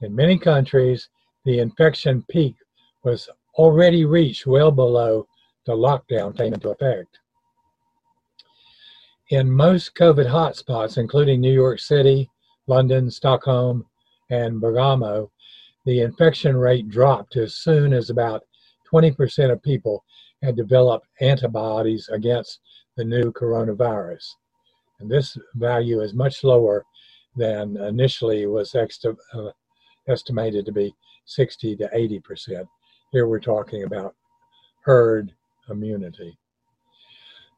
In 0.01 0.15
many 0.15 0.37
countries, 0.37 1.09
the 1.45 1.59
infection 1.59 2.23
peak 2.29 2.55
was 3.03 3.29
already 3.55 4.05
reached 4.05 4.45
well 4.45 4.71
below 4.71 5.27
the 5.65 5.73
lockdown 5.73 6.35
came 6.35 6.53
into 6.53 6.69
effect. 6.69 7.19
In 9.29 9.51
most 9.51 9.95
COVID 9.95 10.25
hotspots, 10.25 10.97
including 10.97 11.39
New 11.39 11.53
York 11.53 11.79
City, 11.79 12.29
London, 12.67 13.11
Stockholm, 13.11 13.85
and 14.29 14.59
Bergamo, 14.59 15.31
the 15.85 16.01
infection 16.01 16.57
rate 16.57 16.89
dropped 16.89 17.35
as 17.35 17.55
soon 17.55 17.93
as 17.93 18.09
about 18.09 18.43
20% 18.91 19.51
of 19.51 19.61
people 19.61 20.03
had 20.41 20.55
developed 20.55 21.07
antibodies 21.21 22.09
against 22.09 22.59
the 22.95 23.03
new 23.03 23.31
coronavirus. 23.31 24.25
And 24.99 25.09
this 25.09 25.37
value 25.55 26.01
is 26.01 26.13
much 26.13 26.43
lower 26.43 26.85
than 27.35 27.77
initially 27.77 28.45
was 28.45 28.75
uh, 28.75 29.51
estimated 30.07 30.65
to 30.65 30.71
be 30.71 30.93
60 31.25 31.75
to 31.77 31.89
80%. 31.95 32.67
Here 33.11 33.27
we're 33.27 33.39
talking 33.39 33.83
about 33.83 34.15
herd 34.81 35.33
immunity. 35.69 36.37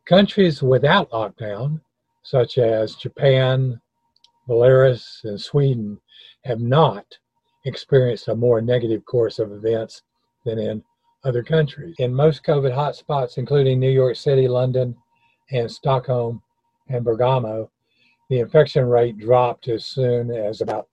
Countries 0.06 0.62
without 0.62 1.10
lockdown, 1.12 1.80
such 2.24 2.58
as 2.58 2.96
Japan, 2.96 3.80
Belarus, 4.48 5.24
and 5.24 5.40
Sweden, 5.40 6.00
have 6.44 6.60
not 6.60 7.06
experienced 7.66 8.28
a 8.28 8.36
more 8.36 8.62
negative 8.62 9.06
course 9.06 9.40
of 9.40 9.52
events 9.52 10.02
than 10.46 10.60
in 10.60 10.84
other 11.24 11.44
countries. 11.44 11.96
In 12.00 12.14
most 12.14 12.44
COVID 12.44 12.74
hotspots, 12.74 13.38
including 13.38 13.80
New 13.80 13.92
York 13.92 14.16
City, 14.16 14.48
London, 14.48 14.96
and 15.52 15.72
Stockholm 15.72 16.42
and 16.90 17.06
Bergamo, 17.06 17.70
the 18.32 18.40
infection 18.40 18.86
rate 18.86 19.18
dropped 19.18 19.68
as 19.68 19.86
soon 19.86 20.32
as 20.32 20.62
about 20.62 20.88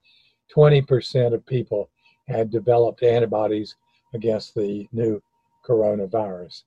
20% 0.55 1.32
of 1.32 1.47
people 1.47 1.89
had 2.26 2.51
developed 2.51 3.05
antibodies 3.05 3.76
against 4.12 4.57
the 4.57 4.89
new 4.91 5.22
coronavirus. 5.64 6.64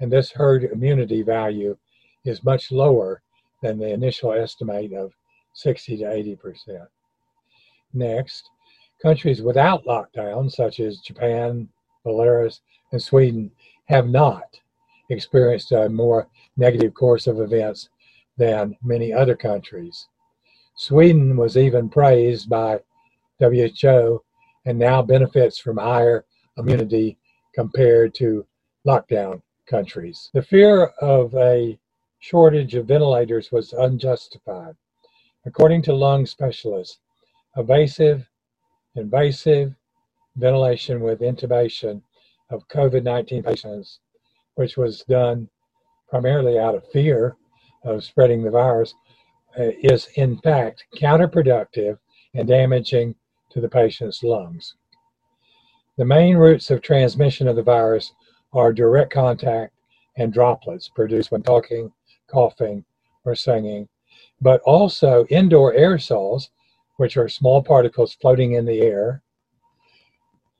And 0.00 0.10
this 0.10 0.32
herd 0.32 0.64
immunity 0.64 1.22
value 1.22 1.76
is 2.24 2.42
much 2.42 2.72
lower 2.72 3.22
than 3.62 3.78
the 3.78 3.92
initial 3.92 4.32
estimate 4.32 4.92
of 4.92 5.12
60 5.54 5.98
to 5.98 6.04
80%. 6.04 6.88
Next, 7.94 8.50
countries 9.00 9.40
without 9.40 9.84
lockdown, 9.84 10.50
such 10.50 10.80
as 10.80 10.98
Japan, 10.98 11.68
Belarus, 12.04 12.58
and 12.90 13.00
Sweden, 13.00 13.52
have 13.84 14.08
not 14.08 14.58
experienced 15.10 15.70
a 15.70 15.88
more 15.88 16.26
negative 16.56 16.92
course 16.92 17.28
of 17.28 17.40
events 17.40 17.88
than 18.38 18.76
many 18.82 19.12
other 19.12 19.36
countries. 19.36 20.06
Sweden 20.76 21.36
was 21.36 21.56
even 21.56 21.88
praised 21.88 22.48
by 22.48 22.80
WHO 23.40 24.22
and 24.64 24.78
now 24.78 25.02
benefits 25.02 25.58
from 25.58 25.76
higher 25.76 26.24
immunity 26.56 27.18
compared 27.54 28.14
to 28.14 28.46
lockdown 28.86 29.42
countries. 29.66 30.30
The 30.32 30.42
fear 30.42 30.84
of 31.00 31.34
a 31.34 31.78
shortage 32.20 32.74
of 32.74 32.86
ventilators 32.86 33.50
was 33.52 33.72
unjustified. 33.72 34.74
According 35.46 35.82
to 35.82 35.94
lung 35.94 36.26
specialists, 36.26 36.98
evasive, 37.56 38.28
invasive 38.94 39.74
ventilation 40.36 41.00
with 41.00 41.20
intubation 41.20 42.02
of 42.50 42.68
COVID 42.68 43.02
19 43.02 43.42
patients, 43.42 44.00
which 44.54 44.76
was 44.76 45.02
done 45.04 45.48
primarily 46.08 46.58
out 46.58 46.74
of 46.74 46.86
fear 46.90 47.36
of 47.84 48.04
spreading 48.04 48.42
the 48.42 48.50
virus, 48.50 48.94
uh, 49.58 49.70
is 49.82 50.08
in 50.14 50.38
fact 50.38 50.84
counterproductive 50.96 51.98
and 52.34 52.48
damaging 52.48 53.14
to 53.50 53.60
the 53.60 53.68
patient's 53.68 54.22
lungs. 54.22 54.74
The 55.96 56.04
main 56.04 56.36
routes 56.36 56.70
of 56.70 56.80
transmission 56.80 57.48
of 57.48 57.56
the 57.56 57.62
virus 57.62 58.12
are 58.52 58.72
direct 58.72 59.12
contact 59.12 59.74
and 60.16 60.32
droplets 60.32 60.88
produced 60.88 61.30
when 61.30 61.42
talking, 61.42 61.92
coughing, 62.28 62.84
or 63.24 63.34
singing, 63.34 63.88
but 64.40 64.60
also 64.62 65.26
indoor 65.26 65.72
aerosols, 65.74 66.50
which 66.96 67.16
are 67.16 67.28
small 67.28 67.62
particles 67.62 68.14
floating 68.14 68.52
in 68.52 68.64
the 68.64 68.80
air. 68.80 69.22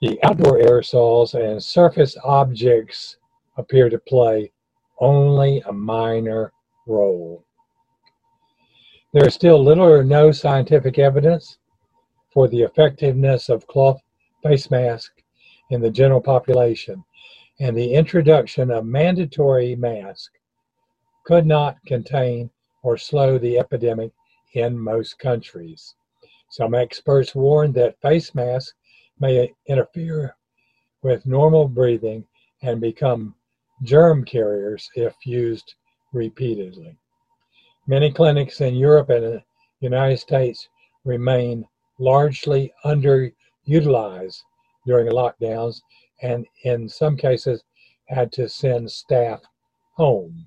The 0.01 0.19
outdoor 0.23 0.59
aerosols 0.59 1.35
and 1.35 1.62
surface 1.62 2.16
objects 2.25 3.16
appear 3.57 3.89
to 3.89 3.99
play 3.99 4.53
only 5.01 5.61
a 5.66 5.73
minor 5.73 6.53
role. 6.89 7.45
There 9.12 9.26
is 9.26 9.34
still 9.34 9.62
little 9.62 9.86
or 9.86 10.03
no 10.03 10.32
scientific 10.32 10.99
evidence 10.99 11.59
for 12.32 12.49
the 12.49 12.62
effectiveness 12.62 13.49
of 13.49 13.66
cloth 13.66 14.01
face 14.43 14.70
masks 14.70 15.22
in 15.70 15.80
the 15.80 15.91
general 15.91 16.20
population, 16.20 17.05
and 17.61 17.76
the 17.76 17.95
introduction 17.95 18.70
of 18.70 18.84
mandatory 18.84 19.76
masks 19.76 20.30
could 21.24 21.47
not 21.47 21.76
contain 21.86 22.51
or 22.82 22.97
slow 22.97 23.39
the 23.39 23.59
epidemic 23.59 24.12
in 24.55 24.78
most 24.78 25.18
countries. 25.18 25.95
Some 26.51 26.74
experts 26.74 27.34
warn 27.34 27.72
that 27.72 28.01
face 28.01 28.34
masks 28.34 28.74
may 29.20 29.53
interfere 29.66 30.36
with 31.03 31.26
normal 31.26 31.68
breathing 31.68 32.26
and 32.62 32.80
become 32.80 33.34
germ 33.82 34.24
carriers 34.24 34.89
if 34.95 35.14
used 35.24 35.74
repeatedly. 36.13 36.97
Many 37.87 38.13
clinics 38.13 38.61
in 38.61 38.75
Europe 38.75 39.11
and 39.11 39.25
the 39.25 39.43
United 39.81 40.19
States 40.19 40.69
remain 41.05 41.67
largely 41.99 42.73
underutilized 42.85 44.43
during 44.87 45.09
lockdowns 45.09 45.81
and 46.23 46.47
in 46.65 46.89
some 46.89 47.17
cases 47.17 47.63
had 48.07 48.33
to 48.33 48.49
send 48.49 48.91
staff 48.91 49.41
home. 49.93 50.47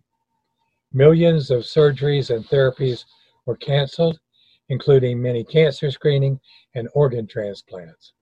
Millions 0.93 1.51
of 1.51 1.63
surgeries 1.63 2.35
and 2.35 2.45
therapies 2.45 3.05
were 3.45 3.55
canceled, 3.55 4.19
including 4.69 5.21
many 5.21 5.43
cancer 5.43 5.91
screening 5.91 6.39
and 6.75 6.89
organ 6.93 7.27
transplants. 7.27 8.13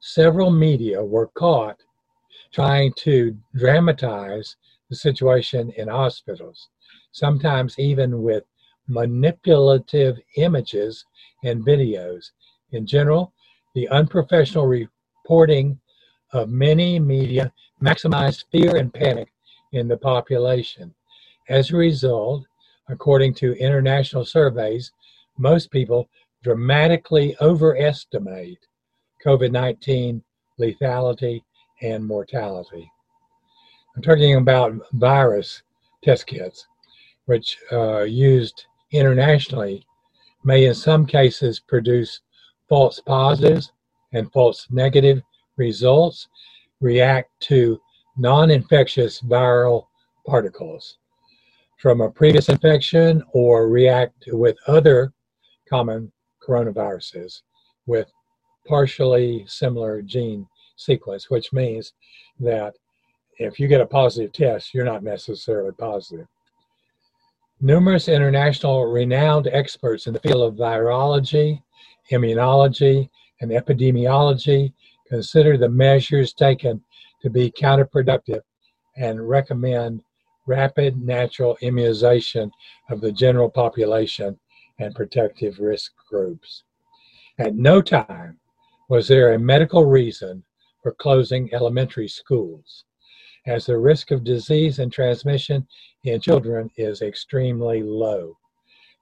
Several 0.00 0.50
media 0.50 1.04
were 1.04 1.28
caught 1.28 1.82
trying 2.52 2.92
to 2.94 3.36
dramatize 3.54 4.56
the 4.88 4.96
situation 4.96 5.70
in 5.76 5.88
hospitals, 5.88 6.68
sometimes 7.12 7.78
even 7.78 8.22
with 8.22 8.44
manipulative 8.88 10.18
images 10.36 11.04
and 11.44 11.64
videos. 11.64 12.30
In 12.72 12.86
general, 12.86 13.32
the 13.74 13.88
unprofessional 13.88 14.66
reporting 14.66 15.78
of 16.32 16.48
many 16.48 16.98
media 16.98 17.52
maximized 17.82 18.44
fear 18.50 18.76
and 18.76 18.92
panic 18.92 19.28
in 19.72 19.88
the 19.88 19.96
population. 19.96 20.94
As 21.48 21.70
a 21.70 21.76
result, 21.76 22.44
according 22.88 23.34
to 23.34 23.52
international 23.58 24.24
surveys, 24.24 24.92
most 25.38 25.70
people 25.70 26.08
dramatically 26.42 27.36
overestimate 27.40 28.66
COVID 29.24 29.50
19 29.52 30.22
lethality 30.60 31.42
and 31.82 32.04
mortality. 32.04 32.90
I'm 33.98 34.02
talking 34.02 34.36
about 34.36 34.78
virus 34.92 35.64
test 36.04 36.28
kits, 36.28 36.68
which 37.24 37.58
uh, 37.72 38.02
used 38.02 38.66
internationally 38.92 39.84
may 40.44 40.66
in 40.66 40.74
some 40.74 41.04
cases 41.04 41.58
produce 41.58 42.20
false 42.68 43.00
positives 43.00 43.72
and 44.12 44.30
false 44.30 44.68
negative 44.70 45.20
results, 45.56 46.28
react 46.80 47.28
to 47.48 47.80
non 48.16 48.52
infectious 48.52 49.20
viral 49.20 49.88
particles 50.24 50.98
from 51.80 52.00
a 52.00 52.08
previous 52.08 52.48
infection 52.48 53.24
or 53.32 53.68
react 53.68 54.28
with 54.28 54.56
other 54.68 55.12
common 55.68 56.12
coronaviruses 56.40 57.42
with 57.86 58.08
partially 58.64 59.44
similar 59.48 60.02
gene 60.02 60.46
sequence, 60.76 61.28
which 61.30 61.52
means 61.52 61.94
that 62.38 62.76
if 63.38 63.60
you 63.60 63.68
get 63.68 63.80
a 63.80 63.86
positive 63.86 64.32
test, 64.32 64.74
you're 64.74 64.84
not 64.84 65.02
necessarily 65.02 65.72
positive. 65.72 66.26
Numerous 67.60 68.08
international 68.08 68.86
renowned 68.86 69.48
experts 69.48 70.06
in 70.06 70.12
the 70.12 70.20
field 70.20 70.42
of 70.42 70.58
virology, 70.58 71.62
immunology, 72.12 73.08
and 73.40 73.50
epidemiology 73.50 74.72
consider 75.08 75.56
the 75.56 75.68
measures 75.68 76.32
taken 76.32 76.82
to 77.22 77.30
be 77.30 77.50
counterproductive 77.50 78.42
and 78.96 79.28
recommend 79.28 80.02
rapid 80.46 81.00
natural 81.00 81.56
immunization 81.60 82.50
of 82.90 83.00
the 83.00 83.12
general 83.12 83.50
population 83.50 84.38
and 84.78 84.94
protective 84.94 85.58
risk 85.58 85.92
groups. 86.08 86.64
At 87.38 87.54
no 87.54 87.82
time 87.82 88.38
was 88.88 89.08
there 89.08 89.34
a 89.34 89.38
medical 89.38 89.84
reason 89.84 90.42
for 90.82 90.92
closing 90.92 91.52
elementary 91.52 92.08
schools, 92.08 92.84
as 93.48 93.64
the 93.64 93.78
risk 93.78 94.10
of 94.10 94.24
disease 94.24 94.78
and 94.78 94.92
transmission 94.92 95.66
in 96.04 96.20
children 96.20 96.70
is 96.76 97.00
extremely 97.00 97.82
low. 97.82 98.36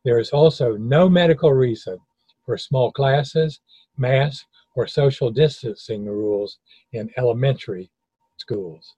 There 0.05 0.21
is 0.21 0.31
also 0.31 0.77
no 0.77 1.09
medical 1.09 1.53
reason 1.53 1.99
for 2.45 2.57
small 2.57 2.93
classes, 2.93 3.61
masks, 3.99 4.47
or 4.77 4.87
social 4.87 5.31
distancing 5.31 6.07
rules 6.07 6.59
in 6.93 7.11
elementary 7.17 7.91
schools. 8.37 8.95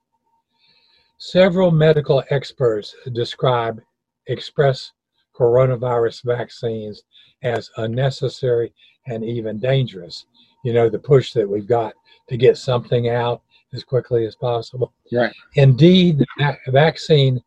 Several 1.17 1.71
medical 1.71 2.23
experts 2.31 2.95
describe 3.13 3.81
express 4.27 4.93
coronavirus 5.35 6.25
vaccines 6.25 7.05
as 7.43 7.71
unnecessary 7.79 8.75
and 9.07 9.25
even 9.25 9.59
dangerous. 9.59 10.27
You 10.63 10.75
know, 10.75 10.91
the 10.91 10.99
push 10.99 11.33
that 11.33 11.49
we've 11.49 11.67
got 11.67 11.95
to 12.29 12.37
get 12.37 12.59
something 12.59 13.09
out 13.09 13.41
as 13.73 13.85
quickly 13.85 14.27
as 14.27 14.35
possible. 14.35 14.93
Right. 15.12 15.33
Indeed, 15.55 16.19
the 16.19 16.57
vaccine 16.69 17.43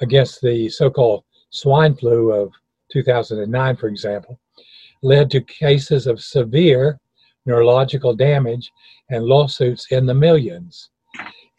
against 0.00 0.40
the 0.40 0.68
so 0.68 0.90
called 0.90 1.24
swine 1.50 1.94
flu 1.94 2.32
of 2.32 2.52
2009, 2.92 3.76
for 3.76 3.88
example, 3.88 4.38
led 5.02 5.30
to 5.30 5.40
cases 5.40 6.06
of 6.06 6.22
severe 6.22 6.98
neurological 7.46 8.14
damage 8.14 8.72
and 9.10 9.24
lawsuits 9.24 9.86
in 9.90 10.06
the 10.06 10.14
millions. 10.14 10.90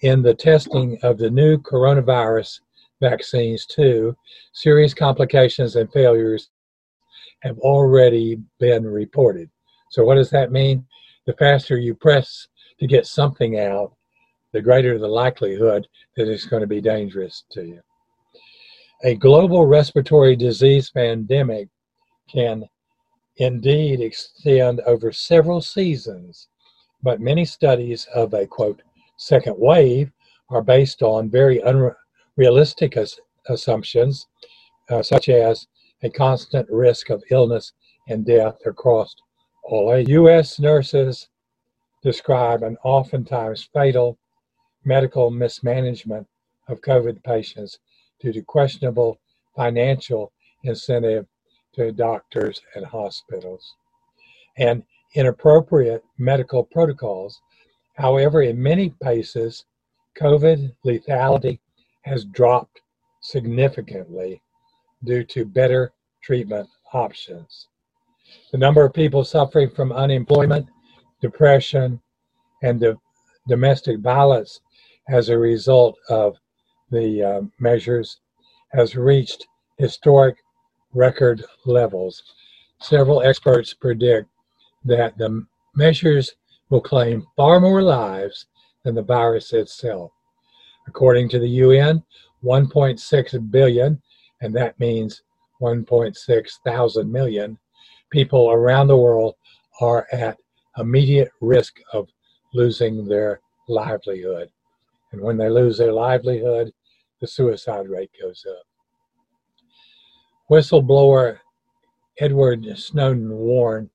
In 0.01 0.21
the 0.21 0.33
testing 0.33 0.97
of 1.03 1.17
the 1.17 1.29
new 1.29 1.57
coronavirus 1.57 2.59
vaccines, 3.01 3.65
too, 3.65 4.15
serious 4.53 4.93
complications 4.93 5.75
and 5.75 5.91
failures 5.91 6.49
have 7.41 7.57
already 7.59 8.39
been 8.59 8.85
reported. 8.85 9.49
So, 9.89 10.03
what 10.03 10.15
does 10.15 10.29
that 10.31 10.51
mean? 10.51 10.85
The 11.25 11.33
faster 11.33 11.77
you 11.77 11.95
press 11.95 12.47
to 12.79 12.87
get 12.87 13.07
something 13.07 13.59
out, 13.59 13.93
the 14.51 14.61
greater 14.61 14.97
the 14.97 15.07
likelihood 15.07 15.87
that 16.15 16.27
it's 16.27 16.45
going 16.45 16.61
to 16.61 16.67
be 16.67 16.81
dangerous 16.81 17.43
to 17.51 17.63
you. 17.63 17.81
A 19.03 19.15
global 19.15 19.65
respiratory 19.65 20.35
disease 20.35 20.89
pandemic 20.89 21.67
can 22.31 22.63
indeed 23.37 23.99
extend 23.99 24.79
over 24.81 25.11
several 25.11 25.61
seasons, 25.61 26.47
but 27.03 27.19
many 27.19 27.45
studies 27.45 28.07
of 28.15 28.33
a 28.33 28.47
quote 28.47 28.81
second 29.17 29.55
wave 29.57 30.11
are 30.49 30.61
based 30.61 31.01
on 31.01 31.29
very 31.29 31.61
unrealistic 31.61 32.97
as- 32.97 33.19
assumptions, 33.49 34.27
uh, 34.89 35.03
such 35.03 35.29
as 35.29 35.67
a 36.03 36.09
constant 36.09 36.69
risk 36.69 37.09
of 37.09 37.23
illness 37.31 37.73
and 38.07 38.25
death 38.25 38.57
across 38.65 39.15
all. 39.63 39.97
U.S. 39.99 40.59
nurses 40.59 41.29
describe 42.05 42.61
an 42.61 42.77
oftentimes 42.83 43.67
fatal 43.73 44.15
medical 44.85 45.31
mismanagement 45.31 46.27
of 46.67 46.79
COVID 46.81 47.23
patients 47.23 47.79
due 48.21 48.31
to 48.31 48.43
questionable 48.43 49.19
financial 49.55 50.31
incentive 50.63 51.25
to 51.73 51.91
doctors 51.91 52.61
and 52.75 52.85
hospitals 52.85 53.73
and 54.57 54.83
inappropriate 55.15 56.03
medical 56.19 56.63
protocols. 56.63 57.41
However, 57.95 58.43
in 58.43 58.61
many 58.61 58.93
cases, 59.03 59.65
COVID 60.21 60.75
lethality 60.85 61.59
has 62.03 62.25
dropped 62.25 62.81
significantly 63.21 64.39
due 65.03 65.23
to 65.23 65.43
better 65.43 65.91
treatment 66.21 66.69
options. 66.93 67.67
The 68.51 68.59
number 68.59 68.85
of 68.85 68.93
people 68.93 69.23
suffering 69.23 69.71
from 69.71 69.91
unemployment, 69.91 70.67
depression, 71.25 71.99
and 72.61 72.79
the 72.79 72.95
domestic 73.47 73.99
violence 73.99 74.61
as 75.09 75.29
a 75.29 75.37
result 75.37 75.95
of 76.09 76.35
the 76.91 77.23
uh, 77.23 77.41
measures 77.59 78.19
has 78.73 78.95
reached 78.95 79.47
historic 79.77 80.35
record 80.93 81.43
levels. 81.65 82.23
Several 82.79 83.21
experts 83.21 83.73
predict 83.73 84.27
that 84.83 85.17
the 85.17 85.45
measures 85.75 86.35
will 86.69 86.81
claim 86.81 87.25
far 87.35 87.59
more 87.59 87.81
lives 87.81 88.45
than 88.83 88.95
the 88.95 89.01
virus 89.17 89.53
itself. 89.53 90.11
According 90.87 91.29
to 91.29 91.39
the 91.39 91.53
UN, 91.65 92.03
1.6 92.43 93.51
billion, 93.51 94.01
and 94.41 94.53
that 94.55 94.79
means 94.79 95.23
1.6 95.61 96.49
thousand 96.65 97.11
million 97.11 97.57
people 98.11 98.51
around 98.51 98.87
the 98.87 99.03
world 99.05 99.33
are 99.81 100.05
at 100.11 100.37
immediate 100.77 101.31
risk 101.41 101.79
of 101.93 102.07
losing 102.53 103.05
their 103.05 103.41
livelihood. 103.67 104.49
And 105.11 105.21
when 105.21 105.37
they 105.37 105.49
lose 105.49 105.77
their 105.77 105.93
livelihood, 105.93 106.73
the 107.21 107.27
suicide 107.27 107.87
rate 107.89 108.11
goes 108.21 108.45
up. 108.49 108.65
Whistleblower 110.49 111.39
Edward 112.19 112.65
Snowden 112.77 113.29
warned 113.29 113.89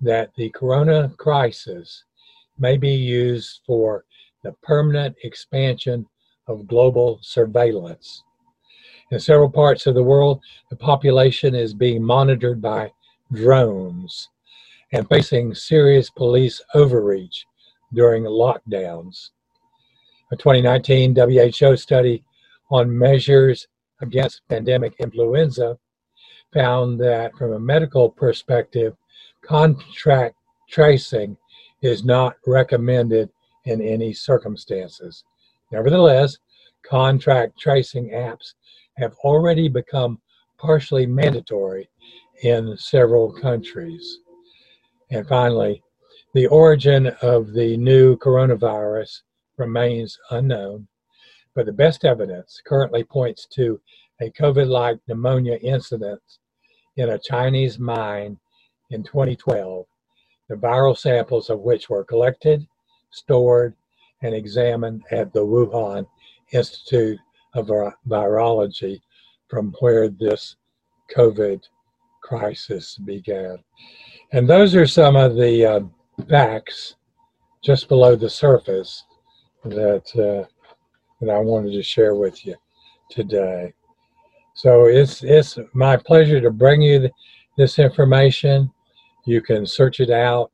that 0.00 0.34
the 0.34 0.50
corona 0.50 1.12
crisis 1.16 2.04
may 2.58 2.76
be 2.76 2.90
used 2.90 3.60
for 3.66 4.04
the 4.42 4.52
permanent 4.62 5.16
expansion 5.22 6.06
of 6.48 6.66
global 6.66 7.18
surveillance. 7.22 8.22
In 9.10 9.20
several 9.20 9.50
parts 9.50 9.86
of 9.86 9.94
the 9.94 10.02
world, 10.02 10.40
the 10.70 10.76
population 10.76 11.54
is 11.54 11.72
being 11.72 12.02
monitored 12.02 12.60
by 12.60 12.90
drones 13.32 14.28
and 14.92 15.08
facing 15.08 15.54
serious 15.54 16.10
police 16.10 16.60
overreach 16.74 17.46
during 17.92 18.24
lockdowns. 18.24 19.30
A 20.30 20.36
2019 20.36 21.14
WHO 21.14 21.76
study 21.76 22.24
on 22.70 22.96
measures 22.96 23.68
against 24.00 24.46
pandemic 24.48 24.94
influenza 24.98 25.78
found 26.52 27.00
that 27.00 27.34
from 27.36 27.52
a 27.52 27.60
medical 27.60 28.10
perspective, 28.10 28.94
contact 29.42 30.36
tracing 30.68 31.36
is 31.82 32.04
not 32.04 32.36
recommended 32.46 33.30
in 33.64 33.80
any 33.80 34.12
circumstances. 34.12 35.24
Nevertheless, 35.70 36.38
contact 36.82 37.58
tracing 37.58 38.10
apps 38.10 38.54
have 38.96 39.14
already 39.24 39.68
become 39.68 40.20
partially 40.58 41.06
mandatory 41.06 41.88
in 42.42 42.76
several 42.76 43.32
countries. 43.32 44.18
And 45.12 45.28
finally, 45.28 45.82
the 46.32 46.46
origin 46.46 47.08
of 47.20 47.52
the 47.52 47.76
new 47.76 48.16
coronavirus 48.16 49.20
remains 49.58 50.18
unknown, 50.30 50.88
but 51.54 51.66
the 51.66 51.72
best 51.72 52.06
evidence 52.06 52.62
currently 52.64 53.04
points 53.04 53.46
to 53.52 53.78
a 54.22 54.30
COVID 54.30 54.66
like 54.66 55.00
pneumonia 55.06 55.56
incident 55.56 56.22
in 56.96 57.10
a 57.10 57.18
Chinese 57.18 57.78
mine 57.78 58.38
in 58.88 59.02
2012, 59.02 59.84
the 60.48 60.54
viral 60.54 60.96
samples 60.96 61.50
of 61.50 61.60
which 61.60 61.90
were 61.90 62.04
collected, 62.04 62.66
stored, 63.10 63.74
and 64.22 64.34
examined 64.34 65.02
at 65.10 65.30
the 65.34 65.44
Wuhan 65.44 66.06
Institute 66.52 67.18
of 67.54 67.66
Virology, 68.08 68.98
from 69.48 69.74
where 69.80 70.08
this 70.08 70.56
COVID 71.14 71.62
crisis 72.22 72.96
began. 72.96 73.58
And 74.32 74.48
those 74.48 74.74
are 74.74 74.86
some 74.86 75.14
of 75.14 75.36
the 75.36 75.66
uh, 75.66 75.80
facts 76.28 76.96
just 77.62 77.88
below 77.88 78.16
the 78.16 78.30
surface 78.30 79.04
that 79.64 80.04
uh, 80.16 80.48
that 81.20 81.30
I 81.30 81.38
wanted 81.38 81.72
to 81.72 81.82
share 81.82 82.14
with 82.14 82.44
you 82.46 82.56
today. 83.10 83.74
So 84.54 84.86
it's 84.86 85.22
it's 85.22 85.58
my 85.74 85.96
pleasure 85.96 86.40
to 86.40 86.50
bring 86.50 86.80
you 86.80 87.10
this 87.58 87.78
information. 87.78 88.70
You 89.26 89.42
can 89.42 89.66
search 89.66 90.00
it 90.00 90.10
out 90.10 90.50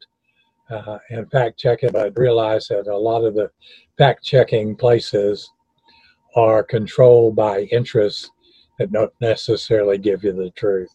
uh, 0.71 0.99
and 1.11 1.31
fact 1.31 1.59
check 1.59 1.85
it, 1.85 1.93
but 1.93 2.19
realize 2.19 2.67
that 2.69 2.89
a 2.89 2.97
lot 2.97 3.25
of 3.25 3.35
the 3.35 3.51
fact 3.97 4.25
checking 4.25 4.75
places 4.75 5.51
are 6.35 6.65
controlled 6.65 7.37
by 7.37 7.63
interests 7.73 8.31
that 8.79 8.93
don't 8.93 9.13
necessarily 9.21 9.99
give 9.99 10.25
you 10.25 10.33
the 10.33 10.51
truth. 10.51 10.95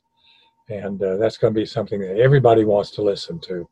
And 0.70 1.02
uh, 1.02 1.18
that's 1.18 1.38
going 1.38 1.54
to 1.54 1.60
be 1.60 1.66
something 1.66 2.00
that 2.02 2.18
everybody 2.18 2.66
wants 2.66 2.92
to 2.92 3.02
listen 3.02 3.40
to. 3.42 3.68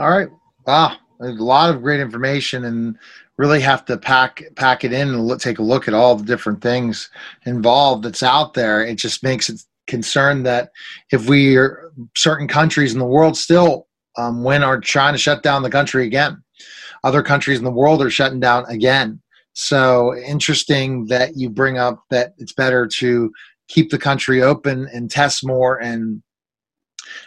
All 0.00 0.10
right. 0.10 0.28
Wow. 0.66 0.96
A 1.20 1.26
lot 1.28 1.74
of 1.74 1.82
great 1.82 2.00
information 2.00 2.64
and 2.64 2.96
really 3.36 3.60
have 3.60 3.84
to 3.86 3.96
pack 3.96 4.42
pack 4.56 4.84
it 4.84 4.92
in 4.92 5.08
and 5.08 5.26
look, 5.26 5.40
take 5.40 5.58
a 5.58 5.62
look 5.62 5.88
at 5.88 5.94
all 5.94 6.16
the 6.16 6.24
different 6.24 6.60
things 6.60 7.10
involved 7.46 8.04
that's 8.04 8.22
out 8.22 8.54
there. 8.54 8.82
It 8.84 8.96
just 8.96 9.22
makes 9.22 9.48
it 9.48 9.60
concerned 9.86 10.46
that 10.46 10.70
if 11.10 11.28
we 11.28 11.56
are 11.56 11.92
certain 12.16 12.46
countries 12.46 12.92
in 12.92 12.98
the 12.98 13.04
world 13.04 13.36
still 13.36 13.87
um, 14.18 14.42
when 14.42 14.62
are 14.62 14.80
trying 14.80 15.14
to 15.14 15.18
shut 15.18 15.42
down 15.42 15.62
the 15.62 15.70
country 15.70 16.04
again. 16.04 16.42
Other 17.04 17.22
countries 17.22 17.58
in 17.58 17.64
the 17.64 17.70
world 17.70 18.02
are 18.02 18.10
shutting 18.10 18.40
down 18.40 18.64
again. 18.66 19.22
So 19.54 20.14
interesting 20.16 21.06
that 21.06 21.36
you 21.36 21.48
bring 21.48 21.78
up 21.78 22.02
that 22.10 22.34
it's 22.38 22.52
better 22.52 22.86
to 22.86 23.32
keep 23.68 23.90
the 23.90 23.98
country 23.98 24.42
open 24.42 24.88
and 24.92 25.10
test 25.10 25.46
more 25.46 25.80
and 25.80 26.22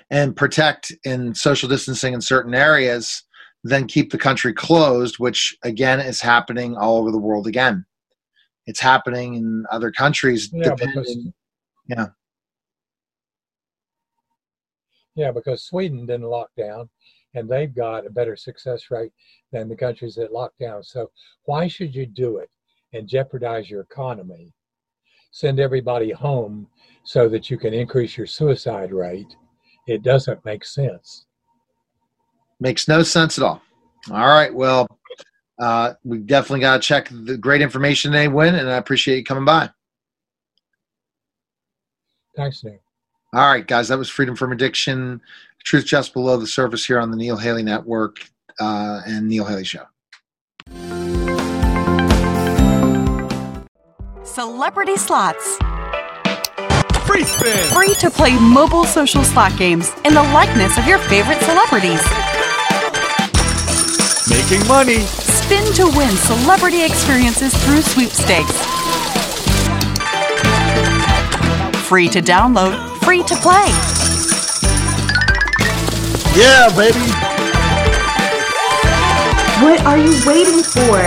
and 0.09 0.35
protect 0.35 0.93
in 1.03 1.33
social 1.33 1.67
distancing 1.67 2.13
in 2.13 2.21
certain 2.21 2.53
areas 2.53 3.23
than 3.63 3.87
keep 3.87 4.11
the 4.11 4.17
country 4.17 4.53
closed, 4.53 5.17
which 5.17 5.55
again 5.63 5.99
is 5.99 6.21
happening 6.21 6.75
all 6.75 6.97
over 6.97 7.11
the 7.11 7.17
world 7.17 7.47
again. 7.47 7.85
It's 8.67 8.79
happening 8.79 9.35
in 9.35 9.65
other 9.71 9.91
countries. 9.91 10.49
Yeah, 10.53 10.75
because, 10.75 11.17
yeah. 11.87 12.07
Yeah, 15.15 15.31
because 15.31 15.63
Sweden 15.63 16.05
didn't 16.05 16.29
lock 16.29 16.49
down 16.57 16.89
and 17.33 17.49
they've 17.49 17.73
got 17.73 18.05
a 18.05 18.09
better 18.09 18.35
success 18.35 18.91
rate 18.91 19.11
than 19.51 19.69
the 19.69 19.75
countries 19.75 20.15
that 20.15 20.33
locked 20.33 20.59
down. 20.59 20.83
So 20.83 21.11
why 21.45 21.67
should 21.67 21.93
you 21.95 22.05
do 22.05 22.37
it 22.37 22.49
and 22.93 23.07
jeopardize 23.07 23.69
your 23.69 23.81
economy? 23.81 24.51
Send 25.31 25.59
everybody 25.59 26.11
home 26.11 26.67
so 27.03 27.29
that 27.29 27.49
you 27.49 27.57
can 27.57 27.73
increase 27.73 28.17
your 28.17 28.27
suicide 28.27 28.91
rate. 28.91 29.35
It 29.87 30.03
doesn't 30.03 30.43
make 30.45 30.65
sense. 30.65 31.25
Makes 32.59 32.87
no 32.87 33.01
sense 33.01 33.37
at 33.37 33.43
all. 33.43 33.61
All 34.11 34.27
right. 34.27 34.53
Well, 34.53 34.87
uh, 35.59 35.93
we 36.03 36.19
definitely 36.19 36.59
got 36.61 36.81
to 36.81 36.87
check 36.87 37.09
the 37.11 37.37
great 37.37 37.61
information 37.61 38.11
they 38.11 38.27
win, 38.27 38.55
and 38.55 38.69
I 38.69 38.77
appreciate 38.77 39.17
you 39.17 39.23
coming 39.23 39.45
by. 39.45 39.69
Thanks, 42.35 42.63
Nick. 42.63 42.81
All 43.33 43.47
right, 43.47 43.65
guys, 43.65 43.87
that 43.87 43.97
was 43.97 44.09
Freedom 44.09 44.35
from 44.35 44.51
Addiction. 44.51 45.21
Truth 45.63 45.85
just 45.85 46.11
below 46.11 46.35
the 46.35 46.45
surface 46.45 46.85
here 46.85 46.99
on 46.99 47.11
the 47.11 47.15
Neil 47.15 47.37
Haley 47.37 47.63
Network 47.63 48.17
uh, 48.59 49.01
and 49.05 49.29
Neil 49.29 49.45
Haley 49.45 49.63
Show. 49.63 49.85
Celebrity 54.25 54.97
Slots. 54.97 55.57
Free 57.05 57.23
spin. 57.23 57.69
Free 57.71 57.93
to 58.01 58.09
play 58.11 58.37
mobile 58.37 58.83
social 58.83 59.23
slot 59.23 59.57
games 59.57 59.93
in 60.03 60.13
the 60.13 60.23
likeness 60.23 60.77
of 60.77 60.85
your 60.85 60.97
favorite 60.97 61.39
celebrities. 61.39 62.03
Making 64.29 64.67
money. 64.67 64.99
Spin 65.05 65.73
to 65.75 65.85
win 65.97 66.11
celebrity 66.17 66.83
experiences 66.83 67.53
through 67.63 67.81
sweepstakes. 67.81 68.65
Free 71.87 72.09
to 72.09 72.21
download 72.21 72.90
free 73.03 73.23
to 73.23 73.35
play. 73.37 73.67
Yeah, 76.35 76.69
baby. 76.75 76.99
What 79.61 79.81
are 79.85 79.97
you 79.97 80.17
waiting 80.25 80.63
for? 80.63 80.97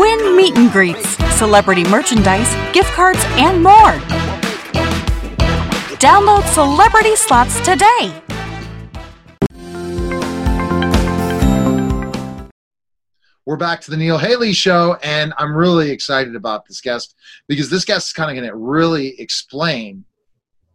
Win 0.00 0.36
meet 0.36 0.56
and 0.56 0.72
greets, 0.72 1.16
celebrity 1.36 1.84
merchandise, 1.84 2.52
gift 2.72 2.90
cards, 2.92 3.20
and 3.32 3.62
more. 3.62 3.92
Download 5.98 6.42
Celebrity 6.52 7.14
Slots 7.14 7.60
today. 7.60 8.22
We're 13.44 13.56
back 13.56 13.80
to 13.82 13.90
the 13.90 13.96
Neil 13.96 14.18
Haley 14.18 14.52
Show, 14.52 14.96
and 15.02 15.34
I'm 15.36 15.54
really 15.54 15.90
excited 15.90 16.36
about 16.36 16.66
this 16.66 16.80
guest 16.80 17.14
because 17.48 17.68
this 17.68 17.84
guest 17.84 18.08
is 18.08 18.12
kind 18.12 18.30
of 18.30 18.36
going 18.36 18.48
to 18.48 18.56
really 18.56 19.20
explain 19.20 20.04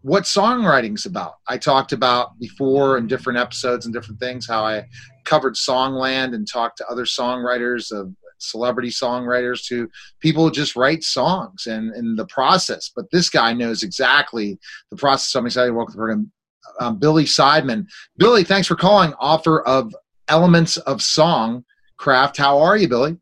what 0.02 0.24
songwriting's 0.24 1.06
about. 1.06 1.36
I 1.48 1.58
talked 1.58 1.91
about 1.91 2.39
before 2.39 2.98
in 2.98 3.08
different 3.08 3.39
episodes 3.39 3.86
and 3.86 3.93
different 3.93 4.20
things 4.20 4.48
how 4.48 4.64
I 4.64 4.86
covered 5.26 5.56
Songland 5.56 6.34
and 6.34 6.48
talked 6.48 6.78
to 6.78 6.88
other 6.88 7.04
songwriters 7.04 7.91
of 7.91 8.14
celebrity 8.39 8.89
songwriters 8.89 9.66
to 9.66 9.89
people 10.20 10.45
who 10.45 10.52
just 10.52 10.76
write 10.76 11.04
songs 11.04 11.68
and, 11.68 11.91
and 11.91 12.18
the 12.18 12.28
process. 12.28 12.91
But 12.95 13.10
this 13.12 13.30
guy 13.30 13.54
knows 13.54 13.84
exactly 13.84 14.60
the 14.91 14.98
process. 14.98 15.32
So 15.32 15.39
I'm 15.39 15.45
excited 15.45 15.70
to 15.70 15.74
welcome 15.74 15.93
the 15.93 15.98
program 15.98 16.32
um, 16.80 17.00
Billy 17.00 17.26
Seidman. 17.26 17.88
Billy, 18.18 18.43
thanks 18.43 18.68
for 18.68 18.76
calling. 18.76 19.14
Author 19.14 19.62
of 19.62 19.95
Elements 20.28 20.78
of 20.78 21.02
Song 21.02 21.66
Craft. 21.98 22.38
How 22.38 22.60
are 22.60 22.78
you, 22.78 22.88
Billy? 22.88 23.18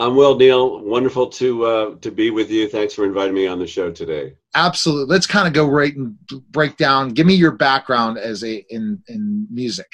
I'm 0.00 0.14
well, 0.14 0.36
Neil. 0.36 0.80
Wonderful 0.84 1.28
to 1.28 1.64
uh, 1.64 1.94
to 1.96 2.10
be 2.10 2.30
with 2.30 2.50
you. 2.50 2.68
Thanks 2.68 2.94
for 2.94 3.04
inviting 3.04 3.34
me 3.34 3.46
on 3.48 3.58
the 3.58 3.66
show 3.66 3.90
today. 3.90 4.34
Absolutely. 4.54 5.12
Let's 5.12 5.26
kind 5.26 5.48
of 5.48 5.54
go 5.54 5.66
right 5.66 5.94
and 5.94 6.16
break 6.50 6.76
down. 6.76 7.10
Give 7.10 7.26
me 7.26 7.34
your 7.34 7.50
background 7.52 8.18
as 8.18 8.44
a 8.44 8.64
in 8.70 9.02
in 9.08 9.46
music. 9.50 9.88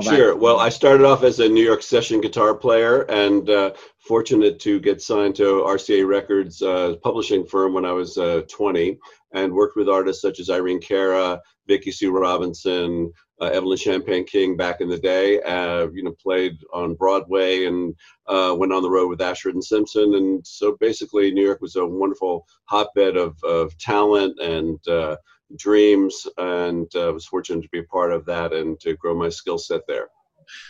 Sure. 0.00 0.36
Well, 0.36 0.60
I 0.60 0.68
started 0.68 1.04
off 1.04 1.24
as 1.24 1.40
a 1.40 1.48
New 1.48 1.64
York 1.64 1.82
session 1.82 2.20
guitar 2.20 2.54
player, 2.54 3.02
and 3.02 3.50
uh, 3.50 3.72
fortunate 3.98 4.60
to 4.60 4.78
get 4.78 5.02
signed 5.02 5.34
to 5.36 5.64
RCA 5.66 6.06
Records 6.06 6.62
uh, 6.62 6.94
publishing 7.02 7.44
firm 7.44 7.74
when 7.74 7.84
I 7.84 7.90
was 7.90 8.16
uh, 8.16 8.42
20, 8.48 8.96
and 9.34 9.52
worked 9.52 9.76
with 9.76 9.88
artists 9.88 10.22
such 10.22 10.38
as 10.38 10.50
Irene 10.50 10.80
Cara, 10.80 11.40
Vicki 11.66 11.90
Sue 11.90 12.12
Robinson, 12.16 13.12
uh, 13.42 13.46
Evelyn 13.46 13.76
Champagne 13.76 14.24
King 14.24 14.56
back 14.56 14.80
in 14.80 14.88
the 14.88 14.98
day. 14.98 15.42
Uh, 15.42 15.88
you 15.92 16.04
know, 16.04 16.14
played 16.22 16.58
on 16.72 16.94
Broadway 16.94 17.66
and 17.66 17.94
uh, 18.28 18.54
went 18.56 18.72
on 18.72 18.82
the 18.82 18.90
road 18.90 19.08
with 19.08 19.20
Ashford 19.20 19.54
and 19.54 19.64
Simpson. 19.64 20.14
And 20.14 20.46
so 20.46 20.76
basically, 20.78 21.32
New 21.32 21.44
York 21.44 21.60
was 21.60 21.74
a 21.74 21.84
wonderful 21.84 22.46
hotbed 22.66 23.16
of, 23.16 23.36
of 23.42 23.76
talent 23.78 24.38
and 24.40 24.78
uh, 24.86 25.16
dreams. 25.56 26.26
And 26.38 26.88
I 26.94 27.08
uh, 27.08 27.12
was 27.12 27.26
fortunate 27.26 27.62
to 27.62 27.68
be 27.70 27.80
a 27.80 27.84
part 27.84 28.12
of 28.12 28.24
that 28.26 28.52
and 28.52 28.78
to 28.80 28.94
grow 28.94 29.14
my 29.14 29.28
skill 29.28 29.58
set 29.58 29.82
there. 29.88 30.08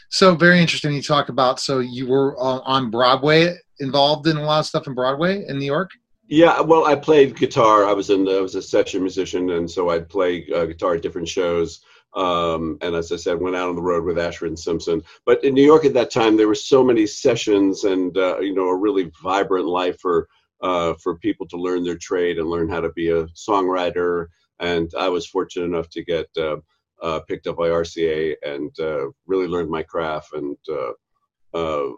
So 0.09 0.35
very 0.35 0.61
interesting. 0.61 0.95
You 0.95 1.03
talk 1.03 1.29
about 1.29 1.61
so 1.61 1.81
you 1.81 2.07
were 2.07 2.37
on 2.39 2.91
Broadway, 2.91 3.55
involved 3.81 4.27
in 4.27 4.37
a 4.39 4.43
lot 4.43 4.61
of 4.61 4.67
stuff 4.67 4.87
in 4.87 4.95
Broadway 4.95 5.45
in 5.47 5.59
New 5.59 5.67
York. 5.67 5.91
Yeah, 6.29 6.61
well, 6.61 6.87
I 6.87 6.95
played 6.95 7.37
guitar. 7.37 7.85
I 7.85 7.93
was 7.93 8.09
in 8.09 8.27
I 8.27 8.41
was 8.41 8.55
a 8.55 8.63
session 8.63 9.03
musician, 9.03 9.51
and 9.51 9.71
so 9.71 9.91
I'd 9.91 10.09
play 10.09 10.47
uh, 10.55 10.65
guitar 10.65 10.95
at 10.95 11.03
different 11.03 11.29
shows. 11.29 11.83
Um, 12.15 12.79
and 12.83 12.95
as 12.95 13.11
I 13.11 13.17
said, 13.17 13.41
went 13.41 13.57
out 13.57 13.69
on 13.69 13.77
the 13.77 13.83
road 13.83 14.05
with 14.05 14.19
Ashford 14.19 14.49
and 14.49 14.59
Simpson. 14.59 15.03
But 15.25 15.43
in 15.45 15.55
New 15.55 15.65
York 15.65 15.85
at 15.85 15.95
that 15.95 16.11
time, 16.11 16.37
there 16.37 16.49
were 16.49 16.55
so 16.55 16.85
many 16.85 17.07
sessions 17.07 17.85
and 17.85 18.17
uh, 18.17 18.39
you 18.41 18.55
know 18.55 18.69
a 18.69 18.77
really 18.77 19.11
vibrant 19.23 19.67
life 19.67 19.99
for 20.01 20.29
uh, 20.63 20.95
for 21.03 21.19
people 21.19 21.47
to 21.49 21.57
learn 21.57 21.85
their 21.85 21.97
trade 21.97 22.39
and 22.39 22.49
learn 22.49 22.69
how 22.69 22.81
to 22.81 22.93
be 22.93 23.11
a 23.11 23.25
songwriter. 23.29 24.27
And 24.61 24.93
I 24.97 25.09
was 25.09 25.27
fortunate 25.27 25.65
enough 25.65 25.89
to 25.91 26.05
get 26.05 26.27
uh, 26.37 26.57
uh 27.03 27.21
picked 27.21 27.47
up 27.47 27.57
by 27.57 27.69
RCA 27.69 28.37
and 28.45 28.71
uh, 28.79 29.07
really 29.27 29.47
learned 29.47 29.71
my 29.71 29.83
craft. 29.83 30.35
And 30.35 30.57
uh, 30.71 31.91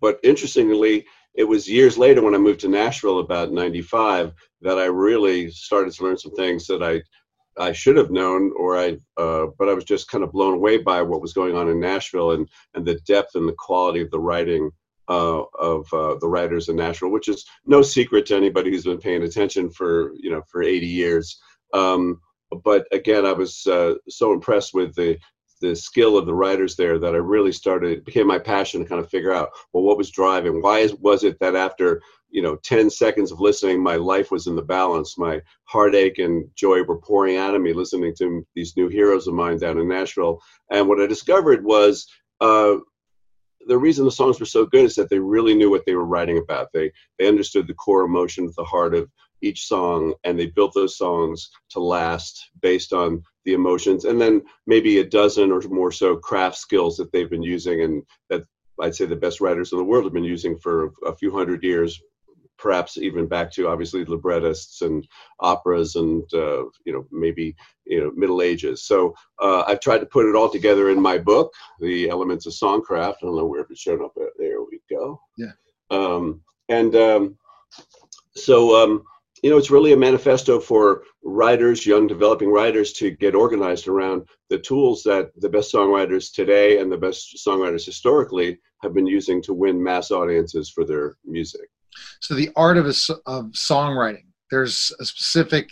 but 0.00 0.18
interestingly, 0.22 1.06
it 1.34 1.44
was 1.44 1.68
years 1.68 1.98
later 1.98 2.22
when 2.22 2.34
I 2.34 2.38
moved 2.38 2.60
to 2.60 2.68
Nashville 2.68 3.18
about 3.18 3.52
'95 3.52 4.32
that 4.62 4.78
I 4.78 4.86
really 4.86 5.50
started 5.50 5.92
to 5.92 6.04
learn 6.04 6.18
some 6.18 6.34
things 6.34 6.66
that 6.68 6.82
I 6.82 7.02
I 7.60 7.72
should 7.72 7.96
have 7.96 8.10
known, 8.10 8.52
or 8.56 8.78
I, 8.78 8.96
uh, 9.16 9.48
but 9.58 9.68
I 9.68 9.74
was 9.74 9.84
just 9.84 10.10
kind 10.10 10.24
of 10.24 10.32
blown 10.32 10.54
away 10.54 10.78
by 10.78 11.02
what 11.02 11.20
was 11.20 11.34
going 11.34 11.56
on 11.56 11.68
in 11.68 11.78
Nashville 11.78 12.32
and 12.32 12.48
and 12.74 12.84
the 12.84 12.96
depth 13.06 13.34
and 13.34 13.46
the 13.46 13.54
quality 13.58 14.00
of 14.00 14.10
the 14.10 14.18
writing 14.18 14.70
uh, 15.08 15.42
of 15.58 15.92
uh, 15.92 16.14
the 16.20 16.28
writers 16.28 16.68
in 16.68 16.76
Nashville, 16.76 17.10
which 17.10 17.28
is 17.28 17.44
no 17.66 17.82
secret 17.82 18.26
to 18.26 18.36
anybody 18.36 18.70
who's 18.70 18.84
been 18.84 18.98
paying 18.98 19.22
attention 19.24 19.70
for 19.70 20.12
you 20.14 20.30
know 20.30 20.42
for 20.48 20.62
80 20.62 20.86
years. 20.86 21.38
Um, 21.74 22.20
but 22.64 22.86
again, 22.92 23.26
I 23.26 23.32
was 23.32 23.66
uh, 23.66 23.94
so 24.08 24.32
impressed 24.32 24.72
with 24.72 24.94
the 24.94 25.18
the 25.60 25.76
skill 25.76 26.16
of 26.16 26.24
the 26.24 26.34
writers 26.34 26.74
there 26.74 26.98
that 26.98 27.14
I 27.14 27.18
really 27.18 27.52
started 27.52 27.92
it 27.92 28.04
became 28.06 28.26
my 28.26 28.38
passion 28.38 28.80
to 28.80 28.88
kind 28.88 28.98
of 28.98 29.10
figure 29.10 29.34
out 29.34 29.50
well 29.74 29.84
what 29.84 29.98
was 29.98 30.10
driving 30.10 30.62
why 30.62 30.78
is, 30.78 30.94
was 30.94 31.22
it 31.22 31.38
that 31.40 31.54
after 31.54 32.00
you 32.30 32.42
know 32.42 32.56
10 32.56 32.90
seconds 32.90 33.32
of 33.32 33.40
listening 33.40 33.82
my 33.82 33.96
life 33.96 34.30
was 34.30 34.46
in 34.46 34.56
the 34.56 34.62
balance. 34.62 35.18
My 35.18 35.40
heartache 35.64 36.18
and 36.18 36.48
joy 36.54 36.82
were 36.82 36.98
pouring 36.98 37.36
out 37.36 37.54
of 37.54 37.62
me 37.62 37.72
listening 37.72 38.14
to 38.18 38.46
these 38.54 38.76
new 38.76 38.88
heroes 38.88 39.26
of 39.26 39.34
mine 39.34 39.58
down 39.58 39.78
in 39.78 39.88
Nashville. 39.88 40.40
And 40.70 40.88
what 40.88 41.00
I 41.00 41.06
discovered 41.06 41.64
was 41.64 42.06
uh, 42.40 42.76
the 43.66 43.78
reason 43.78 44.04
the 44.04 44.10
songs 44.10 44.40
were 44.40 44.46
so 44.46 44.64
good 44.66 44.84
is 44.84 44.94
that 44.94 45.10
they 45.10 45.18
really 45.18 45.54
knew 45.54 45.70
what 45.70 45.84
they 45.86 45.94
were 45.94 46.06
writing 46.06 46.38
about. 46.38 46.68
They 46.72 46.90
they 47.18 47.28
understood 47.28 47.66
the 47.66 47.74
core 47.74 48.02
emotion 48.02 48.46
at 48.46 48.54
the 48.56 48.64
heart 48.64 48.94
of 48.94 49.10
each 49.42 49.66
song 49.66 50.14
and 50.24 50.38
they 50.38 50.46
built 50.46 50.72
those 50.74 50.98
songs 50.98 51.50
to 51.70 51.80
last 51.80 52.50
based 52.60 52.92
on 52.92 53.22
the 53.44 53.54
emotions 53.54 54.04
and 54.04 54.20
then 54.20 54.42
maybe 54.66 54.98
a 54.98 55.04
dozen 55.04 55.50
or 55.50 55.60
more 55.62 55.90
so 55.90 56.16
craft 56.16 56.56
skills 56.56 56.96
that 56.96 57.10
they've 57.10 57.30
been 57.30 57.42
using 57.42 57.82
and 57.82 58.02
that 58.28 58.42
I'd 58.80 58.94
say 58.94 59.06
the 59.06 59.16
best 59.16 59.40
writers 59.40 59.72
in 59.72 59.78
the 59.78 59.84
world 59.84 60.04
have 60.04 60.12
been 60.12 60.24
using 60.24 60.58
for 60.58 60.92
a 61.06 61.14
few 61.14 61.32
hundred 61.32 61.62
years 61.62 62.00
perhaps 62.60 62.96
even 62.96 63.26
back 63.26 63.50
to 63.52 63.68
obviously 63.68 64.04
librettists 64.04 64.82
and 64.82 65.06
operas 65.40 65.96
and 65.96 66.22
uh, 66.34 66.64
you 66.84 66.92
know 66.92 67.06
maybe 67.10 67.56
you 67.86 68.00
know 68.00 68.12
middle 68.14 68.42
ages. 68.42 68.84
So 68.84 69.14
uh, 69.40 69.62
i've 69.66 69.80
tried 69.80 69.98
to 69.98 70.06
put 70.06 70.26
it 70.26 70.36
all 70.36 70.50
together 70.50 70.90
in 70.90 71.00
my 71.00 71.18
book 71.18 71.52
the 71.80 72.08
elements 72.08 72.46
of 72.46 72.52
songcraft. 72.52 73.16
I 73.16 73.26
don't 73.26 73.36
know 73.36 73.46
where 73.46 73.66
it's 73.68 73.80
shown 73.80 74.04
up 74.04 74.14
there 74.38 74.62
we 74.62 74.80
go. 74.88 75.20
Yeah. 75.36 75.52
Um, 75.90 76.42
and 76.68 76.94
um, 76.94 77.36
so 78.36 78.82
um, 78.82 79.04
you 79.42 79.48
know, 79.48 79.56
it's 79.56 79.70
really 79.70 79.92
a 79.92 79.96
manifesto 79.96 80.60
for 80.60 81.04
writers, 81.22 81.86
young 81.86 82.06
developing 82.06 82.50
writers, 82.50 82.92
to 82.94 83.10
get 83.10 83.34
organized 83.34 83.88
around 83.88 84.28
the 84.50 84.58
tools 84.58 85.02
that 85.04 85.30
the 85.40 85.48
best 85.48 85.72
songwriters 85.72 86.32
today 86.32 86.78
and 86.78 86.92
the 86.92 86.96
best 86.96 87.38
songwriters 87.46 87.84
historically 87.84 88.58
have 88.82 88.92
been 88.92 89.06
using 89.06 89.42
to 89.42 89.54
win 89.54 89.82
mass 89.82 90.10
audiences 90.10 90.68
for 90.68 90.84
their 90.84 91.16
music. 91.24 91.68
So, 92.20 92.34
the 92.34 92.50
art 92.56 92.76
of, 92.76 92.86
a, 92.86 92.94
of 93.26 93.46
songwriting, 93.52 94.24
there's 94.50 94.92
a 95.00 95.04
specific 95.04 95.70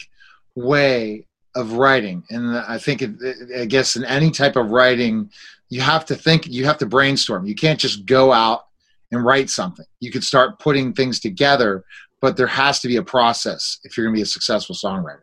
way 0.54 1.26
of 1.54 1.72
writing. 1.72 2.22
And 2.30 2.56
I 2.56 2.78
think, 2.78 3.02
it, 3.02 3.12
I 3.56 3.64
guess, 3.64 3.96
in 3.96 4.04
any 4.04 4.30
type 4.30 4.56
of 4.56 4.70
writing, 4.70 5.30
you 5.68 5.80
have 5.80 6.04
to 6.06 6.14
think, 6.14 6.46
you 6.46 6.64
have 6.64 6.78
to 6.78 6.86
brainstorm. 6.86 7.46
You 7.46 7.54
can't 7.54 7.78
just 7.78 8.06
go 8.06 8.32
out 8.32 8.66
and 9.10 9.24
write 9.24 9.50
something. 9.50 9.86
You 10.00 10.10
could 10.10 10.24
start 10.24 10.58
putting 10.58 10.92
things 10.92 11.20
together, 11.20 11.84
but 12.20 12.36
there 12.36 12.46
has 12.46 12.80
to 12.80 12.88
be 12.88 12.96
a 12.96 13.02
process 13.02 13.78
if 13.84 13.96
you're 13.96 14.06
going 14.06 14.14
to 14.14 14.18
be 14.18 14.22
a 14.22 14.26
successful 14.26 14.74
songwriter. 14.74 15.22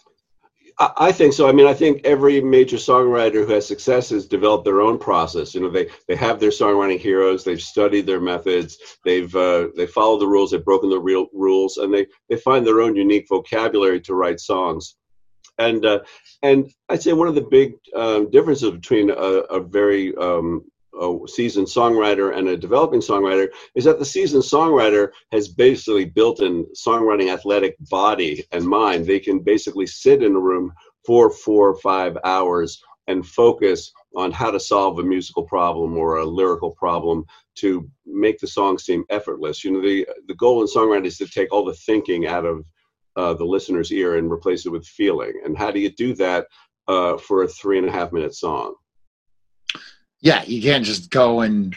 I 0.78 1.14
think 1.14 1.32
so. 1.32 1.48
I 1.48 1.54
mean, 1.54 1.68
I 1.68 1.74
think 1.74 2.02
every 2.04 2.42
major 2.42 2.76
songwriter 2.76 3.46
who 3.46 3.54
has 3.54 3.66
success 3.66 4.10
has 4.10 4.26
developed 4.26 4.66
their 4.66 4.82
own 4.82 4.98
process. 4.98 5.56
You 5.56 5.62
know, 5.62 5.70
they 5.70 5.88
they 6.10 6.16
have 6.18 6.40
their 6.40 6.50
songwriting 6.50 7.00
heroes. 7.00 7.44
They've 7.44 7.62
studied 7.62 8.06
their 8.06 8.20
methods. 8.20 8.78
They've 9.06 9.34
uh, 9.34 9.70
they 9.78 9.88
follow 9.88 10.20
the 10.20 10.28
rules. 10.28 10.52
They've 10.52 10.66
broken 10.66 10.90
the 10.90 11.00
real 11.00 11.28
rules, 11.34 11.78
and 11.78 11.94
they 11.94 12.08
they 12.30 12.36
find 12.36 12.68
their 12.68 12.82
own 12.82 12.96
unique 12.96 13.28
vocabulary 13.30 14.02
to 14.02 14.16
write 14.16 14.42
songs. 14.42 14.98
And 15.60 15.86
uh, 15.86 16.00
and 16.44 16.70
I'd 16.90 17.02
say 17.02 17.14
one 17.14 17.30
of 17.30 17.36
the 17.36 17.48
big 17.50 17.76
um, 17.96 18.30
differences 18.30 18.72
between 18.72 19.10
a, 19.12 19.14
a 19.14 19.62
very 19.62 20.14
um, 20.18 20.66
a 21.02 21.28
seasoned 21.28 21.68
songwriter 21.68 22.38
and 22.38 22.48
a 22.48 22.58
developing 22.58 23.02
songwriter 23.02 23.48
is 23.76 23.84
that 23.84 24.00
the 24.00 24.06
seasoned 24.06 24.44
songwriter 24.44 25.10
has 25.32 25.48
basically 25.48 26.06
built 26.06 26.42
in 26.42 26.66
songwriting 26.76 27.34
athletic 27.34 27.76
body 27.90 28.44
and 28.52 28.66
mind. 28.66 29.06
They 29.06 29.20
can 29.20 29.40
basically 29.40 29.88
sit 29.88 30.24
in 30.24 30.36
a 30.36 30.40
room 30.40 30.72
for 31.06 31.30
four 31.30 31.70
or 31.70 31.78
five 31.80 32.18
hours 32.24 32.82
and 33.08 33.26
focus 33.26 33.92
on 34.16 34.32
how 34.32 34.50
to 34.50 34.60
solve 34.60 34.98
a 35.00 35.04
musical 35.04 35.44
problem 35.44 35.98
or 35.98 36.18
a 36.18 36.26
lyrical 36.26 36.72
problem 36.72 37.26
to 37.56 37.88
make 38.06 38.40
the 38.40 38.48
song 38.48 38.78
seem 38.78 39.04
effortless. 39.10 39.64
You 39.64 39.72
know, 39.72 39.82
the 39.82 40.08
the 40.28 40.36
goal 40.36 40.62
in 40.62 40.68
songwriting 40.68 41.06
is 41.06 41.18
to 41.18 41.28
take 41.28 41.52
all 41.52 41.66
the 41.66 41.74
thinking 41.74 42.26
out 42.26 42.46
of 42.46 42.66
uh, 43.16 43.34
the 43.34 43.46
listener's 43.46 43.92
ear 43.92 44.18
and 44.18 44.32
replace 44.32 44.66
it 44.66 44.72
with 44.72 44.86
feeling. 44.86 45.34
And 45.46 45.58
how 45.58 45.72
do 45.72 45.80
you 45.80 45.92
do 45.92 46.14
that 46.16 46.48
uh, 46.88 47.18
for 47.18 47.44
a 47.44 47.48
three 47.48 47.78
and 47.78 47.88
a 47.88 47.92
half 47.92 48.12
minute 48.12 48.36
song? 48.36 48.76
Yeah, 50.26 50.44
you 50.46 50.60
can't 50.60 50.84
just 50.84 51.12
go 51.12 51.42
and 51.42 51.76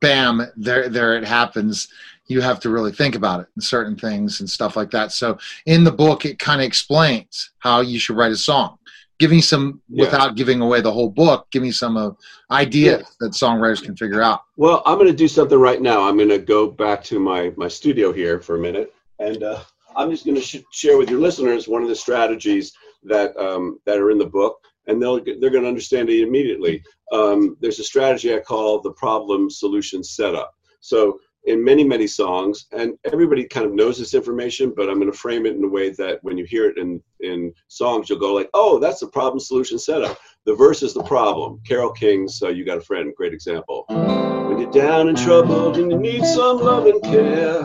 bam, 0.00 0.46
there 0.56 0.88
there 0.88 1.16
it 1.16 1.24
happens. 1.24 1.88
You 2.28 2.40
have 2.40 2.60
to 2.60 2.70
really 2.70 2.92
think 2.92 3.16
about 3.16 3.40
it 3.40 3.48
and 3.56 3.64
certain 3.64 3.96
things 3.96 4.38
and 4.38 4.48
stuff 4.48 4.76
like 4.76 4.92
that. 4.92 5.10
So 5.10 5.36
in 5.66 5.82
the 5.82 5.90
book, 5.90 6.24
it 6.24 6.38
kind 6.38 6.60
of 6.60 6.66
explains 6.66 7.50
how 7.58 7.80
you 7.80 7.98
should 7.98 8.16
write 8.16 8.30
a 8.30 8.36
song. 8.36 8.78
Give 9.18 9.32
me 9.32 9.40
some, 9.40 9.82
yeah. 9.88 10.04
without 10.04 10.36
giving 10.36 10.60
away 10.60 10.80
the 10.80 10.92
whole 10.92 11.10
book, 11.10 11.48
give 11.50 11.60
me 11.60 11.72
some 11.72 11.96
uh, 11.96 12.10
ideas 12.52 13.00
yeah. 13.00 13.08
that 13.18 13.32
songwriters 13.32 13.82
can 13.82 13.96
figure 13.96 14.22
out. 14.22 14.42
Well, 14.56 14.80
I'm 14.86 14.96
going 14.96 15.10
to 15.10 15.16
do 15.16 15.26
something 15.26 15.58
right 15.58 15.82
now. 15.82 16.06
I'm 16.06 16.16
going 16.16 16.28
to 16.28 16.38
go 16.38 16.70
back 16.70 17.02
to 17.04 17.18
my, 17.18 17.52
my 17.56 17.66
studio 17.66 18.12
here 18.12 18.38
for 18.38 18.54
a 18.54 18.60
minute. 18.60 18.94
And 19.18 19.42
uh, 19.42 19.58
I'm 19.96 20.08
just 20.12 20.24
going 20.24 20.36
to 20.36 20.40
sh- 20.40 20.62
share 20.70 20.98
with 20.98 21.10
your 21.10 21.18
listeners 21.18 21.66
one 21.66 21.82
of 21.82 21.88
the 21.88 21.96
strategies 21.96 22.74
that, 23.02 23.36
um, 23.36 23.80
that 23.86 23.98
are 23.98 24.12
in 24.12 24.18
the 24.18 24.26
book 24.26 24.60
and 24.88 25.00
they'll 25.00 25.22
they're 25.24 25.50
going 25.50 25.62
to 25.62 25.68
understand 25.68 26.10
it 26.10 26.26
immediately. 26.26 26.82
Um, 27.12 27.56
there's 27.60 27.78
a 27.78 27.84
strategy 27.84 28.34
I 28.34 28.40
call 28.40 28.80
the 28.80 28.92
problem 28.92 29.48
solution 29.48 30.02
setup. 30.02 30.52
So 30.80 31.20
in 31.44 31.62
many 31.62 31.84
many 31.84 32.06
songs, 32.06 32.66
and 32.72 32.94
everybody 33.10 33.44
kind 33.44 33.64
of 33.64 33.72
knows 33.72 33.98
this 33.98 34.14
information, 34.14 34.72
but 34.76 34.88
I'm 34.88 34.98
going 34.98 35.10
to 35.10 35.16
frame 35.16 35.46
it 35.46 35.56
in 35.56 35.64
a 35.64 35.68
way 35.68 35.90
that 35.90 36.18
when 36.22 36.36
you 36.36 36.44
hear 36.44 36.68
it 36.68 36.78
in 36.78 37.02
in 37.20 37.52
songs, 37.68 38.08
you'll 38.08 38.18
go 38.18 38.34
like, 38.34 38.50
"Oh, 38.54 38.78
that's 38.78 39.00
the 39.00 39.08
problem 39.08 39.40
solution 39.40 39.78
setup." 39.78 40.18
The 40.44 40.54
verse 40.54 40.82
is 40.82 40.94
the 40.94 41.02
problem. 41.04 41.60
Carole 41.66 41.92
King's 41.92 42.42
uh, 42.42 42.48
"You 42.48 42.64
Got 42.64 42.78
a 42.78 42.82
Friend," 42.82 43.14
great 43.16 43.32
example. 43.32 43.84
When 43.88 44.58
you're 44.58 44.70
down 44.70 45.08
and 45.08 45.16
troubled 45.16 45.76
and 45.76 45.90
you 45.90 45.98
need 45.98 46.24
some 46.24 46.58
love 46.58 46.86
and 46.86 47.02
care, 47.02 47.62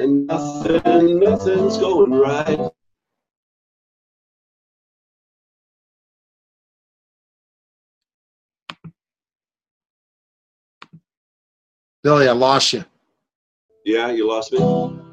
and 0.00 0.26
nothing 0.26 1.20
nothing's 1.20 1.78
going 1.78 2.12
right. 2.12 2.70
Billy, 12.06 12.28
I 12.28 12.32
lost 12.32 12.72
you. 12.72 12.84
Yeah, 13.84 14.12
you 14.12 14.28
lost 14.28 14.52
me. 14.52 14.60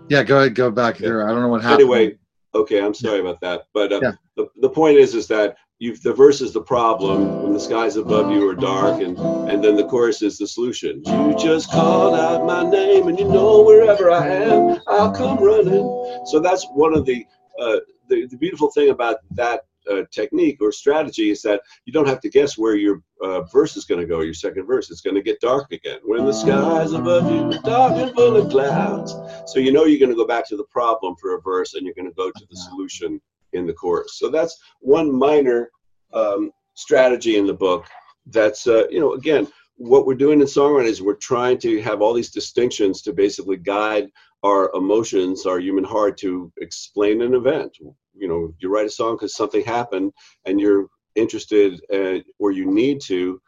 Yeah, 0.10 0.22
go 0.22 0.38
ahead, 0.38 0.54
go 0.54 0.70
back 0.70 1.00
yeah. 1.00 1.08
there. 1.08 1.28
I 1.28 1.32
don't 1.32 1.41
know 1.41 1.48
what 1.48 1.64
happened. 1.64 1.89
Anyway, 1.89 2.20
okay, 2.54 2.84
I'm 2.84 2.94
sorry 2.94 3.16
yeah. 3.16 3.22
about 3.22 3.41
that. 3.41 3.64
But 3.74 3.91
uh, 3.91 4.00
yeah. 4.04 4.12
the, 4.38 4.46
the 4.58 4.70
point 4.70 4.98
is, 5.00 5.16
is 5.16 5.26
that 5.30 5.58
you 5.80 5.96
the 5.98 6.14
verse 6.14 6.39
is 6.39 6.54
the 6.54 6.62
problem 6.62 7.41
when 7.41 7.52
the 7.52 7.60
skies 7.60 7.96
above 7.96 8.30
you 8.30 8.48
are 8.48 8.54
dark, 8.54 9.02
and 9.02 9.18
and 9.50 9.64
then 9.64 9.76
the 9.76 9.88
chorus 9.88 10.22
is 10.22 10.38
the 10.38 10.46
solution. 10.46 11.02
You 11.08 11.36
just 11.36 11.72
call 11.72 12.14
out 12.14 12.46
my 12.46 12.62
name, 12.62 13.08
and 13.08 13.18
you 13.18 13.28
know 13.28 13.64
wherever 13.64 14.12
I 14.12 14.28
am, 14.28 14.80
I'll 14.86 15.12
come 15.12 15.39
running. 15.39 16.22
So 16.28 16.39
that's 16.39 16.64
one 16.76 16.96
of 16.96 17.08
the 17.08 17.26
uh, 17.60 17.80
the, 18.08 18.28
the 18.28 18.38
beautiful 18.38 18.70
thing 18.70 18.91
about 18.91 19.18
that 19.32 19.62
uh, 19.92 20.04
technique 20.12 20.58
or 20.62 20.72
strategy 20.72 21.30
is 21.30 21.42
that 21.42 21.62
you 21.86 21.94
don't 21.94 22.08
have 22.08 22.20
to 22.22 22.30
guess 22.30 22.58
where 22.58 22.76
your 22.76 23.02
uh, 23.22 23.42
verse 23.44 23.78
is 23.78 23.86
going 23.86 24.02
to 24.02 24.08
go, 24.08 24.22
your 24.22 24.34
second 24.34 24.66
verse. 24.66 24.90
It's 24.92 25.02
going 25.02 25.16
to 25.16 25.22
get 25.22 25.40
dark 25.40 25.72
again. 25.72 26.00
When 26.04 26.26
the 26.26 26.34
skies 26.34 26.94
above 26.94 27.30
you 27.32 27.58
are 27.58 27.62
dark 27.62 27.94
and 27.94 28.14
full 28.16 28.38
of 28.38 28.50
clouds. 28.50 29.14
So 29.46 29.60
you 29.60 29.72
know 29.72 29.86
you're 29.86 30.00
going 30.00 30.10
to 30.10 30.16
go 30.16 30.28
back 30.28 30.48
to 30.50 30.58
the 30.58 30.66
problem 30.66 31.16
for 31.20 31.36
a 31.36 31.42
verse 31.42 31.74
and 31.74 31.86
you're 31.86 31.96
going 31.96 32.10
to 32.10 32.16
go 32.16 32.30
to 32.30 32.46
the 32.50 32.58
solution 32.58 33.22
in 33.54 33.66
the 33.66 33.74
chorus. 33.74 34.18
So 34.18 34.30
that's 34.30 34.58
one 34.80 35.12
minor 35.12 35.70
um, 36.14 36.52
strategy 36.74 37.38
in 37.38 37.46
the 37.46 37.54
book. 37.54 37.86
That's, 38.28 38.68
uh, 38.68 38.88
you 38.90 39.00
know, 39.00 39.14
again, 39.14 39.48
what 39.76 40.06
we're 40.06 40.16
doing 40.16 40.40
in 40.40 40.48
songwriting 40.48 40.86
is 40.86 41.02
we're 41.02 41.16
trying 41.16 41.58
to 41.60 41.82
have 41.82 42.02
all 42.02 42.14
these 42.14 42.32
distinctions 42.32 43.02
to 43.02 43.14
basically 43.14 43.58
guide 43.58 44.10
our 44.44 44.72
emotions, 44.76 45.46
our 45.46 45.60
human 45.60 45.84
heart 45.84 46.18
to 46.20 46.52
explain 46.60 47.22
an 47.22 47.34
event 47.34 47.78
you 48.16 48.28
know 48.28 48.53
you 48.59 48.70
write 48.70 48.86
a 48.86 48.89
song 48.89 49.16
because 49.16 49.36
something 49.36 49.64
happened 49.64 50.14
and 50.45 50.59
you're 50.59 50.88
interested 51.16 51.82
uh, 51.93 52.20
or 52.39 52.51
you 52.51 52.72
need 52.72 53.01
to 53.01 53.41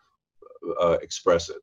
uh, 0.82 0.98
express 1.02 1.50
it. 1.50 1.58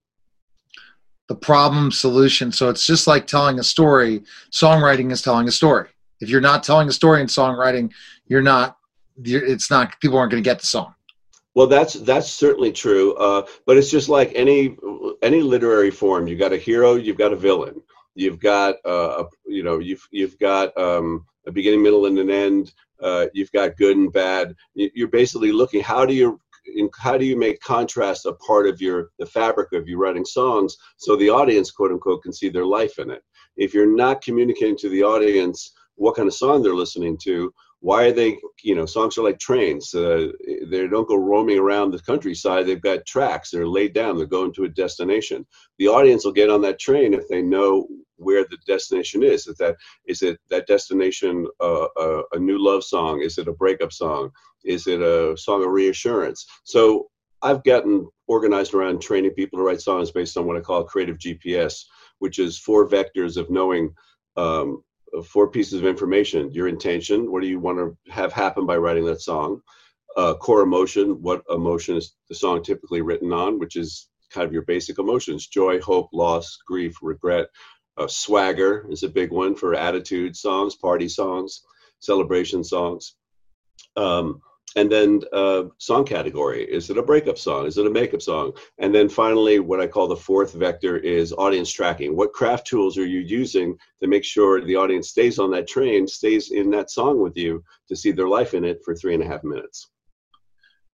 The 1.29 1.35
problem 1.35 1.91
solution 1.91 2.53
so 2.53 2.69
it's 2.69 2.87
just 2.87 3.07
like 3.07 3.27
telling 3.27 3.59
a 3.59 3.65
story 3.65 4.23
songwriting 4.51 5.13
is 5.13 5.23
telling 5.23 5.49
a 5.49 5.53
story. 5.53 5.89
If 6.21 6.29
you're 6.29 6.41
not 6.41 6.63
telling 6.63 6.89
a 6.89 6.93
story 6.93 7.21
in 7.21 7.27
songwriting 7.27 7.91
you're 8.27 8.43
not 8.43 8.77
you're, 9.23 9.45
it's 9.45 9.71
not 9.71 9.99
people 10.01 10.19
aren't 10.19 10.31
going 10.31 10.43
to 10.43 10.49
get 10.49 10.61
the 10.61 10.67
song. 10.67 10.95
Well 11.55 11.67
that's 11.67 11.95
that's 11.95 12.31
certainly 12.31 12.73
true 12.73 13.15
uh, 13.15 13.47
but 13.67 13.77
it's 13.77 13.91
just 13.91 14.09
like 14.09 14.33
any 14.35 14.77
any 15.23 15.43
literary 15.43 15.91
form. 15.91 16.27
You've 16.27 16.41
got 16.41 16.53
a 16.53 16.59
hero 16.59 16.95
you've 16.97 17.19
got 17.19 17.33
a 17.33 17.37
villain. 17.37 17.83
You've 18.15 18.41
got 18.41 18.77
uh, 18.85 19.25
you 19.47 19.63
know 19.63 19.79
you've 19.79 20.07
you've 20.11 20.39
got 20.39 20.77
um, 20.77 21.25
a 21.47 21.53
beginning 21.53 21.83
middle 21.83 22.07
and 22.07 22.19
an 22.19 22.31
end 22.31 22.73
uh, 23.03 23.27
you've 23.35 23.53
got 23.53 23.77
good 23.77 23.97
and 23.97 24.13
bad. 24.13 24.55
You're 24.75 25.09
basically 25.09 25.53
looking 25.53 25.83
how 25.83 26.07
do 26.07 26.15
you 26.15 26.41
how 26.97 27.19
do 27.19 27.25
you 27.25 27.37
make 27.37 27.61
contrast 27.61 28.27
a 28.27 28.33
part 28.35 28.69
of 28.69 28.81
your 28.81 29.11
the 29.19 29.27
fabric 29.27 29.73
of 29.73 29.89
you 29.89 29.99
writing 29.99 30.25
songs 30.25 30.77
so 30.97 31.17
the 31.17 31.29
audience 31.29 31.73
quote 31.73 31.91
unquote 31.91 32.23
can 32.23 32.33
see 32.33 32.49
their 32.49 32.65
life 32.65 33.01
in 33.01 33.11
it 33.11 33.23
if 33.57 33.75
you're 33.75 33.97
not 33.97 34.23
communicating 34.23 34.77
to 34.77 34.89
the 34.89 35.03
audience 35.03 35.73
what 35.97 36.15
kind 36.15 36.29
of 36.29 36.35
song 36.35 36.63
they're 36.63 36.75
listening 36.75 37.19
to 37.21 37.53
why 37.83 38.05
are 38.05 38.13
they 38.13 38.39
you 38.63 38.75
know 38.75 38.87
songs 38.87 39.19
are 39.19 39.25
like 39.25 39.39
trains 39.39 39.93
uh, 39.93 40.29
they 40.71 40.87
don't 40.87 41.09
go 41.09 41.17
roaming 41.17 41.59
around 41.59 41.91
the 41.91 41.99
countryside 41.99 42.65
they've 42.65 42.81
got 42.81 43.05
tracks 43.07 43.51
they're 43.51 43.67
laid 43.67 43.93
down 43.93 44.17
they're 44.17 44.27
going 44.27 44.53
to 44.55 44.65
a 44.65 44.69
destination. 44.69 45.47
The 45.79 45.89
audience 45.89 46.25
will 46.25 46.33
get 46.33 46.51
on 46.51 46.63
that 46.63 46.79
train 46.79 47.15
if 47.15 47.29
they 47.29 47.43
know 47.43 47.87
where 48.17 48.45
the 48.45 48.59
destination 48.67 49.23
is. 49.23 49.47
Is 49.47 49.57
that 49.59 49.77
is 50.07 50.23
it 50.23 50.39
that 50.51 50.67
destination 50.67 51.47
uh, 51.61 51.87
uh, 51.99 52.23
a 52.33 52.39
new 52.39 52.59
love 52.59 52.85
song? 52.85 53.23
Is 53.23 53.39
it 53.39 53.49
a 53.49 53.53
breakup 53.53 53.93
song? 53.93 54.31
Is 54.65 54.87
it 54.87 55.01
a 55.01 55.37
song 55.37 55.65
of 55.65 55.71
reassurance? 55.71 56.47
So 56.65 57.09
i've 57.45 57.65
gotten 57.65 58.09
organized 58.29 58.73
around 58.73 59.03
training 59.03 59.33
people 59.33 59.59
to 59.59 59.65
write 59.65 59.81
songs 59.81 60.13
based 60.13 60.37
on 60.37 60.47
what 60.47 60.57
i 60.57 60.61
call 60.61 60.85
creative 60.85 61.19
gps 61.19 61.87
which 62.21 62.39
is 62.39 62.57
four 62.57 62.89
vectors 62.89 63.37
of 63.37 63.51
knowing 63.51 63.93
um, 64.37 64.81
four 65.21 65.49
pieces 65.49 65.75
of 65.75 65.85
information. 65.85 66.53
Your 66.53 66.69
intention 66.69 67.31
what 67.31 67.43
do 67.43 67.49
you 67.49 67.61
want 67.61 67.79
to 67.79 68.13
have 68.13 68.33
happen 68.33 68.67
by 68.67 68.77
writing 68.77 69.05
that 69.07 69.21
song? 69.21 69.61
Uh, 70.17 70.35
core 70.35 70.63
emotion 70.63 71.23
what 71.23 71.43
emotion 71.51 71.97
is 71.97 72.15
the 72.29 72.35
song 72.35 72.63
typically 72.63 73.01
written 73.01 73.33
on 73.33 73.59
which 73.59 73.77
is 73.77 74.09
kind 74.31 74.47
of 74.47 74.53
your 74.53 74.63
basic 74.63 74.99
emotions. 74.99 75.47
Joy 75.47 75.81
hope 75.81 76.09
loss 76.13 76.59
grief 76.67 76.97
regret. 77.03 77.49
Uh, 77.99 78.07
swagger 78.07 78.87
is 78.91 79.03
a 79.03 79.09
big 79.09 79.31
one 79.31 79.55
for 79.55 79.75
attitude 79.75 80.35
songs 80.37 80.75
party 80.75 81.09
songs 81.09 81.63
celebration 82.03 82.65
songs. 82.65 83.15
Um, 83.97 84.43
and 84.77 84.91
then 84.91 85.21
uh, 85.33 85.65
song 85.79 86.05
category. 86.05 86.65
Is 86.65 86.91
it 86.91 86.99
a 86.99 87.03
breakup 87.03 87.39
song? 87.39 87.67
Is 87.67 87.79
it 87.79 87.87
a 87.87 87.91
makeup 87.91 88.23
song? 88.23 88.53
And 88.79 88.95
then 88.95 89.09
finally 89.09 89.59
what 89.59 89.81
i 89.81 89.87
call 89.87 90.09
the 90.09 90.17
fourth 90.17 90.53
vector 90.55 90.97
is 90.97 91.33
audience 91.33 91.71
tracking. 91.71 92.17
What 92.17 92.33
craft 92.33 92.67
tools 92.67 92.97
are 92.99 93.07
you 93.07 93.21
using 93.21 93.77
to 94.01 94.09
make 94.09 94.25
sure 94.25 94.61
the 94.61 94.77
audience 94.77 95.11
stays 95.11 95.39
on 95.39 95.51
that 95.53 95.69
train 95.69 96.07
stays 96.07 96.51
in 96.51 96.71
that 96.71 96.91
song 96.91 97.21
with 97.21 97.37
you 97.37 97.63
to 97.89 97.97
see 97.97 98.13
their 98.13 98.29
life 98.29 98.55
in 98.55 98.65
it 98.65 98.81
for 98.85 98.95
three 98.95 99.15
and 99.15 99.23
a 99.23 99.27
half 99.27 99.45
minutes? 99.45 99.89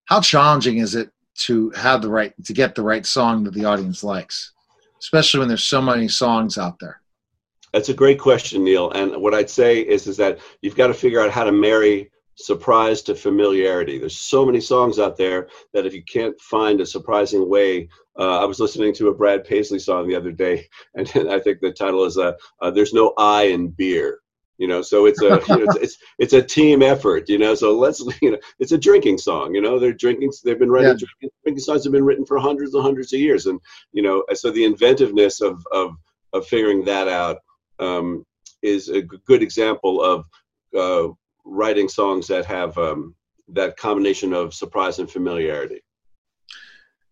How 0.07 0.21
challenging 0.21 0.79
is 0.79 0.95
it 0.95 1.11
to 1.41 1.71
have 1.71 2.03
the 2.03 2.09
right 2.09 2.33
to 2.45 2.53
get 2.53 2.75
the 2.75 2.83
right 2.83 3.07
song 3.07 3.45
that 3.45 3.55
the 3.55 3.65
audience 3.65 4.03
likes 4.03 4.53
especially 5.01 5.41
when 5.41 5.49
there's 5.49 5.65
so 5.65 5.81
many 5.81 6.09
songs 6.09 6.59
out 6.59 6.79
there? 6.79 7.01
That's 7.73 7.89
a 7.89 7.95
great 7.95 8.19
question 8.19 8.65
neil. 8.65 8.91
And 8.93 9.21
what 9.23 9.35
i'd 9.35 9.51
say 9.51 9.81
is 9.81 10.07
is 10.07 10.17
that 10.17 10.39
you've 10.63 10.77
got 10.77 10.89
to 10.89 10.95
figure 10.95 11.21
out 11.21 11.31
how 11.31 11.45
to 11.45 11.53
marry 11.53 12.11
surprise 12.39 13.03
to 13.03 13.15
familiarity. 13.15 13.99
There's 13.99 14.17
so 14.17 14.47
many 14.47 14.61
songs 14.61 14.99
out 14.99 15.17
there 15.17 15.49
that 15.75 15.87
if 15.87 15.93
you 15.93 16.03
can't 16.05 16.41
find 16.41 16.81
a 16.81 16.87
surprising 16.87 17.49
way, 17.49 17.89
uh, 18.19 18.39
I 18.41 18.45
was 18.45 18.61
listening 18.61 18.95
to 18.95 19.09
a 19.09 19.15
Brad 19.15 19.45
Paisley 19.45 19.79
song 19.79 20.09
the 20.09 20.17
other 20.17 20.33
day, 20.33 20.67
and 20.95 21.09
I 21.31 21.41
think 21.41 21.61
the 21.61 21.73
title 21.73 22.05
is 22.05 22.17
uh, 22.17 22.33
uh, 22.61 22.71
"There's 22.71 22.95
No 22.95 23.13
I 23.19 23.45
in 23.45 23.69
Beer." 23.69 24.21
You 24.57 24.67
know, 24.67 24.83
so 24.83 25.07
it's 25.07 25.23
a 25.23 25.41
you 25.49 25.57
know, 25.57 25.65
it's, 25.65 25.77
it's, 25.77 25.99
it's 26.19 26.33
a 26.33 26.43
team 26.43 26.83
effort. 26.83 27.29
You 27.29 27.39
know, 27.39 27.55
so 27.55 27.77
let's 27.77 28.03
you 28.23 28.33
know 28.33 28.39
it's 28.59 28.73
a 28.73 28.79
drinking 28.79 29.19
song. 29.19 29.55
You 29.55 29.61
know, 29.61 29.79
they're 29.79 29.93
drinking. 29.93 30.33
They've 30.45 30.59
been 30.59 30.71
writing 30.71 30.91
yeah. 30.91 31.07
drinking, 31.07 31.31
drinking 31.45 31.63
songs 31.63 31.85
have 31.85 31.93
been 31.93 32.05
written 32.05 32.27
for 32.27 32.39
hundreds 32.39 32.75
and 32.75 32.83
hundreds 32.83 33.13
of 33.13 33.21
years, 33.21 33.47
and 33.47 33.61
you 33.93 34.03
know, 34.03 34.25
so 34.35 34.51
the 34.51 34.65
inventiveness 34.65 35.41
of 35.41 35.65
of 35.73 35.97
of 36.33 36.47
figuring 36.47 36.85
that 36.85 37.09
out 37.09 37.39
um, 37.79 38.25
is 38.63 38.89
a 38.89 39.03
good 39.03 39.43
example 39.43 40.03
of 40.03 40.27
uh, 40.77 41.13
writing 41.49 41.89
songs 41.89 42.27
that 42.29 42.45
have 42.45 42.77
um, 42.79 43.15
that 43.49 43.77
combination 43.77 44.33
of 44.33 44.55
surprise 44.55 44.99
and 44.99 45.11
familiarity. 45.11 45.81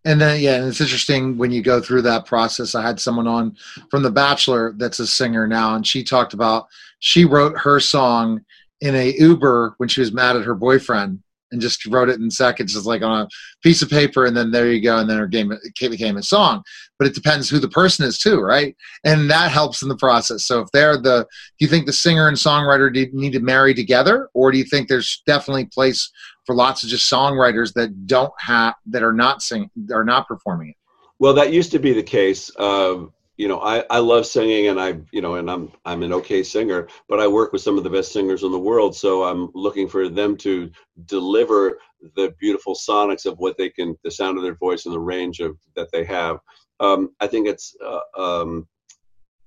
And 0.04 0.20
then, 0.20 0.40
yeah, 0.40 0.54
and 0.56 0.68
it's 0.68 0.80
interesting 0.80 1.36
when 1.36 1.50
you 1.50 1.62
go 1.62 1.80
through 1.80 2.02
that 2.02 2.26
process. 2.26 2.76
I 2.76 2.82
had 2.82 3.00
someone 3.00 3.26
on 3.26 3.56
from 3.90 4.04
The 4.04 4.10
Bachelor 4.10 4.72
that's 4.76 5.00
a 5.00 5.06
singer 5.06 5.48
now, 5.48 5.74
and 5.74 5.84
she 5.84 6.04
talked 6.04 6.32
about 6.32 6.68
she 7.00 7.24
wrote 7.24 7.58
her 7.58 7.80
song 7.80 8.44
in 8.80 8.94
a 8.94 9.12
Uber 9.18 9.74
when 9.78 9.88
she 9.88 10.00
was 10.00 10.12
mad 10.12 10.36
at 10.36 10.44
her 10.44 10.54
boyfriend 10.54 11.22
and 11.56 11.62
just 11.62 11.86
wrote 11.86 12.10
it 12.10 12.20
in 12.20 12.30
seconds, 12.30 12.74
just 12.74 12.84
like 12.84 13.02
on 13.02 13.22
a 13.22 13.28
piece 13.62 13.80
of 13.80 13.88
paper, 13.88 14.26
and 14.26 14.36
then 14.36 14.50
there 14.50 14.70
you 14.70 14.82
go, 14.82 14.98
and 14.98 15.08
then 15.08 15.16
her 15.16 15.26
game 15.26 15.50
it 15.50 15.90
became 15.90 16.18
a 16.18 16.22
song. 16.22 16.62
But 16.98 17.08
it 17.08 17.14
depends 17.14 17.48
who 17.48 17.58
the 17.58 17.68
person 17.68 18.04
is 18.04 18.18
too, 18.18 18.40
right? 18.40 18.76
And 19.04 19.30
that 19.30 19.50
helps 19.50 19.82
in 19.82 19.88
the 19.88 19.96
process. 19.96 20.44
So 20.44 20.60
if 20.60 20.68
they're 20.72 20.98
the, 20.98 21.26
do 21.58 21.64
you 21.64 21.68
think 21.68 21.86
the 21.86 21.92
singer 21.94 22.28
and 22.28 22.36
songwriter 22.36 22.92
need 23.14 23.32
to 23.32 23.40
marry 23.40 23.72
together, 23.72 24.28
or 24.34 24.52
do 24.52 24.58
you 24.58 24.64
think 24.64 24.88
there's 24.88 25.22
definitely 25.26 25.64
place 25.64 26.10
for 26.44 26.54
lots 26.54 26.82
of 26.82 26.90
just 26.90 27.10
songwriters 27.10 27.72
that 27.72 28.06
don't 28.06 28.32
have 28.38 28.74
that 28.90 29.02
are 29.02 29.14
not 29.14 29.42
sing 29.42 29.70
are 29.90 30.04
not 30.04 30.28
performing 30.28 30.68
it? 30.68 30.76
Well, 31.18 31.32
that 31.34 31.52
used 31.52 31.72
to 31.72 31.78
be 31.78 31.94
the 31.94 32.02
case. 32.02 32.50
Uh, 32.56 33.06
you 33.36 33.48
know, 33.48 33.60
I, 33.60 33.84
I 33.90 33.98
love 33.98 34.26
singing 34.26 34.68
and 34.68 34.80
I, 34.80 34.98
you 35.12 35.20
know, 35.20 35.34
and 35.34 35.50
I'm, 35.50 35.70
I'm 35.84 36.02
an 36.02 36.12
okay 36.14 36.42
singer, 36.42 36.88
but 37.08 37.20
I 37.20 37.26
work 37.26 37.52
with 37.52 37.60
some 37.60 37.76
of 37.76 37.84
the 37.84 37.90
best 37.90 38.12
singers 38.12 38.42
in 38.42 38.50
the 38.50 38.58
world. 38.58 38.96
So 38.96 39.24
I'm 39.24 39.50
looking 39.54 39.88
for 39.88 40.08
them 40.08 40.36
to 40.38 40.70
deliver 41.04 41.78
the 42.14 42.34
beautiful 42.38 42.74
sonics 42.74 43.26
of 43.26 43.38
what 43.38 43.58
they 43.58 43.68
can, 43.68 43.96
the 44.04 44.10
sound 44.10 44.38
of 44.38 44.42
their 44.42 44.54
voice 44.54 44.86
and 44.86 44.94
the 44.94 45.00
range 45.00 45.40
of 45.40 45.56
that 45.74 45.88
they 45.92 46.04
have. 46.04 46.38
Um, 46.80 47.10
I 47.20 47.26
think 47.26 47.46
it's, 47.46 47.76
uh, 47.84 48.00
um, 48.18 48.66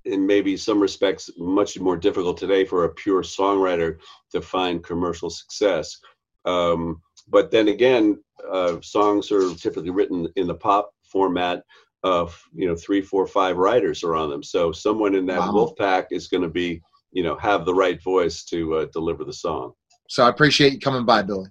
in 0.06 0.26
maybe 0.26 0.56
some 0.56 0.80
respects, 0.80 1.30
much 1.38 1.80
more 1.80 1.98
difficult 1.98 2.38
today 2.38 2.66
for 2.66 2.86
a 2.86 2.90
pure 2.90 3.22
songwriter 3.22 3.98
to 4.32 4.42
find 4.42 4.84
commercial 4.84 5.30
success. 5.30 5.98
Um, 6.46 7.02
but 7.28 7.52
then 7.52 7.68
again, 7.68 8.24
uh, 8.50 8.78
songs 8.82 9.32
are 9.32 9.54
typically 9.56 9.90
written 9.90 10.28
in 10.36 10.48
the 10.48 10.56
pop 10.56 10.92
format 11.04 11.64
of 12.04 12.42
you 12.54 12.68
know 12.68 12.76
three, 12.76 13.02
four, 13.02 13.28
five 13.28 13.58
writers 13.58 14.04
are 14.04 14.16
on 14.16 14.30
them. 14.30 14.44
So 14.44 14.72
someone 14.72 15.16
in 15.16 15.26
that 15.28 15.40
wow. 15.40 15.54
wolf 15.54 15.76
pack 15.78 16.08
is 16.12 16.28
going 16.28 16.44
to 16.44 16.50
be 16.50 16.82
you 17.12 17.24
know 17.24 17.36
have 17.38 17.66
the 17.66 17.74
right 17.74 18.02
voice 18.02 18.44
to 18.46 18.76
uh, 18.76 18.86
deliver 18.94 19.24
the 19.24 19.34
song. 19.34 19.74
So 20.08 20.24
I 20.24 20.30
appreciate 20.30 20.74
you 20.74 20.80
coming 20.80 21.06
by, 21.06 21.22
Billy. 21.22 21.50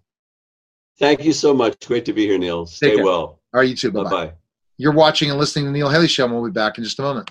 Thank 0.98 1.24
you 1.24 1.32
so 1.32 1.54
much. 1.54 1.78
Great 1.86 2.04
to 2.06 2.12
be 2.12 2.26
here, 2.26 2.38
Neil. 2.38 2.66
Stay 2.66 3.00
well. 3.00 3.40
All 3.54 3.60
right, 3.60 3.68
you 3.68 3.76
too. 3.76 3.92
Bye 3.92 4.04
bye. 4.04 4.32
You're 4.76 4.92
watching 4.92 5.30
and 5.30 5.38
listening 5.38 5.66
to 5.66 5.72
Neil 5.72 5.88
Haley 5.88 6.08
Show, 6.08 6.24
and 6.24 6.34
we'll 6.34 6.44
be 6.44 6.50
back 6.50 6.78
in 6.78 6.84
just 6.84 6.98
a 6.98 7.02
moment. 7.02 7.30